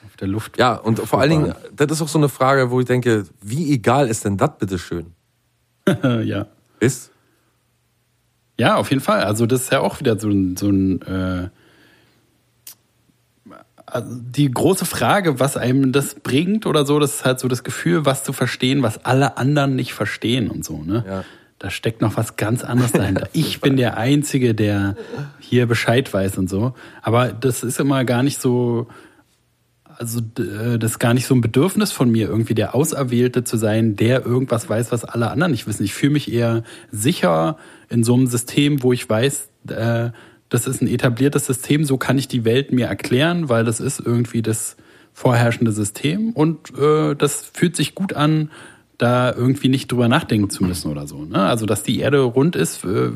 Auf 0.05 0.15
der 0.17 0.27
Luft. 0.27 0.57
Ja, 0.57 0.75
und 0.75 0.99
vor 0.99 1.21
allen 1.21 1.29
Dingen, 1.29 1.55
das 1.75 1.91
ist 1.91 2.01
auch 2.01 2.07
so 2.07 2.19
eine 2.19 2.29
Frage, 2.29 2.71
wo 2.71 2.79
ich 2.79 2.85
denke, 2.85 3.25
wie 3.41 3.71
egal 3.73 4.07
ist 4.07 4.25
denn 4.25 4.37
das 4.37 4.51
bitte 4.59 4.77
schön? 4.77 5.13
ja. 6.23 6.47
Ist? 6.79 7.11
Ja, 8.57 8.75
auf 8.75 8.89
jeden 8.89 9.01
Fall. 9.01 9.23
Also 9.23 9.45
das 9.45 9.61
ist 9.61 9.71
ja 9.71 9.79
auch 9.79 9.99
wieder 9.99 10.19
so 10.19 10.29
ein, 10.29 10.57
so 10.57 10.69
ein 10.69 11.01
äh, 11.03 11.49
also 13.85 14.07
die 14.21 14.51
große 14.51 14.85
Frage, 14.85 15.39
was 15.39 15.57
einem 15.57 15.91
das 15.91 16.15
bringt 16.15 16.65
oder 16.65 16.85
so, 16.85 16.99
das 16.99 17.15
ist 17.15 17.25
halt 17.25 17.39
so 17.39 17.47
das 17.47 17.63
Gefühl, 17.63 18.05
was 18.05 18.23
zu 18.23 18.33
verstehen, 18.33 18.83
was 18.83 19.03
alle 19.05 19.37
anderen 19.37 19.75
nicht 19.75 19.93
verstehen 19.93 20.49
und 20.49 20.63
so, 20.63 20.83
ne? 20.83 21.03
Ja. 21.07 21.23
Da 21.59 21.69
steckt 21.69 22.01
noch 22.01 22.15
was 22.15 22.37
ganz 22.37 22.63
anderes 22.63 22.93
dahinter. 22.93 23.27
ich 23.33 23.59
bin 23.59 23.75
der 23.75 23.97
Einzige, 23.97 24.55
der 24.55 24.95
hier 25.39 25.65
Bescheid 25.65 26.11
weiß 26.11 26.37
und 26.37 26.49
so. 26.49 26.73
Aber 27.01 27.33
das 27.33 27.63
ist 27.63 27.79
immer 27.79 28.05
gar 28.05 28.23
nicht 28.23 28.41
so, 28.41 28.87
also 29.83 30.19
äh, 30.39 30.79
das 30.79 30.91
ist 30.91 30.99
gar 30.99 31.13
nicht 31.13 31.25
so 31.25 31.35
ein 31.35 31.41
Bedürfnis 31.41 31.91
von 31.91 32.09
mir, 32.09 32.29
irgendwie 32.29 32.55
der 32.55 32.75
Auserwählte 32.75 33.43
zu 33.43 33.57
sein, 33.57 33.97
der 33.97 34.25
irgendwas 34.25 34.69
weiß, 34.69 34.93
was 34.93 35.03
alle 35.03 35.29
anderen 35.29 35.51
nicht 35.51 35.67
wissen. 35.67 35.83
Ich 35.83 35.93
fühle 35.93 36.13
mich 36.13 36.31
eher 36.31 36.63
sicher 36.91 37.57
in 37.89 38.05
so 38.05 38.13
einem 38.13 38.27
System, 38.27 38.81
wo 38.81 38.93
ich 38.93 39.09
weiß, 39.09 39.49
äh, 39.67 40.11
das 40.47 40.65
ist 40.65 40.81
ein 40.81 40.87
etabliertes 40.87 41.45
System, 41.45 41.83
so 41.83 41.97
kann 41.97 42.17
ich 42.17 42.29
die 42.29 42.45
Welt 42.45 42.71
mir 42.71 42.87
erklären, 42.87 43.49
weil 43.49 43.65
das 43.65 43.81
ist 43.81 43.99
irgendwie 43.99 44.41
das 44.41 44.77
vorherrschende 45.13 45.73
System 45.73 46.31
und 46.31 46.77
äh, 46.79 47.15
das 47.15 47.51
fühlt 47.53 47.75
sich 47.75 47.93
gut 47.93 48.13
an, 48.13 48.49
da 48.99 49.33
irgendwie 49.33 49.69
nicht 49.69 49.91
drüber 49.91 50.07
nachdenken 50.07 50.49
zu 50.49 50.63
müssen 50.63 50.91
oder 50.91 51.07
so. 51.07 51.23
Ne? 51.23 51.39
Also, 51.39 51.65
dass 51.65 51.81
die 51.81 51.99
Erde 51.99 52.19
rund 52.19 52.55
ist, 52.55 52.83
äh, 52.83 53.13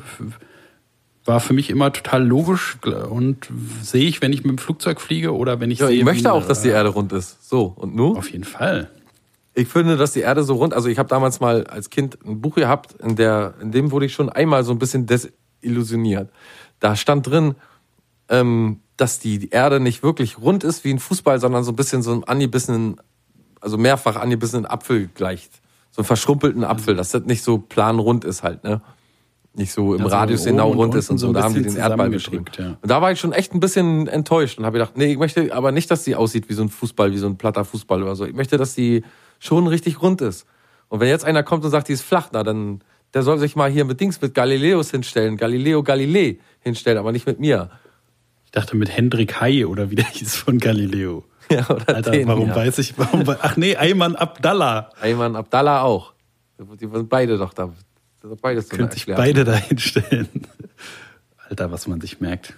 war 1.26 1.40
für 1.40 1.54
mich 1.54 1.70
immer 1.70 1.94
total 1.94 2.26
logisch 2.26 2.78
und 3.10 3.50
sehe 3.82 4.08
ich, 4.08 4.22
wenn 4.22 4.34
ich 4.34 4.44
mit 4.44 4.52
dem 4.52 4.58
Flugzeug 4.58 5.00
fliege 5.00 5.34
oder 5.34 5.60
wenn 5.60 5.72
ich 5.72 5.80
Ja, 5.80 5.90
ich 5.90 6.04
möchte 6.04 6.34
auch, 6.34 6.46
dass 6.46 6.62
die 6.62 6.70
äh, 6.70 6.74
Erde 6.74 6.90
rund 6.90 7.14
ist. 7.14 7.48
So, 7.48 7.74
und 7.76 7.96
nu? 7.96 8.16
Auf 8.18 8.32
jeden 8.32 8.44
Fall. 8.44 8.90
Ich 9.54 9.68
finde, 9.68 9.98
dass 9.98 10.14
die 10.14 10.22
Erde 10.22 10.44
so 10.44 10.56
rund, 10.56 10.74
also 10.74 10.90
ich 10.90 10.98
habe 10.98 11.10
damals 11.10 11.40
mal 11.40 11.66
als 11.68 11.90
Kind 11.90 12.18
ein 12.26 12.42
Buch 12.42 12.56
gehabt, 12.56 12.94
in 13.02 13.16
der, 13.16 13.54
in 13.62 13.72
dem 13.72 13.92
wurde 13.92 14.06
ich 14.06 14.14
schon 14.14 14.30
einmal 14.30 14.64
so 14.64 14.72
ein 14.72 14.80
bisschen 14.80 15.06
desillusioniert. 15.06 16.30
Da 16.80 16.96
stand 16.96 17.28
drin, 17.28 17.56
ähm, 18.30 18.80
dass 18.98 19.20
die 19.20 19.50
Erde 19.50 19.80
nicht 19.80 20.02
wirklich 20.02 20.40
rund 20.40 20.64
ist 20.64 20.84
wie 20.84 20.92
ein 20.92 21.00
Fußball, 21.00 21.40
sondern 21.40 21.64
so 21.64 21.72
ein 21.72 21.76
bisschen 21.76 22.02
so 22.02 22.12
einen 22.12 22.24
angebissenen, 22.24 22.98
also 23.62 23.78
mehrfach 23.78 24.16
angebissenen 24.16 24.66
Apfel 24.66 25.10
gleicht. 25.14 25.62
So 25.96 26.02
einen 26.02 26.06
verschrumpelten 26.08 26.64
Apfel, 26.64 26.96
dass 26.96 27.12
das 27.12 27.24
nicht 27.26 27.44
so 27.44 27.60
planrund 27.60 28.26
ist 28.26 28.42
halt, 28.42 28.64
ne? 28.64 28.82
nicht 29.56 29.72
so 29.72 29.94
im 29.94 30.02
Ja, 30.02 30.08
Radius 30.08 30.46
genau 30.46 30.72
und 30.72 30.78
rund 30.78 30.96
ist 30.96 31.12
und 31.12 31.20
so 31.20 31.32
Da 31.32 31.44
haben 31.44 31.54
die 31.54 31.62
den 31.62 31.76
Erdball 31.76 32.10
beschrieben. 32.10 32.46
ja. 32.58 32.78
Und 32.82 32.90
da 32.90 33.00
war 33.02 33.12
ich 33.12 33.20
schon 33.20 33.32
echt 33.34 33.54
ein 33.54 33.60
bisschen 33.60 34.08
enttäuscht 34.08 34.58
und 34.58 34.66
habe 34.66 34.80
gedacht, 34.80 34.98
nee, 34.98 35.12
ich 35.12 35.20
möchte 35.20 35.54
aber 35.54 35.72
nicht, 35.72 35.92
dass 35.92 36.04
die 36.04 36.16
aussieht 36.16 36.50
wie 36.50 36.54
so 36.54 36.64
ein 36.64 36.70
Fußball, 36.70 37.12
wie 37.12 37.20
so 37.20 37.28
ein 37.28 37.38
platter 37.38 37.64
Fußball 37.64 38.02
oder 38.02 38.16
so. 38.16 38.26
Ich 38.26 38.34
möchte, 38.34 38.58
dass 38.58 38.74
die 38.74 39.04
schon 39.38 39.68
richtig 39.68 40.02
rund 40.02 40.22
ist. 40.22 40.48
Und 40.90 41.00
wenn 41.00 41.08
jetzt 41.08 41.26
einer 41.26 41.44
kommt 41.44 41.64
und 41.64 41.70
sagt, 41.70 41.88
die 41.88 41.94
ist 41.94 42.02
flach, 42.02 42.30
na 42.32 42.42
dann, 42.42 42.82
der 43.14 43.22
soll 43.22 43.38
sich 43.38 43.56
mal 43.56 43.70
hier 43.70 43.86
mit 43.86 44.02
Dings, 44.02 44.20
mit 44.20 44.34
Galileos 44.34 44.90
hinstellen, 44.90 45.38
Galileo 45.38 45.84
Galilei 45.84 46.40
hinstellen, 46.62 46.98
aber 46.98 47.12
nicht 47.12 47.28
mit 47.28 47.40
mir. 47.40 47.70
Ich 48.46 48.52
dachte 48.52 48.76
mit 48.76 48.90
Hendrik 48.90 49.40
Hai 49.40 49.68
oder 49.68 49.92
wie 49.92 49.96
der 49.96 50.06
hieß 50.06 50.36
von 50.36 50.58
Galileo. 50.58 51.26
Ja, 51.50 51.70
oder 51.70 51.96
Alter, 51.96 52.12
den, 52.12 52.28
warum 52.28 52.48
ja. 52.50 52.56
weiß 52.56 52.78
ich, 52.80 52.98
warum, 52.98 53.24
ach 53.42 53.58
nee, 53.58 53.76
Ayman 53.76 54.16
Abdallah. 54.16 54.90
Ayman 55.02 55.36
Abdallah 55.36 55.82
auch. 55.84 56.14
Die 56.80 56.88
sind 56.88 57.10
beide 57.10 57.38
doch 57.38 57.54
da. 57.54 57.72
Beides 58.42 58.70
so 58.70 58.78
Könnte 58.78 58.94
sich 58.94 59.08
erklärt. 59.08 59.18
beide 59.18 59.44
da 59.44 59.54
hinstellen. 59.56 60.30
Alter, 61.50 61.72
was 61.72 61.88
man 61.88 62.00
sich 62.00 62.22
merkt. 62.22 62.54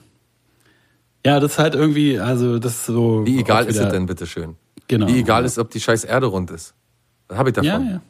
Ja, 1.25 1.39
das 1.39 1.53
ist 1.53 1.59
halt 1.59 1.73
irgendwie, 1.73 2.19
also 2.19 2.59
das 2.59 2.73
ist 2.73 2.85
so. 2.85 3.25
Wie 3.25 3.39
egal 3.39 3.63
auch 3.63 3.67
ist 3.67 3.75
wieder- 3.75 3.87
es 3.87 3.93
denn, 3.93 4.05
bitteschön? 4.05 4.55
Genau. 4.87 5.07
Wie 5.07 5.19
egal 5.19 5.43
ist, 5.45 5.57
ob 5.57 5.71
die 5.71 5.81
scheiß 5.81 6.03
Erde 6.03 6.27
rund 6.27 6.51
ist. 6.51 6.75
Was 7.27 7.37
habe 7.39 7.49
ich 7.49 7.55
davon? 7.55 7.67
Ja, 7.87 7.91
ja. 7.93 8.01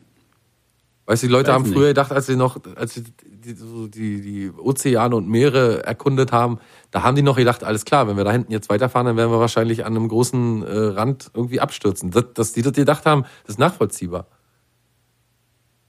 Weißt 1.08 1.22
du, 1.22 1.28
die 1.28 1.34
Leute 1.34 1.50
Weiß 1.50 1.56
haben 1.56 1.64
nicht. 1.64 1.74
früher 1.74 1.90
gedacht, 1.90 2.12
als 2.12 2.26
sie 2.26 2.36
noch, 2.36 2.58
als 2.76 2.96
sie 2.96 3.04
die, 3.04 3.54
die, 3.54 4.22
die 4.22 4.52
Ozeane 4.52 5.16
und 5.16 5.30
Meere 5.30 5.84
erkundet 5.84 6.32
haben, 6.32 6.60
da 6.90 7.04
haben 7.04 7.16
die 7.16 7.22
noch 7.22 7.38
gedacht, 7.38 7.64
alles 7.64 7.86
klar, 7.86 8.08
wenn 8.08 8.18
wir 8.18 8.24
da 8.24 8.32
hinten 8.32 8.52
jetzt 8.52 8.70
weiterfahren, 8.70 9.06
dann 9.06 9.18
werden 9.18 9.32
wir 9.32 9.40
wahrscheinlich 9.40 9.86
an 9.86 9.96
einem 9.96 10.08
großen 10.08 10.64
äh, 10.64 10.78
Rand 10.78 11.30
irgendwie 11.34 11.60
abstürzen. 11.60 12.10
Das, 12.10 12.26
dass 12.34 12.54
die 12.54 12.64
das 12.64 12.74
gedacht 12.74 13.06
haben, 13.06 13.24
das 13.44 13.56
ist 13.56 13.60
nachvollziehbar. 13.60 14.28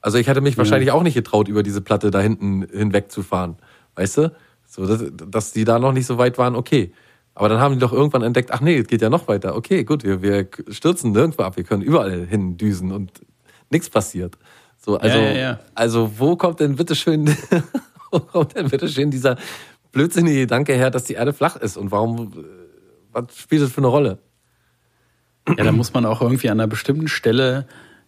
Also 0.01 0.19
ich 0.19 0.27
hätte 0.27 0.41
mich 0.41 0.57
wahrscheinlich 0.57 0.91
auch 0.91 1.03
nicht 1.03 1.15
getraut, 1.15 1.47
über 1.47 1.63
diese 1.63 1.81
Platte 1.81 2.11
da 2.11 2.19
hinten 2.19 2.67
hinweg 2.71 3.11
zu 3.11 3.23
fahren. 3.23 3.57
Weißt 3.95 4.17
du? 4.17 4.35
So, 4.67 4.85
dass, 4.85 5.03
dass 5.11 5.51
die 5.51 5.63
da 5.63 5.79
noch 5.79 5.93
nicht 5.93 6.05
so 6.05 6.17
weit 6.17 6.37
waren, 6.37 6.55
okay. 6.55 6.93
Aber 7.33 7.49
dann 7.49 7.59
haben 7.59 7.73
die 7.73 7.79
doch 7.79 7.93
irgendwann 7.93 8.21
entdeckt, 8.21 8.51
ach 8.51 8.61
nee, 8.61 8.77
es 8.77 8.87
geht 8.87 9.01
ja 9.01 9.09
noch 9.09 9.27
weiter. 9.27 9.55
Okay, 9.55 9.83
gut, 9.83 10.03
wir, 10.03 10.21
wir 10.21 10.47
stürzen 10.69 11.11
nirgendwo 11.11 11.43
ab, 11.43 11.57
wir 11.57 11.63
können 11.63 11.81
überall 11.81 12.25
hin 12.25 12.57
düsen 12.57 12.91
und 12.91 13.21
nichts 13.69 13.89
passiert. 13.89 14.37
So, 14.87 14.97
also, 14.97 15.17
ja, 15.17 15.31
ja. 15.33 15.59
also 15.75 16.13
wo 16.17 16.37
kommt 16.37 16.61
denn 16.61 16.77
bitteschön, 16.77 17.27
wo 18.11 18.19
kommt 18.21 18.55
denn 18.55 18.69
bitteschön 18.69 19.11
dieser 19.11 19.35
blödsinnige 19.91 20.39
Gedanke 20.39 20.75
her, 20.75 20.89
dass 20.89 21.03
die 21.03 21.15
Erde 21.15 21.33
flach 21.33 21.57
ist 21.57 21.75
und 21.75 21.91
warum, 21.91 22.31
äh, 22.31 22.45
was 23.11 23.37
spielt 23.37 23.63
das 23.63 23.71
für 23.73 23.79
eine 23.79 23.87
Rolle? 23.87 24.19
Ja, 25.45 25.65
da 25.65 25.73
muss 25.73 25.93
man 25.93 26.05
auch 26.05 26.21
irgendwie 26.21 26.49
an 26.49 26.61
einer 26.61 26.67
bestimmten 26.67 27.09
Stelle 27.09 27.67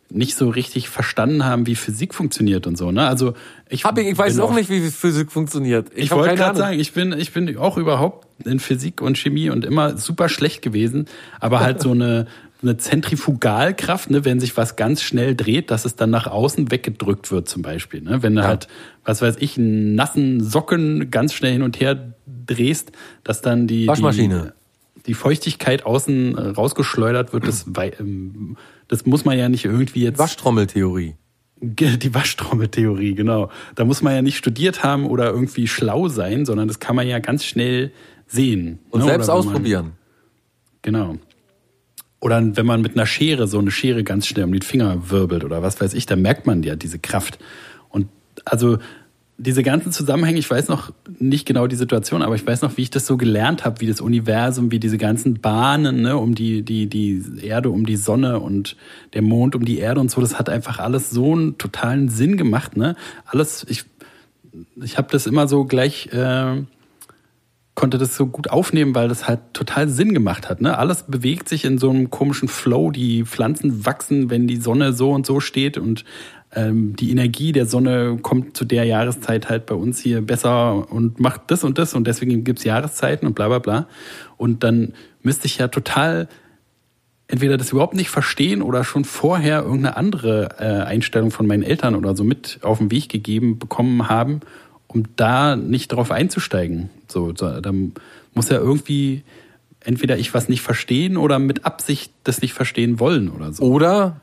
nicht 0.10 0.38
so 0.38 0.48
richtig 0.48 0.88
verstanden 0.88 1.44
haben, 1.44 1.68
wie 1.68 1.76
Physik 1.76 2.14
funktioniert 2.16 2.66
und 2.66 2.78
so. 2.78 2.92
Ne? 2.92 3.06
Also 3.06 3.34
ich, 3.68 3.84
Hab 3.84 3.98
ich, 3.98 4.08
ich 4.08 4.18
weiß 4.18 4.40
auch 4.40 4.54
nicht, 4.54 4.70
wie 4.70 4.80
Physik 4.90 5.34
funktioniert. 5.34 5.90
Ich, 5.94 6.12
hab 6.12 6.18
wollte 6.18 6.36
gerade 6.36 6.58
sagen, 6.58 6.80
ich 6.80 6.94
bin, 6.94 7.12
ich 7.12 7.34
bin 7.34 7.58
auch 7.58 7.78
überhaupt 7.78 8.26
in 8.46 8.62
Physik 8.62 9.02
und 9.02 9.18
Chemie 9.18 9.50
und 9.50 9.66
immer 9.66 9.98
super 9.98 10.30
schlecht 10.30 10.62
gewesen, 10.62 11.08
aber 11.42 11.60
halt 11.60 11.82
so 11.82 11.92
eine, 11.92 12.28
eine 12.62 12.78
Zentrifugalkraft, 12.78 14.10
ne, 14.10 14.26
wenn 14.26 14.40
sich 14.40 14.58
was 14.58 14.76
ganz 14.76 15.02
schnell 15.02 15.36
dreht, 15.36 15.72
dass 15.72 15.86
es 15.86 15.96
dann 15.96 16.10
nach 16.10 16.28
außen 16.28 16.72
weggedrückt 16.72 17.32
wird, 17.32 17.48
zum 17.48 17.62
Beispiel. 17.62 18.02
Ne? 18.02 18.22
Wenn 18.22 18.36
du 18.36 18.44
halt, 18.44 18.68
was 19.06 19.22
weiß 19.22 19.38
ich, 19.40 19.58
einen 19.58 19.96
nassen 19.96 20.44
Socken 20.44 21.10
ganz 21.10 21.34
schnell 21.34 21.54
hin 21.54 21.62
und 21.62 21.80
her 21.80 22.14
drehst, 22.26 22.92
dass 23.24 23.42
dann 23.42 23.68
die, 23.68 23.88
Waschmaschine. 23.88 24.54
die, 24.98 25.04
die 25.04 25.14
Feuchtigkeit 25.14 25.86
außen 25.86 26.38
äh, 26.38 26.42
rausgeschleudert 26.50 27.32
wird, 27.32 27.48
das, 27.48 27.66
ähm, 28.00 28.58
das 28.88 29.06
muss 29.06 29.24
man 29.24 29.38
ja 29.38 29.48
nicht 29.48 29.66
irgendwie 29.66 30.04
jetzt. 30.04 30.20
Waschtrommeltheorie. 30.20 31.16
Die 31.62 32.14
Waschtrommeltheorie, 32.14 33.16
genau. 33.16 33.50
Da 33.76 33.84
muss 33.84 34.02
man 34.02 34.14
ja 34.14 34.22
nicht 34.22 34.38
studiert 34.38 34.84
haben 34.84 35.06
oder 35.06 35.30
irgendwie 35.30 35.68
schlau 35.68 36.08
sein, 36.08 36.46
sondern 36.46 36.68
das 36.68 36.80
kann 36.80 36.96
man 36.96 37.06
ja 37.08 37.20
ganz 37.20 37.44
schnell 37.44 37.92
sehen. 38.28 38.80
Und 38.92 39.02
ne? 39.02 39.08
selbst 39.08 39.28
wenn 39.28 39.36
man- 39.36 39.46
ausprobieren. 39.48 39.92
Genau. 40.82 41.18
Oder 42.20 42.56
wenn 42.56 42.66
man 42.66 42.82
mit 42.82 42.96
einer 42.96 43.06
Schere 43.06 43.48
so 43.48 43.60
eine 43.60 43.72
Schere 43.72 44.04
ganz 44.04 44.28
schnell 44.28 44.46
um 44.46 44.52
den 44.52 44.62
Finger 44.62 45.10
wirbelt 45.10 45.44
oder 45.44 45.62
was 45.62 45.80
weiß 45.80 45.94
ich, 45.94 46.06
dann 46.06 46.22
merkt 46.22 46.48
man 46.48 46.64
ja 46.64 46.76
diese 46.76 47.00
Kraft. 47.00 47.40
Und 47.90 48.08
also 48.46 48.78
diese 49.38 49.64
ganzen 49.64 49.94
Zusammenhänge, 49.94 50.38
ich 50.38 50.50
weiß 50.50 50.68
noch 50.68 50.92
nicht 51.18 51.48
genau 51.48 51.66
die 51.66 51.78
Situation, 51.78 52.22
aber 52.22 52.36
ich 52.36 52.46
weiß 52.46 52.62
noch, 52.62 52.76
wie 52.76 52.82
ich 52.82 52.90
das 52.90 53.08
so 53.08 53.16
gelernt 53.16 53.64
habe, 53.64 53.80
wie 53.80 53.88
das 53.88 54.02
Universum, 54.02 54.70
wie 54.70 54.80
diese 54.80 54.98
ganzen 54.98 55.40
Bahnen 55.40 56.02
ne, 56.02 56.18
um 56.18 56.36
die, 56.36 56.62
die, 56.62 56.88
die 56.88 57.24
Erde, 57.42 57.70
um 57.70 57.86
die 57.86 57.96
Sonne 57.96 58.42
und 58.42 58.76
der 59.14 59.22
Mond 59.22 59.56
um 59.56 59.64
die 59.64 59.78
Erde 59.78 60.02
und 60.02 60.12
so, 60.12 60.20
das 60.20 60.38
hat 60.38 60.50
einfach 60.50 60.80
alles 60.80 61.10
so 61.10 61.32
einen 61.32 61.58
totalen 61.58 62.10
Sinn 62.10 62.36
gemacht. 62.36 62.76
Ne? 62.76 62.98
Alles, 63.26 63.66
ich, 63.70 63.86
ich 64.84 64.98
habe 64.98 65.08
das 65.10 65.26
immer 65.26 65.48
so 65.48 65.64
gleich 65.64 66.08
äh, 66.12 66.64
konnte 67.80 67.98
das 67.98 68.18
so 68.18 68.26
gut 68.26 68.50
aufnehmen, 68.50 68.94
weil 68.94 69.08
das 69.08 69.26
halt 69.26 69.40
total 69.54 69.88
Sinn 69.88 70.14
gemacht 70.14 70.50
hat. 70.50 70.60
Ne? 70.60 70.78
Alles 70.78 71.04
bewegt 71.04 71.48
sich 71.48 71.64
in 71.64 71.78
so 71.78 71.90
einem 71.90 72.10
komischen 72.10 72.50
Flow. 72.50 72.92
Die 72.92 73.24
Pflanzen 73.24 73.86
wachsen, 73.86 74.30
wenn 74.30 74.48
die 74.48 74.58
Sonne 74.58 74.92
so 74.92 75.12
und 75.14 75.26
so 75.26 75.40
steht 75.40 75.78
und 75.78 76.04
ähm, 76.54 76.98
die 76.98 77.10
Energie 77.10 77.54
der 77.54 77.66
Sonne 77.66 78.20
kommt 78.22 78.58
zu 78.58 78.66
der 78.66 78.84
Jahreszeit 78.84 79.50
halt 79.50 79.66
bei 79.66 79.76
uns 79.76 79.98
hier 79.98 80.22
besser 80.22 80.92
und 80.92 81.22
macht 81.22 81.44
das 81.48 81.64
und 81.64 81.78
das 81.78 81.94
und 81.94 82.06
deswegen 82.06 82.44
gibt's 82.44 82.66
Jahreszeiten 82.66 83.26
und 83.26 83.34
bla 83.34 83.48
bla 83.48 83.60
bla. 83.60 83.88
Und 84.36 84.66
dann 84.66 84.92
müsste 85.22 85.46
ich 85.46 85.58
ja 85.58 85.70
total 85.70 86.28
entweder 87.30 87.56
das 87.56 87.72
überhaupt 87.72 87.96
nicht 87.96 88.10
verstehen 88.10 88.62
oder 88.62 88.84
schon 88.84 89.06
vorher 89.06 89.62
irgendeine 89.62 89.96
andere 89.96 90.50
äh, 90.60 90.84
Einstellung 90.84 91.32
von 91.32 91.48
meinen 91.48 91.64
Eltern 91.64 91.96
oder 91.96 92.14
so 92.14 92.26
mit 92.26 92.60
auf 92.62 92.80
den 92.80 92.92
Weg 92.92 93.08
gegeben 93.08 93.58
bekommen 93.58 94.10
haben, 94.10 94.42
um 94.90 95.04
da 95.16 95.56
nicht 95.56 95.92
drauf 95.92 96.12
einzusteigen. 96.12 96.90
So, 97.08 97.34
so 97.36 97.62
da 97.62 97.72
muss 98.34 98.50
ja 98.50 98.58
irgendwie 98.58 99.24
entweder 99.80 100.18
ich 100.18 100.34
was 100.34 100.50
nicht 100.50 100.62
verstehen 100.62 101.16
oder 101.16 101.40
mit 101.40 101.66
Absicht 101.66 102.12
das 102.24 102.42
nicht 102.42 102.54
verstehen 102.54 103.00
wollen 103.00 103.30
oder 103.30 103.54
so. 103.54 103.64
Oder 103.64 104.20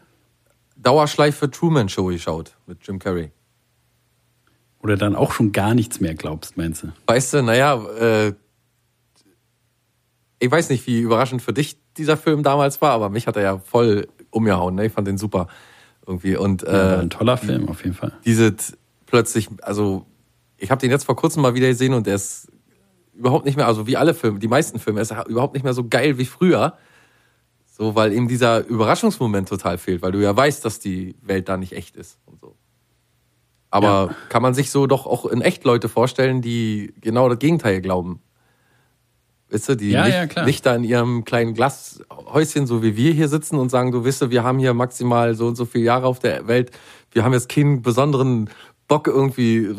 Dauerschleife 0.77 1.51
Truman 1.51 1.89
Show 1.89 2.07
geschaut 2.07 2.53
mit 2.67 2.79
Jim 2.87 2.99
Carrey. 2.99 3.31
Oder 4.83 4.97
dann 4.97 5.17
auch 5.17 5.33
schon 5.33 5.53
gar 5.53 5.75
nichts 5.75 6.01
mehr 6.01 6.15
glaubst, 6.15 6.57
meinst 6.57 6.83
du? 6.83 6.89
Weißt 7.07 7.33
du, 7.35 7.43
naja, 7.43 7.83
äh, 7.99 8.35
ich 10.39 10.51
weiß 10.51 10.69
nicht, 10.69 10.87
wie 10.87 11.01
überraschend 11.01 11.43
für 11.43 11.53
dich 11.53 11.79
dieser 11.97 12.17
Film 12.17 12.43
damals 12.43 12.83
war, 12.83 12.91
aber 12.91 13.09
mich 13.09 13.27
hat 13.27 13.37
er 13.37 13.43
ja 13.43 13.59
voll 13.59 14.07
umgehauen. 14.31 14.75
Ne? 14.75 14.87
Ich 14.87 14.93
fand 14.93 15.09
den 15.09 15.17
super 15.17 15.49
irgendwie. 16.07 16.37
Und 16.37 16.63
Ja, 16.63 16.99
äh, 16.99 17.01
ein 17.03 17.11
toller 17.11 17.37
Film 17.37 17.69
auf 17.69 17.83
jeden 17.85 17.97
Fall. 17.97 18.13
diese 18.25 18.55
plötzlich, 19.07 19.49
also 19.63 20.07
ich 20.59 20.71
habe 20.71 20.81
den 20.81 20.91
jetzt 20.91 21.05
vor 21.05 21.17
kurzem 21.17 21.43
mal 21.43 21.55
wieder 21.55 21.69
gesehen 21.69 21.95
und 21.95 22.07
der 22.07 22.15
ist 22.17 22.49
überhaupt 23.15 23.45
nicht 23.45 23.57
mehr, 23.57 23.67
also 23.67 23.87
wie 23.87 23.97
alle 23.97 24.15
Filme, 24.15 24.39
die 24.39 24.49
meisten 24.49 24.79
Filme, 24.79 25.01
ist 25.01 25.11
er 25.11 25.27
überhaupt 25.27 25.55
nicht 25.55 25.63
mehr 25.63 25.75
so 25.75 25.89
geil 25.89 26.19
wie 26.19 26.27
früher. 26.27 26.77
So, 27.67 27.95
weil 27.95 28.13
eben 28.13 28.27
dieser 28.29 28.67
Überraschungsmoment 28.67 29.49
total 29.49 29.77
fehlt, 29.77 30.01
weil 30.01 30.13
du 30.13 30.23
ja 30.23 30.35
weißt, 30.35 30.65
dass 30.65 30.79
die 30.79 31.15
Welt 31.21 31.49
da 31.49 31.57
nicht 31.59 31.73
echt 31.75 31.97
ist 31.97 32.19
und 32.25 32.41
so. 32.41 32.57
Aber 33.71 34.09
Ja. 34.09 34.17
kann 34.31 34.41
man 34.43 34.55
sich 34.55 34.71
so 34.71 34.87
doch 34.87 35.07
auch 35.07 35.27
in 35.27 35.43
echt 35.43 35.65
Leute 35.65 35.89
vorstellen, 35.91 36.41
die 36.41 36.95
genau 37.03 37.29
das 37.29 37.39
Gegenteil 37.39 37.83
glauben. 37.83 38.23
Weißt 39.51 39.69
du, 39.69 39.77
die 39.77 39.91
Ja, 39.91 40.05
nicht, 40.05 40.37
ja, 40.37 40.45
nicht 40.45 40.65
da 40.67 40.75
in 40.75 40.85
ihrem 40.85 41.25
kleinen 41.25 41.55
Glashäuschen, 41.55 42.67
so 42.67 42.83
wie 42.83 42.97
wir 42.97 43.13
hier 43.13 43.29
sitzen 43.29 43.57
und 43.59 43.71
sagen, 43.71 43.93
du 43.93 44.05
wisst, 44.05 44.23
du, 44.23 44.31
wir 44.31 44.43
haben 44.43 44.59
hier 44.59 44.73
maximal 44.75 45.35
so 45.35 45.47
und 45.47 45.57
so 45.57 45.67
viele 45.67 45.85
Jahre 45.85 46.07
auf 46.07 46.19
der 46.19 46.49
Welt. 46.49 46.71
Wir 47.13 47.25
haben 47.25 47.33
jetzt 47.33 47.49
keinen 47.49 47.83
besonderen 47.83 48.49
Bock 48.89 49.09
irgendwie 49.09 49.75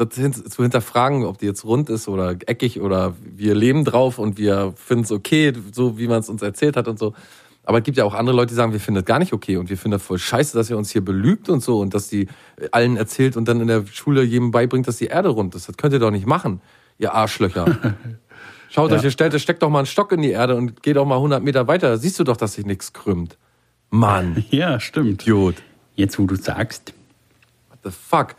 zu 0.50 0.62
hinterfragen, 0.64 1.24
ob 1.24 1.38
die 1.38 1.46
jetzt 1.46 1.64
rund 1.64 1.90
ist 1.90 2.08
oder 2.08 2.32
eckig 2.46 2.82
oder 2.82 3.14
wir 3.22 3.56
leben 3.56 3.86
drauf 3.86 4.20
und 4.20 4.38
wir 4.38 4.74
finden 4.76 5.06
es 5.06 5.12
okay, 5.12 5.54
so 5.72 5.98
wie 5.98 6.08
man 6.08 6.20
es 6.20 6.30
uns 6.30 6.42
erzählt 6.42 6.76
hat 6.76 6.88
und 6.88 7.00
so. 7.00 7.14
Aber 7.64 7.80
es 7.80 7.84
gibt 7.84 7.98
ja 7.98 8.06
auch 8.06 8.14
andere 8.14 8.36
Leute, 8.36 8.50
die 8.50 8.56
sagen, 8.56 8.72
wir 8.74 8.80
finden 8.80 8.96
das 9.02 9.06
gar 9.06 9.20
nicht 9.20 9.34
okay 9.34 9.58
und 9.58 9.70
wir 9.70 9.78
finden 9.78 9.94
das 9.98 10.04
voll 10.04 10.20
scheiße, 10.20 10.58
dass 10.58 10.70
ihr 10.70 10.78
uns 10.78 10.90
hier 10.92 11.04
belügt 11.04 11.50
und 11.50 11.62
so 11.62 11.80
und 11.80 11.94
dass 11.94 12.08
die 12.08 12.28
allen 12.72 12.96
erzählt 12.98 13.36
und 13.38 13.48
dann 13.48 13.60
in 13.62 13.68
der 13.68 13.86
Schule 13.86 14.24
jedem 14.24 14.52
beibringt, 14.52 14.88
dass 14.88 14.98
die 14.98 15.08
Erde 15.08 15.30
rund 15.30 15.54
ist. 15.56 15.68
Das 15.68 15.76
könnt 15.78 15.94
ihr 15.94 16.00
doch 16.00 16.12
nicht 16.12 16.26
machen, 16.26 16.62
ihr 16.98 17.14
Arschlöcher. 17.14 17.66
Schaut 18.70 18.92
Ja. 18.92 18.98
euch, 18.98 19.04
ihr 19.04 19.12
stellt, 19.12 19.40
steckt 19.40 19.64
doch 19.64 19.70
mal 19.70 19.80
einen 19.80 19.86
Stock 19.86 20.12
in 20.12 20.22
die 20.22 20.32
Erde 20.32 20.56
und 20.56 20.84
geht 20.84 20.98
doch 20.98 21.06
mal 21.06 21.16
100 21.16 21.42
Meter 21.44 21.68
weiter. 21.68 21.90
Da 21.90 21.98
siehst 21.98 22.20
du 22.20 22.24
doch, 22.26 22.36
dass 22.38 22.54
sich 22.54 22.66
nichts 22.66 22.92
krümmt. 22.94 23.38
Mann, 23.90 24.44
Ja, 24.50 24.80
stimmt. 24.82 25.24
Idiot. 25.24 25.56
Jetzt, 25.96 26.20
wo 26.20 26.26
du 26.26 26.36
sagst, 26.36 26.94
What 27.70 27.80
the 27.84 27.90
fuck? 27.92 28.36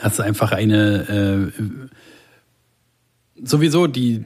Hast 0.00 0.18
du 0.18 0.22
einfach 0.22 0.52
eine 0.52 1.52
äh, 1.52 1.62
sowieso 3.42 3.86
die 3.86 4.24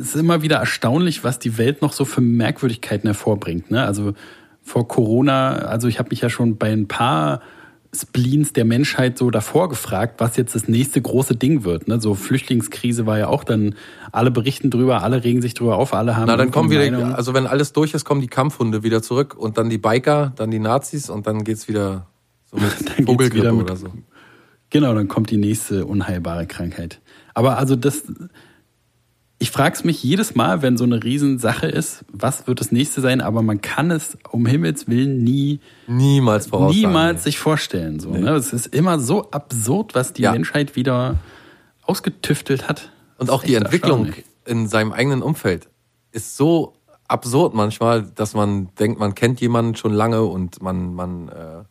es 0.00 0.14
ist 0.14 0.16
immer 0.16 0.42
wieder 0.42 0.56
erstaunlich, 0.56 1.24
was 1.24 1.38
die 1.38 1.58
Welt 1.58 1.82
noch 1.82 1.92
so 1.92 2.04
für 2.04 2.20
Merkwürdigkeiten 2.20 3.08
hervorbringt. 3.08 3.70
Ne? 3.70 3.84
Also 3.84 4.14
vor 4.62 4.88
Corona, 4.88 5.56
also 5.56 5.88
ich 5.88 5.98
habe 5.98 6.10
mich 6.10 6.20
ja 6.20 6.30
schon 6.30 6.56
bei 6.56 6.72
ein 6.72 6.88
paar 6.88 7.40
Spleens 7.94 8.52
der 8.52 8.64
Menschheit 8.64 9.16
so 9.16 9.30
davor 9.30 9.68
gefragt, 9.68 10.20
was 10.20 10.36
jetzt 10.36 10.54
das 10.54 10.68
nächste 10.68 11.00
große 11.00 11.36
Ding 11.36 11.64
wird. 11.64 11.88
Ne? 11.88 12.00
So 12.00 12.14
Flüchtlingskrise 12.14 13.06
war 13.06 13.18
ja 13.18 13.28
auch 13.28 13.44
dann, 13.44 13.74
alle 14.12 14.30
berichten 14.30 14.70
drüber, 14.70 15.02
alle 15.02 15.24
regen 15.24 15.40
sich 15.40 15.54
drüber 15.54 15.76
auf, 15.76 15.94
alle 15.94 16.16
haben 16.16 16.26
Na, 16.26 16.36
dann 16.36 16.50
kommen 16.50 16.70
irgendwie 16.70 16.88
wieder, 16.88 16.98
Meinung. 16.98 17.14
also 17.14 17.32
wenn 17.32 17.46
alles 17.46 17.72
durch 17.72 17.94
ist, 17.94 18.04
kommen 18.04 18.20
die 18.20 18.26
Kampfhunde 18.26 18.82
wieder 18.82 19.02
zurück 19.02 19.34
und 19.38 19.56
dann 19.56 19.70
die 19.70 19.78
Biker, 19.78 20.32
dann 20.36 20.50
die 20.50 20.58
Nazis 20.58 21.08
und 21.08 21.26
dann 21.26 21.44
geht's 21.44 21.68
wieder 21.68 22.06
so 22.50 22.56
mit 22.58 22.72
Vogelgrippe 23.06 23.54
oder 23.54 23.76
so. 23.76 23.88
Genau, 24.70 24.94
dann 24.94 25.08
kommt 25.08 25.30
die 25.30 25.36
nächste 25.36 25.86
unheilbare 25.86 26.46
Krankheit. 26.46 27.00
Aber 27.34 27.58
also 27.58 27.76
das, 27.76 28.02
ich 29.38 29.50
frage 29.50 29.74
es 29.76 29.84
mich 29.84 30.02
jedes 30.02 30.34
Mal, 30.34 30.62
wenn 30.62 30.76
so 30.76 30.84
eine 30.84 31.02
Riesensache 31.04 31.66
ist, 31.66 32.04
was 32.10 32.46
wird 32.46 32.58
das 32.60 32.72
nächste 32.72 33.00
sein, 33.00 33.20
aber 33.20 33.42
man 33.42 33.60
kann 33.60 33.90
es 33.90 34.16
um 34.30 34.46
Himmels 34.46 34.88
Willen 34.88 35.22
nie, 35.22 35.60
Niemals 35.86 36.48
voraussagen. 36.48 36.80
niemals 36.80 37.24
sich 37.24 37.38
vorstellen. 37.38 38.00
So, 38.00 38.10
ne? 38.10 38.30
Es 38.30 38.52
ist 38.52 38.66
immer 38.74 38.98
so 38.98 39.30
absurd, 39.30 39.94
was 39.94 40.12
die 40.12 40.22
Ja. 40.22 40.32
Menschheit 40.32 40.74
wieder 40.74 41.16
ausgetüftelt 41.82 42.68
hat. 42.68 42.90
Und 43.18 43.30
auch 43.30 43.44
die 43.44 43.54
Entwicklung 43.54 44.12
in 44.44 44.68
seinem 44.68 44.92
eigenen 44.92 45.22
Umfeld 45.22 45.68
ist 46.12 46.36
so 46.36 46.74
absurd 47.08 47.54
manchmal, 47.54 48.02
dass 48.02 48.34
man 48.34 48.68
denkt, 48.78 48.98
man 48.98 49.14
kennt 49.14 49.40
jemanden 49.40 49.76
schon 49.76 49.92
lange 49.92 50.22
und 50.24 50.60
man, 50.62 50.94
man, 50.94 51.28
äh, 51.28 51.64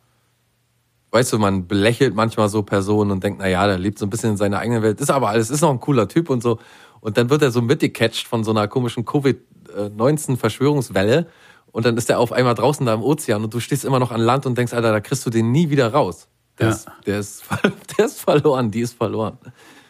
weißt 1.16 1.32
du, 1.32 1.38
man 1.38 1.66
belächelt 1.66 2.14
manchmal 2.14 2.50
so 2.50 2.62
Personen 2.62 3.10
und 3.10 3.24
denkt, 3.24 3.38
na 3.40 3.48
ja, 3.48 3.66
der 3.66 3.78
lebt 3.78 3.98
so 3.98 4.04
ein 4.04 4.10
bisschen 4.10 4.32
in 4.32 4.36
seiner 4.36 4.58
eigenen 4.58 4.82
Welt, 4.82 5.00
ist 5.00 5.10
aber 5.10 5.30
alles, 5.30 5.48
ist 5.48 5.62
noch 5.62 5.70
ein 5.70 5.80
cooler 5.80 6.08
Typ 6.08 6.28
und 6.28 6.42
so. 6.42 6.58
Und 7.00 7.16
dann 7.16 7.30
wird 7.30 7.40
er 7.40 7.50
so 7.50 7.62
mitgecatcht 7.62 8.26
von 8.26 8.44
so 8.44 8.50
einer 8.50 8.68
komischen 8.68 9.06
Covid-19-Verschwörungswelle 9.06 11.26
und 11.72 11.86
dann 11.86 11.96
ist 11.96 12.10
er 12.10 12.18
auf 12.18 12.32
einmal 12.32 12.54
draußen 12.54 12.84
da 12.84 12.92
im 12.92 13.02
Ozean 13.02 13.42
und 13.44 13.54
du 13.54 13.60
stehst 13.60 13.86
immer 13.86 13.98
noch 13.98 14.10
an 14.12 14.20
Land 14.20 14.44
und 14.44 14.58
denkst, 14.58 14.74
Alter, 14.74 14.92
da 14.92 15.00
kriegst 15.00 15.24
du 15.24 15.30
den 15.30 15.52
nie 15.52 15.70
wieder 15.70 15.90
raus. 15.92 16.28
Der, 16.58 16.68
Ja. 16.68 16.72
ist, 16.74 16.86
der, 17.06 17.18
ist, 17.18 17.44
der 17.98 18.04
ist 18.06 18.20
verloren, 18.20 18.70
die 18.70 18.80
ist 18.80 18.92
verloren. 18.94 19.38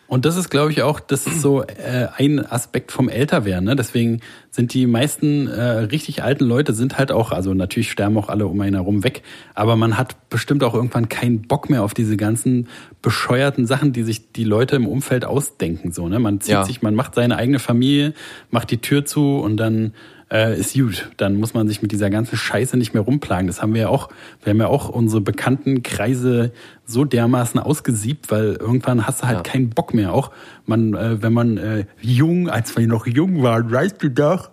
Und 0.08 0.24
das 0.24 0.36
ist, 0.36 0.50
glaube 0.50 0.70
ich, 0.70 0.82
auch, 0.82 1.00
das 1.00 1.26
ist 1.26 1.40
so 1.42 1.62
äh, 1.62 2.06
ein 2.16 2.44
Aspekt 2.44 2.92
vom 2.92 3.08
Älterwerden. 3.08 3.64
Ne? 3.64 3.74
Deswegen 3.74 4.20
sind 4.50 4.72
die 4.72 4.86
meisten 4.86 5.48
äh, 5.48 5.60
richtig 5.62 6.22
alten 6.22 6.44
Leute 6.44 6.74
sind 6.74 6.96
halt 6.96 7.10
auch, 7.10 7.32
also 7.32 7.54
natürlich 7.54 7.90
sterben 7.90 8.16
auch 8.16 8.28
alle 8.28 8.46
um 8.46 8.60
einen 8.60 8.76
herum 8.76 9.02
weg, 9.02 9.22
aber 9.54 9.74
man 9.74 9.98
hat 9.98 10.30
bestimmt 10.30 10.62
auch 10.62 10.74
irgendwann 10.74 11.08
keinen 11.08 11.42
Bock 11.42 11.68
mehr 11.68 11.82
auf 11.82 11.92
diese 11.92 12.16
ganzen 12.16 12.68
bescheuerten 13.02 13.66
Sachen, 13.66 13.92
die 13.92 14.04
sich 14.04 14.32
die 14.32 14.44
Leute 14.44 14.76
im 14.76 14.86
Umfeld 14.86 15.24
ausdenken. 15.24 15.92
So, 15.92 16.08
ne? 16.08 16.18
Man 16.20 16.40
zieht 16.40 16.52
Ja. 16.52 16.64
sich, 16.64 16.82
man 16.82 16.94
macht 16.94 17.14
seine 17.16 17.36
eigene 17.36 17.58
Familie, 17.58 18.14
macht 18.50 18.70
die 18.70 18.78
Tür 18.78 19.04
zu 19.04 19.38
und 19.38 19.56
dann 19.56 19.92
äh, 20.32 20.58
ist 20.58 20.74
gut. 20.74 21.10
Dann 21.16 21.36
muss 21.36 21.54
man 21.54 21.68
sich 21.68 21.82
mit 21.82 21.92
dieser 21.92 22.10
ganzen 22.10 22.36
Scheiße 22.36 22.76
nicht 22.76 22.94
mehr 22.94 23.02
rumplagen. 23.02 23.46
Das 23.46 23.62
haben 23.62 23.74
wir 23.74 23.82
ja 23.82 23.88
auch, 23.88 24.08
wir 24.42 24.50
haben 24.50 24.60
ja 24.60 24.66
auch 24.68 24.88
unsere 24.88 25.20
bekannten 25.20 25.82
Kreise 25.82 26.52
so 26.84 27.04
dermaßen 27.04 27.60
ausgesiebt, 27.60 28.30
weil 28.30 28.56
irgendwann 28.58 29.06
hast 29.06 29.22
du 29.22 29.26
halt 29.26 29.38
Ja. 29.38 29.42
keinen 29.42 29.70
Bock 29.70 29.94
mehr. 29.94 30.12
Auch 30.12 30.30
man, 30.66 30.94
äh, 30.94 31.22
wenn 31.22 31.32
man 31.32 31.56
äh, 31.58 31.84
jung, 32.00 32.48
als 32.48 32.76
wir 32.76 32.86
noch 32.86 33.06
jung 33.06 33.42
waren, 33.42 33.70
weißt 33.70 34.02
du 34.02 34.10
doch, 34.10 34.50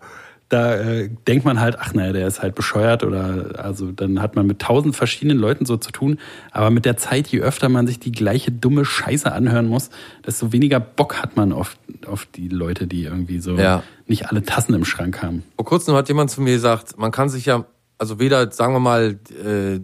da 0.53 0.75
äh, 0.75 1.09
denkt 1.27 1.45
man 1.45 1.59
halt, 1.59 1.77
ach 1.79 1.93
naja, 1.93 2.13
der 2.13 2.27
ist 2.27 2.41
halt 2.41 2.53
bescheuert 2.53 3.03
oder 3.03 3.55
also 3.57 3.91
dann 3.91 4.21
hat 4.21 4.35
man 4.35 4.45
mit 4.45 4.59
tausend 4.59 4.95
verschiedenen 4.95 5.39
Leuten 5.39 5.65
so 5.65 5.77
zu 5.77 5.91
tun. 5.91 6.19
Aber 6.51 6.69
mit 6.69 6.85
der 6.85 6.95
Zeit, 6.95 7.27
je 7.27 7.39
öfter 7.41 7.69
man 7.69 7.87
sich 7.87 7.99
die 7.99 8.11
gleiche 8.11 8.51
dumme 8.51 8.85
Scheiße 8.85 9.31
anhören 9.31 9.67
muss, 9.67 9.89
desto 10.25 10.51
weniger 10.53 10.79
Bock 10.79 11.21
hat 11.21 11.35
man 11.35 11.51
auf, 11.51 11.75
auf 12.05 12.27
die 12.27 12.47
Leute, 12.49 12.85
die 12.85 13.03
irgendwie 13.03 13.39
so 13.39 13.57
Ja. 13.57 13.83
nicht 14.05 14.29
alle 14.29 14.43
Tassen 14.43 14.73
im 14.75 14.85
Schrank 14.85 15.23
haben. 15.23 15.43
Vor 15.55 15.65
kurzem 15.65 15.95
hat 15.95 16.07
jemand 16.07 16.29
zu 16.29 16.41
mir 16.41 16.53
gesagt, 16.53 16.97
man 16.97 17.11
kann 17.11 17.29
sich 17.29 17.45
ja, 17.45 17.65
also 17.97 18.19
weder, 18.19 18.51
sagen 18.51 18.73
wir 18.73 18.79
mal, 18.79 19.19
äh, 19.43 19.79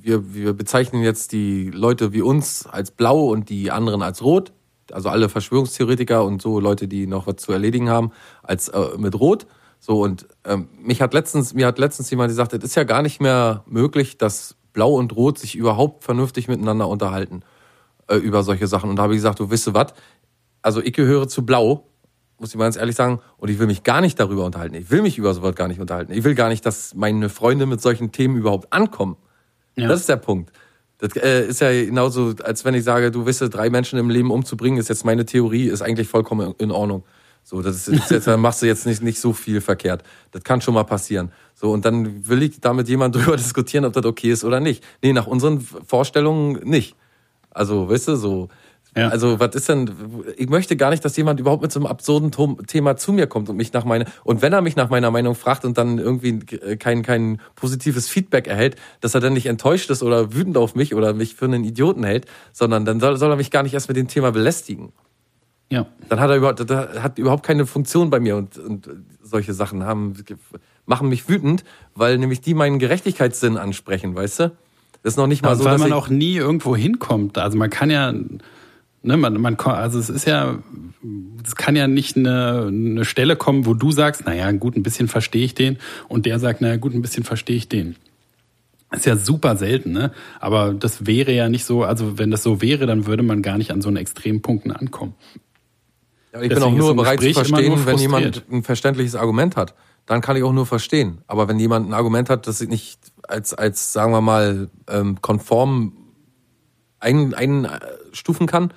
wir, 0.00 0.34
wir 0.34 0.52
bezeichnen 0.52 1.02
jetzt 1.02 1.32
die 1.32 1.70
Leute 1.70 2.12
wie 2.12 2.22
uns 2.22 2.66
als 2.66 2.90
blau 2.90 3.26
und 3.26 3.48
die 3.48 3.70
anderen 3.70 4.02
als 4.02 4.22
rot, 4.22 4.52
also 4.90 5.08
alle 5.08 5.28
Verschwörungstheoretiker 5.28 6.24
und 6.24 6.42
so 6.42 6.60
Leute, 6.60 6.86
die 6.88 7.06
noch 7.06 7.26
was 7.26 7.36
zu 7.36 7.52
erledigen 7.52 7.88
haben, 7.88 8.10
als 8.42 8.68
äh, 8.68 8.78
mit 8.98 9.18
rot. 9.18 9.46
So 9.84 10.00
und 10.00 10.28
ähm, 10.44 10.68
mich 10.80 11.02
hat 11.02 11.12
letztens, 11.12 11.54
mir 11.54 11.66
hat 11.66 11.80
letztens 11.80 12.08
jemand 12.08 12.28
gesagt, 12.28 12.52
es 12.52 12.62
ist 12.62 12.76
ja 12.76 12.84
gar 12.84 13.02
nicht 13.02 13.20
mehr 13.20 13.64
möglich, 13.66 14.16
dass 14.16 14.54
Blau 14.72 14.94
und 14.94 15.16
Rot 15.16 15.38
sich 15.38 15.56
überhaupt 15.56 16.04
vernünftig 16.04 16.46
miteinander 16.46 16.86
unterhalten 16.86 17.42
äh, 18.06 18.14
über 18.14 18.44
solche 18.44 18.68
Sachen. 18.68 18.90
Und 18.90 18.96
da 18.96 19.02
habe 19.02 19.14
ich 19.14 19.18
gesagt, 19.18 19.40
du 19.40 19.50
wisst 19.50 19.74
was, 19.74 19.92
also 20.62 20.80
ich 20.80 20.92
gehöre 20.92 21.26
zu 21.26 21.44
Blau, 21.44 21.88
muss 22.38 22.50
ich 22.50 22.54
mal 22.54 22.66
ganz 22.66 22.76
ehrlich 22.76 22.94
sagen, 22.94 23.18
und 23.38 23.50
ich 23.50 23.58
will 23.58 23.66
mich 23.66 23.82
gar 23.82 24.00
nicht 24.00 24.20
darüber 24.20 24.44
unterhalten. 24.44 24.76
Ich 24.76 24.88
will 24.92 25.02
mich 25.02 25.18
über 25.18 25.34
sowas 25.34 25.56
gar 25.56 25.66
nicht 25.66 25.80
unterhalten. 25.80 26.12
Ich 26.12 26.22
will 26.22 26.36
gar 26.36 26.48
nicht, 26.48 26.64
dass 26.64 26.94
meine 26.94 27.28
Freunde 27.28 27.66
mit 27.66 27.80
solchen 27.80 28.12
Themen 28.12 28.36
überhaupt 28.36 28.72
ankommen. 28.72 29.16
Ja. 29.74 29.88
Das 29.88 29.98
ist 29.98 30.08
der 30.08 30.16
Punkt. 30.16 30.52
Das 30.98 31.16
äh, 31.16 31.44
ist 31.44 31.60
ja 31.60 31.72
genauso, 31.72 32.34
als 32.44 32.64
wenn 32.64 32.74
ich 32.74 32.84
sage, 32.84 33.10
du 33.10 33.26
wisse, 33.26 33.50
drei 33.50 33.68
Menschen 33.68 33.98
im 33.98 34.10
Leben 34.10 34.30
umzubringen, 34.30 34.78
ist 34.78 34.90
jetzt 34.90 35.04
meine 35.04 35.26
Theorie, 35.26 35.66
ist 35.66 35.82
eigentlich 35.82 36.06
vollkommen 36.06 36.54
in 36.58 36.70
Ordnung. 36.70 37.02
So, 37.44 37.60
das 37.60 37.88
ist 37.88 38.10
jetzt, 38.10 38.26
machst 38.38 38.62
du 38.62 38.66
jetzt 38.66 38.86
nicht, 38.86 39.02
nicht 39.02 39.20
so 39.20 39.32
viel 39.32 39.60
verkehrt. 39.60 40.02
Das 40.30 40.42
kann 40.44 40.60
schon 40.60 40.74
mal 40.74 40.84
passieren. 40.84 41.32
So, 41.54 41.70
und 41.70 41.84
dann 41.84 42.26
will 42.28 42.42
ich 42.42 42.60
da 42.60 42.72
mit 42.72 42.88
jemand 42.88 43.14
drüber 43.16 43.36
diskutieren, 43.36 43.84
ob 43.84 43.92
das 43.92 44.04
okay 44.04 44.30
ist 44.30 44.44
oder 44.44 44.60
nicht. 44.60 44.84
Nee, 45.02 45.12
nach 45.12 45.26
unseren 45.26 45.60
Vorstellungen 45.60 46.60
nicht. 46.64 46.96
Also, 47.50 47.88
weißt 47.88 48.08
du, 48.08 48.16
so. 48.16 48.48
Ja. 48.96 49.08
Also, 49.08 49.40
was 49.40 49.54
ist 49.54 49.68
denn, 49.70 49.90
ich 50.36 50.50
möchte 50.50 50.76
gar 50.76 50.90
nicht, 50.90 51.02
dass 51.04 51.16
jemand 51.16 51.40
überhaupt 51.40 51.62
mit 51.62 51.72
so 51.72 51.80
einem 51.80 51.86
absurden 51.86 52.30
Thema 52.66 52.96
zu 52.96 53.12
mir 53.12 53.26
kommt 53.26 53.48
und 53.48 53.56
mich 53.56 53.72
nach 53.72 53.86
meiner, 53.86 54.04
und 54.22 54.42
wenn 54.42 54.52
er 54.52 54.60
mich 54.60 54.76
nach 54.76 54.90
meiner 54.90 55.10
Meinung 55.10 55.34
fragt 55.34 55.64
und 55.64 55.78
dann 55.78 55.98
irgendwie 55.98 56.40
äh, 56.56 56.76
kein, 56.76 57.02
kein 57.02 57.40
positives 57.54 58.08
Feedback 58.08 58.46
erhält, 58.46 58.76
dass 59.00 59.14
er 59.14 59.20
dann 59.20 59.32
nicht 59.32 59.46
enttäuscht 59.46 59.88
ist 59.90 60.02
oder 60.02 60.34
wütend 60.34 60.58
auf 60.58 60.74
mich 60.74 60.94
oder 60.94 61.14
mich 61.14 61.34
für 61.34 61.46
einen 61.46 61.64
Idioten 61.64 62.04
hält, 62.04 62.26
sondern 62.52 62.84
dann 62.84 63.00
soll, 63.00 63.16
soll 63.16 63.30
er 63.30 63.36
mich 63.36 63.50
gar 63.50 63.62
nicht 63.62 63.72
erst 63.72 63.88
mit 63.88 63.96
dem 63.96 64.08
Thema 64.08 64.30
belästigen. 64.30 64.92
Ja. 65.72 65.86
Dann 66.10 66.20
hat 66.20 66.28
er 66.28 66.36
überhaupt, 66.36 66.70
hat 66.70 67.18
überhaupt 67.18 67.46
keine 67.46 67.64
Funktion 67.64 68.10
bei 68.10 68.20
mir 68.20 68.36
und, 68.36 68.58
und 68.58 68.90
solche 69.22 69.54
Sachen 69.54 69.84
haben, 69.84 70.12
machen 70.84 71.08
mich 71.08 71.30
wütend, 71.30 71.64
weil 71.94 72.18
nämlich 72.18 72.42
die 72.42 72.52
meinen 72.52 72.78
Gerechtigkeitssinn 72.78 73.56
ansprechen, 73.56 74.14
weißt 74.14 74.40
du? 74.40 74.52
Das 75.02 75.14
ist 75.14 75.16
noch 75.16 75.26
nicht 75.26 75.42
mal 75.42 75.56
so, 75.56 75.64
weil 75.64 75.78
man 75.78 75.94
auch 75.94 76.10
nie 76.10 76.36
irgendwo 76.36 76.76
hinkommt. 76.76 77.38
Also 77.38 77.56
man 77.56 77.70
kann 77.70 77.88
ja, 77.88 78.12
ne, 78.12 79.16
man, 79.16 79.40
man, 79.40 79.56
also 79.56 79.98
es 79.98 80.10
ist 80.10 80.26
ja, 80.26 80.58
es 81.42 81.56
kann 81.56 81.74
ja 81.74 81.88
nicht 81.88 82.18
eine, 82.18 82.66
eine 82.68 83.06
Stelle 83.06 83.36
kommen, 83.36 83.64
wo 83.64 83.72
du 83.72 83.92
sagst, 83.92 84.26
naja, 84.26 84.52
gut, 84.52 84.76
ein 84.76 84.82
bisschen 84.82 85.08
verstehe 85.08 85.46
ich 85.46 85.54
den, 85.54 85.78
und 86.06 86.26
der 86.26 86.38
sagt, 86.38 86.60
naja, 86.60 86.76
gut, 86.76 86.92
ein 86.92 87.00
bisschen 87.00 87.24
verstehe 87.24 87.56
ich 87.56 87.70
den. 87.70 87.96
Ist 88.90 89.06
ja 89.06 89.16
super 89.16 89.56
selten, 89.56 89.92
ne? 89.92 90.12
Aber 90.38 90.74
das 90.74 91.06
wäre 91.06 91.32
ja 91.32 91.48
nicht 91.48 91.64
so, 91.64 91.82
also 91.82 92.18
wenn 92.18 92.30
das 92.30 92.42
so 92.42 92.60
wäre, 92.60 92.84
dann 92.84 93.06
würde 93.06 93.22
man 93.22 93.40
gar 93.40 93.56
nicht 93.56 93.70
an 93.70 93.80
so 93.80 93.88
einen 93.88 93.96
Extrempunkten 93.96 94.70
ankommen. 94.70 95.14
Ja, 96.32 96.40
ich 96.40 96.48
bin 96.48 96.62
auch 96.62 96.72
nur 96.72 96.94
bereit 96.96 97.20
zu 97.20 97.26
Gespräch 97.26 97.66
immer 97.66 97.76
verstehen, 97.76 97.86
wenn 97.86 97.98
jemand 97.98 98.44
ein 98.50 98.62
verständliches 98.62 99.14
Argument 99.16 99.56
hat. 99.56 99.74
Dann 100.06 100.20
kann 100.20 100.36
ich 100.36 100.42
auch 100.42 100.52
nur 100.52 100.66
verstehen. 100.66 101.22
Aber 101.26 101.46
wenn 101.48 101.58
jemand 101.60 101.88
ein 101.88 101.92
Argument 101.94 102.28
hat, 102.30 102.46
das 102.46 102.60
ich 102.60 102.68
nicht 102.68 102.98
als, 103.28 103.54
als 103.54 103.92
sagen 103.92 104.12
wir 104.12 104.20
mal, 104.20 104.68
ähm, 104.88 105.20
konform 105.20 105.92
ein, 106.98 107.34
einstufen 107.34 108.46
kann, 108.46 108.72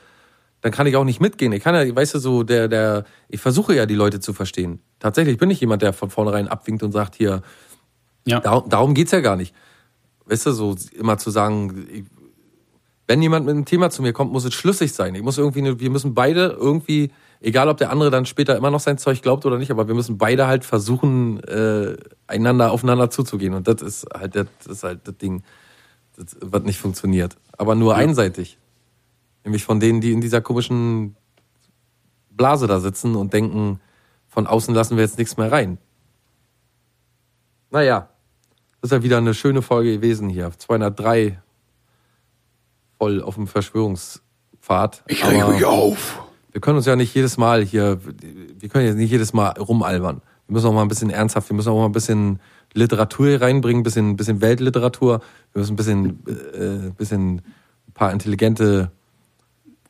dann 0.62 0.72
kann 0.72 0.88
ich 0.88 0.95
auch 0.95 1.03
nicht 1.03 1.22
mitgehen. 1.22 1.51
Ich 1.53 1.64
kann 1.64 1.76
ja, 1.76 1.95
weißt 1.95 2.16
du, 2.16 2.20
so 2.20 2.43
der, 2.43 2.68
der, 2.68 3.06
ich 3.30 3.39
versuche 3.39 3.76
ja 3.76 3.86
die 3.86 3.95
Leute 3.95 4.20
zu 4.20 4.34
verstehen. 4.34 4.80
Tatsächlich 4.99 5.38
bin 5.38 5.49
ich 5.49 5.60
jemand, 5.62 5.82
der 5.82 5.93
von 5.93 6.10
vornherein 6.10 6.47
abwinkt 6.47 6.84
und 6.84 6.91
sagt, 6.91 7.16
hier, 7.16 7.41
Ja. 8.28 8.39
Darum, 8.39 8.70
darum 8.70 8.93
geht's 8.95 9.12
ja 9.12 9.20
gar 9.22 9.36
nicht. 9.36 9.53
Weißt 10.26 10.47
du, 10.47 10.51
so 10.51 10.76
immer 10.97 11.18
zu 11.20 11.30
sagen, 11.30 11.88
ich- 11.91 12.03
wenn 13.08 13.22
jemand 13.22 13.45
mit 13.45 13.53
einem 13.53 13.66
Thema 13.66 13.91
zu 13.91 14.01
mir 14.01 14.14
kommt, 14.14 14.32
muss 14.32 14.45
es 14.45 14.53
schlüssig 14.56 14.91
sein. 14.93 15.14
Ich 15.14 15.22
muss 15.22 15.38
irgendwie, 15.38 15.80
wir 15.80 15.89
müssen 15.91 16.16
beide 16.16 16.47
irgendwie, 16.60 17.12
egal 17.40 17.70
ob 17.70 17.78
der 17.78 17.90
andere 17.92 18.10
dann 18.12 18.26
später 18.26 18.56
immer 18.56 18.72
noch 18.72 18.80
sein 18.80 18.98
Zeug 18.98 19.22
glaubt 19.22 19.46
oder 19.46 19.58
nicht, 19.58 19.72
aber 19.72 19.88
wir 19.88 19.96
müssen 19.96 20.18
beide 20.18 20.48
halt 20.48 20.66
versuchen, 20.66 21.44
äh, 21.44 21.98
einander 22.28 22.72
aufeinander 22.72 23.10
zuzugehen. 23.10 23.54
Und 23.54 23.68
das 23.68 23.82
ist 23.82 24.08
halt 24.14 24.36
das, 24.36 24.48
ist 24.68 24.84
halt 24.84 25.08
das 25.08 25.18
Ding, 25.18 25.44
das 26.16 26.38
wird 26.42 26.66
nicht 26.66 26.80
funktioniert. 26.80 27.38
Aber 27.58 27.76
nur 27.76 27.96
einseitig. 27.96 28.58
Nämlich 29.44 29.64
von 29.64 29.80
denen, 29.80 30.02
die 30.02 30.12
in 30.12 30.22
dieser 30.22 30.42
komischen 30.42 31.16
Blase 32.32 32.68
da 32.68 32.80
sitzen 32.80 33.16
und 33.16 33.34
denken, 33.34 33.80
von 34.28 34.48
außen 34.48 34.74
lassen 34.74 34.98
wir 34.98 35.04
jetzt 35.04 35.18
nichts 35.18 35.38
mehr 35.38 35.52
rein. 35.52 35.78
Naja, 37.70 38.10
das 38.82 38.92
ist 38.92 38.98
ja 38.98 39.04
wieder 39.04 39.18
eine 39.18 39.34
schöne 39.34 39.62
Folge 39.62 39.94
gewesen 39.94 40.30
hier. 40.30 40.52
203 40.52 41.42
voll 42.98 43.22
auf 43.22 43.36
dem 43.36 43.48
Verschwörungspfad. 43.48 45.04
Aber 45.22 45.70
auf. 45.70 46.25
Wir 46.56 46.62
können 46.62 46.78
uns 46.78 46.86
ja 46.86 46.95
nicht 46.95 47.14
jedes 47.14 47.36
Mal 47.36 47.66
hier, 47.66 47.99
wir 48.60 48.70
können 48.70 48.86
jetzt 48.86 48.95
nicht 48.95 49.12
jedes 49.12 49.34
Mal 49.34 49.49
rumalbern. 49.60 50.22
Wir 50.47 50.53
müssen 50.53 50.68
auch 50.68 50.72
mal 50.72 50.84
ein 50.84 50.88
bisschen 50.88 51.10
ernsthaft, 51.10 51.49
wir 51.49 51.53
müssen 51.53 51.68
auch 51.68 51.80
mal 51.82 51.88
ein 51.88 51.91
bisschen 51.91 52.39
Literatur 52.74 53.28
hier 53.28 53.41
reinbringen, 53.41 53.82
ein 53.82 53.84
bisschen, 53.84 54.16
bisschen 54.16 54.39
Weltliteratur. 54.39 55.20
Wir 55.51 55.60
müssen 55.60 55.74
ein 55.74 55.76
bisschen, 55.76 56.10
äh, 56.26 56.91
bisschen 56.97 57.41
ein 57.89 57.91
paar 57.93 58.14
intelligente 58.14 58.89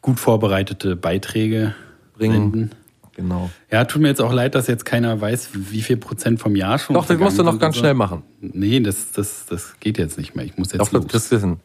Gut 0.02 0.20
vorbereitete 0.20 0.96
Beiträge 0.96 1.76
bringen. 2.18 2.52
senden. 2.52 2.72
Genau. 3.16 3.52
Ja, 3.72 3.86
tut 3.86 4.02
mir 4.02 4.08
jetzt 4.08 4.22
auch 4.22 4.34
leid, 4.34 4.56
dass 4.56 4.66
jetzt 4.66 4.86
keiner 4.86 5.22
weiß, 5.22 5.50
wie 5.54 5.84
viel 5.84 5.98
Prozent 5.98 6.40
vom 6.40 6.56
Jahr 6.56 6.80
schon. 6.80 6.96
Doch, 6.96 7.06
das 7.06 7.20
musst 7.20 7.38
du 7.38 7.44
noch 7.44 7.60
ganz 7.60 7.76
so. 7.76 7.82
schnell 7.82 7.94
machen. 7.94 8.24
Nee, 8.42 8.80
das, 8.80 9.12
das, 9.12 9.46
das 9.46 9.76
geht 9.80 10.00
jetzt 10.00 10.18
nicht 10.18 10.36
mehr. 10.36 10.46
Ich 10.46 10.58
muss 10.58 10.72
jetzt 10.72 10.82
Doch, 10.82 10.90
das 10.90 11.04
los. 11.04 11.12
kriegst 11.12 11.32
du 11.32 11.40
hin. 11.40 11.58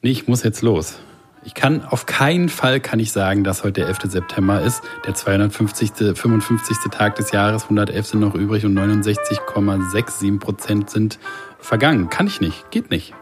Nee, 0.00 0.12
ich 0.12 0.28
muss 0.28 0.44
jetzt 0.44 0.62
los. 0.62 0.98
Ich 1.42 1.54
kann, 1.54 1.84
auf 1.86 2.04
keinen 2.04 2.48
Fall 2.50 2.80
kann 2.80 3.00
ich 3.00 3.12
sagen, 3.12 3.44
dass 3.44 3.64
heute 3.64 3.80
der 3.80 3.86
11. 3.88 3.98
September 4.04 4.60
ist. 4.60 4.82
Der 5.06 5.14
250. 5.14 5.92
55. 6.14 6.76
Tag 6.90 7.14
des 7.16 7.30
Jahres, 7.32 7.64
111 7.64 8.06
sind 8.06 8.20
noch 8.20 8.34
übrig 8.34 8.64
und 8.66 8.78
69,67 8.78 10.38
Prozent 10.38 10.90
sind 10.90 11.18
vergangen. 11.58 12.10
Kann 12.10 12.26
ich 12.26 12.40
nicht. 12.42 12.70
Geht 12.70 12.90
nicht. 12.90 13.14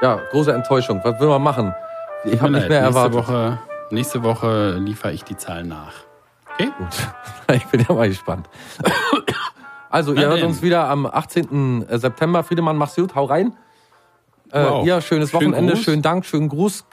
Ja, 0.00 0.18
große 0.30 0.52
Enttäuschung. 0.52 1.00
Was 1.04 1.20
will 1.20 1.28
man 1.28 1.42
machen? 1.42 1.74
Ich 2.24 2.32
Tut 2.32 2.40
habe 2.42 2.52
nicht 2.52 2.68
mehr 2.70 2.80
leid, 2.82 2.90
nächste 2.92 2.98
erwartet. 3.00 3.14
Woche, 3.28 3.58
nächste 3.90 4.22
Woche 4.22 4.72
liefere 4.78 5.12
ich 5.12 5.22
die 5.24 5.36
Zahlen 5.36 5.68
nach. 5.68 5.92
Okay? 6.54 6.70
Gut. 6.78 6.88
Ich 7.56 7.64
bin 7.66 7.84
ja 7.86 7.92
mal 7.94 8.08
gespannt. 8.08 8.48
Also, 9.90 10.12
ihr 10.14 10.20
Na 10.20 10.28
hört 10.28 10.38
denn. 10.38 10.46
uns 10.46 10.62
wieder 10.62 10.88
am 10.88 11.04
18. 11.04 11.84
September. 11.90 12.44
Friedemann, 12.44 12.76
mach's 12.76 12.94
gut, 12.94 13.14
hau 13.16 13.24
rein. 13.24 13.52
Äh, 14.52 14.62
Wow. 14.64 14.86
ja, 14.86 15.00
schönes 15.00 15.30
Schönen 15.30 15.46
Wochenende, 15.52 15.72
Gruß. 15.74 15.82
schönen 15.82 16.02
Dank, 16.02 16.24
schönen 16.24 16.48
Gruß. 16.48 16.84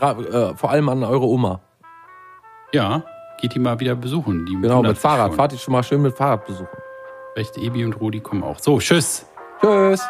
Äh, 0.00 0.54
vor 0.56 0.70
allem 0.70 0.88
an 0.88 1.02
eure 1.04 1.26
Oma. 1.26 1.60
Ja, 2.72 3.02
geht 3.40 3.54
die 3.54 3.58
mal 3.58 3.78
wieder 3.80 3.94
besuchen. 3.94 4.46
Die 4.46 4.54
Genau, 4.60 4.82
mit 4.82 4.96
Fahrrad. 4.98 5.28
schon. 5.28 5.36
Fahrt 5.36 5.52
ihr 5.52 5.58
schon 5.58 5.72
mal 5.72 5.82
schön 5.82 6.00
mit 6.02 6.16
Fahrrad 6.16 6.46
besuchen. 6.46 6.68
Vielleicht 7.34 7.56
Ebi 7.58 7.84
und 7.84 7.94
Rudi 7.94 8.20
kommen 8.20 8.42
auch. 8.42 8.58
So, 8.58 8.78
tschüss. 8.78 9.26
Tschüss. 9.60 10.02